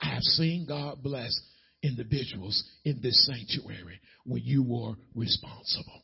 I 0.00 0.14
have 0.14 0.22
seen 0.22 0.66
God 0.68 1.02
bless 1.02 1.38
individuals 1.82 2.62
in 2.84 3.00
this 3.02 3.26
sanctuary 3.26 4.00
when 4.24 4.42
you 4.44 4.62
were 4.62 4.94
responsible. 5.14 6.02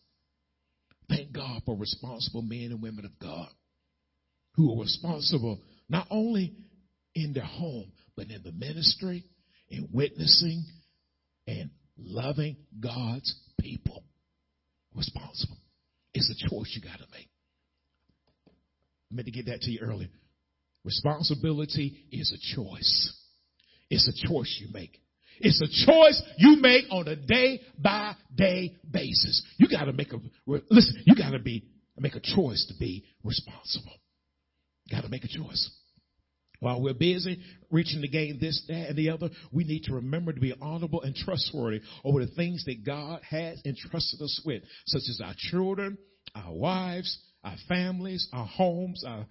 Thank 1.08 1.32
God 1.32 1.62
for 1.66 1.76
responsible 1.76 2.42
men 2.42 2.72
and 2.72 2.82
women 2.82 3.04
of 3.04 3.18
God 3.18 3.48
who 4.54 4.72
are 4.72 4.82
responsible 4.82 5.60
not 5.88 6.06
only 6.10 6.54
in 7.14 7.34
their 7.34 7.44
home, 7.44 7.92
but 8.16 8.30
in 8.30 8.42
the 8.42 8.52
ministry, 8.52 9.24
in 9.68 9.88
witnessing, 9.92 10.64
and 11.46 11.70
loving 11.98 12.56
God's 12.80 13.32
people. 13.66 14.04
Responsible. 14.94 15.58
It's 16.14 16.30
a 16.30 16.48
choice 16.48 16.72
you 16.74 16.82
got 16.82 16.98
to 16.98 17.06
make. 17.12 17.28
I 19.10 19.14
meant 19.14 19.26
to 19.26 19.32
get 19.32 19.46
that 19.46 19.60
to 19.62 19.70
you 19.70 19.80
earlier. 19.80 20.08
Responsibility 20.84 22.06
is 22.12 22.32
a 22.32 22.54
choice. 22.56 23.12
It's 23.90 24.08
a 24.08 24.28
choice 24.28 24.56
you 24.60 24.68
make. 24.72 25.00
It's 25.38 25.60
a 25.60 25.86
choice 25.86 26.22
you 26.38 26.56
make 26.62 26.84
on 26.90 27.08
a 27.08 27.16
day 27.16 27.60
by 27.78 28.14
day 28.34 28.76
basis. 28.90 29.44
You 29.58 29.68
got 29.68 29.84
to 29.84 29.92
make 29.92 30.12
a 30.12 30.16
listen. 30.46 31.02
You 31.04 31.14
got 31.14 31.30
to 31.30 31.38
be 31.38 31.64
make 31.98 32.14
a 32.14 32.20
choice 32.20 32.64
to 32.68 32.74
be 32.78 33.04
responsible. 33.22 33.92
Got 34.90 35.02
to 35.02 35.08
make 35.08 35.24
a 35.24 35.28
choice. 35.28 35.70
While 36.60 36.80
we're 36.80 36.94
busy 36.94 37.40
reaching 37.70 38.00
the 38.00 38.08
gain 38.08 38.38
this, 38.40 38.64
that, 38.68 38.88
and 38.88 38.96
the 38.96 39.10
other, 39.10 39.30
we 39.52 39.64
need 39.64 39.84
to 39.84 39.94
remember 39.94 40.32
to 40.32 40.40
be 40.40 40.54
honorable 40.60 41.02
and 41.02 41.14
trustworthy 41.14 41.80
over 42.04 42.24
the 42.24 42.32
things 42.32 42.64
that 42.64 42.84
God 42.84 43.20
has 43.28 43.60
entrusted 43.64 44.20
us 44.22 44.40
with, 44.44 44.62
such 44.86 45.02
as 45.08 45.20
our 45.22 45.34
children, 45.36 45.98
our 46.34 46.52
wives, 46.52 47.18
our 47.44 47.56
families, 47.68 48.28
our 48.32 48.46
homes, 48.46 49.04
our 49.06 49.26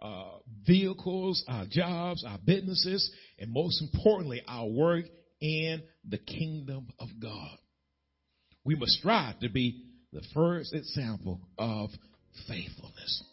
uh, 0.00 0.38
vehicles, 0.66 1.44
our 1.48 1.66
jobs, 1.68 2.24
our 2.26 2.38
businesses, 2.44 3.10
and 3.38 3.52
most 3.52 3.82
importantly, 3.82 4.42
our 4.46 4.66
work 4.66 5.04
in 5.40 5.82
the 6.08 6.18
kingdom 6.18 6.88
of 6.98 7.08
God. 7.20 7.58
We 8.64 8.76
must 8.76 8.92
strive 8.92 9.40
to 9.40 9.48
be 9.48 9.84
the 10.12 10.22
first 10.34 10.74
example 10.74 11.40
of 11.58 11.90
faithfulness. 12.48 13.24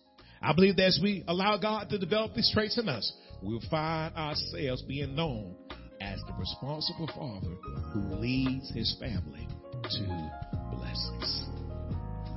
I 0.42 0.54
believe 0.54 0.76
that 0.78 0.86
as 0.86 1.00
we 1.02 1.24
allow 1.28 1.58
God 1.58 1.90
to 1.90 1.98
develop 1.98 2.34
these 2.36 2.52
traits 2.54 2.78
in 2.78 2.88
us, 2.88 3.12
we'll 3.42 3.62
find 3.70 4.16
ourselves 4.16 4.82
being 4.84 5.16
known 5.16 5.56
as 6.02 6.20
the 6.28 6.34
responsible 6.40 7.08
father 7.08 7.56
who 7.94 8.16
leads 8.16 8.70
his 8.72 8.96
family 9.00 9.48
to 9.84 10.32
blessings. 10.72 11.46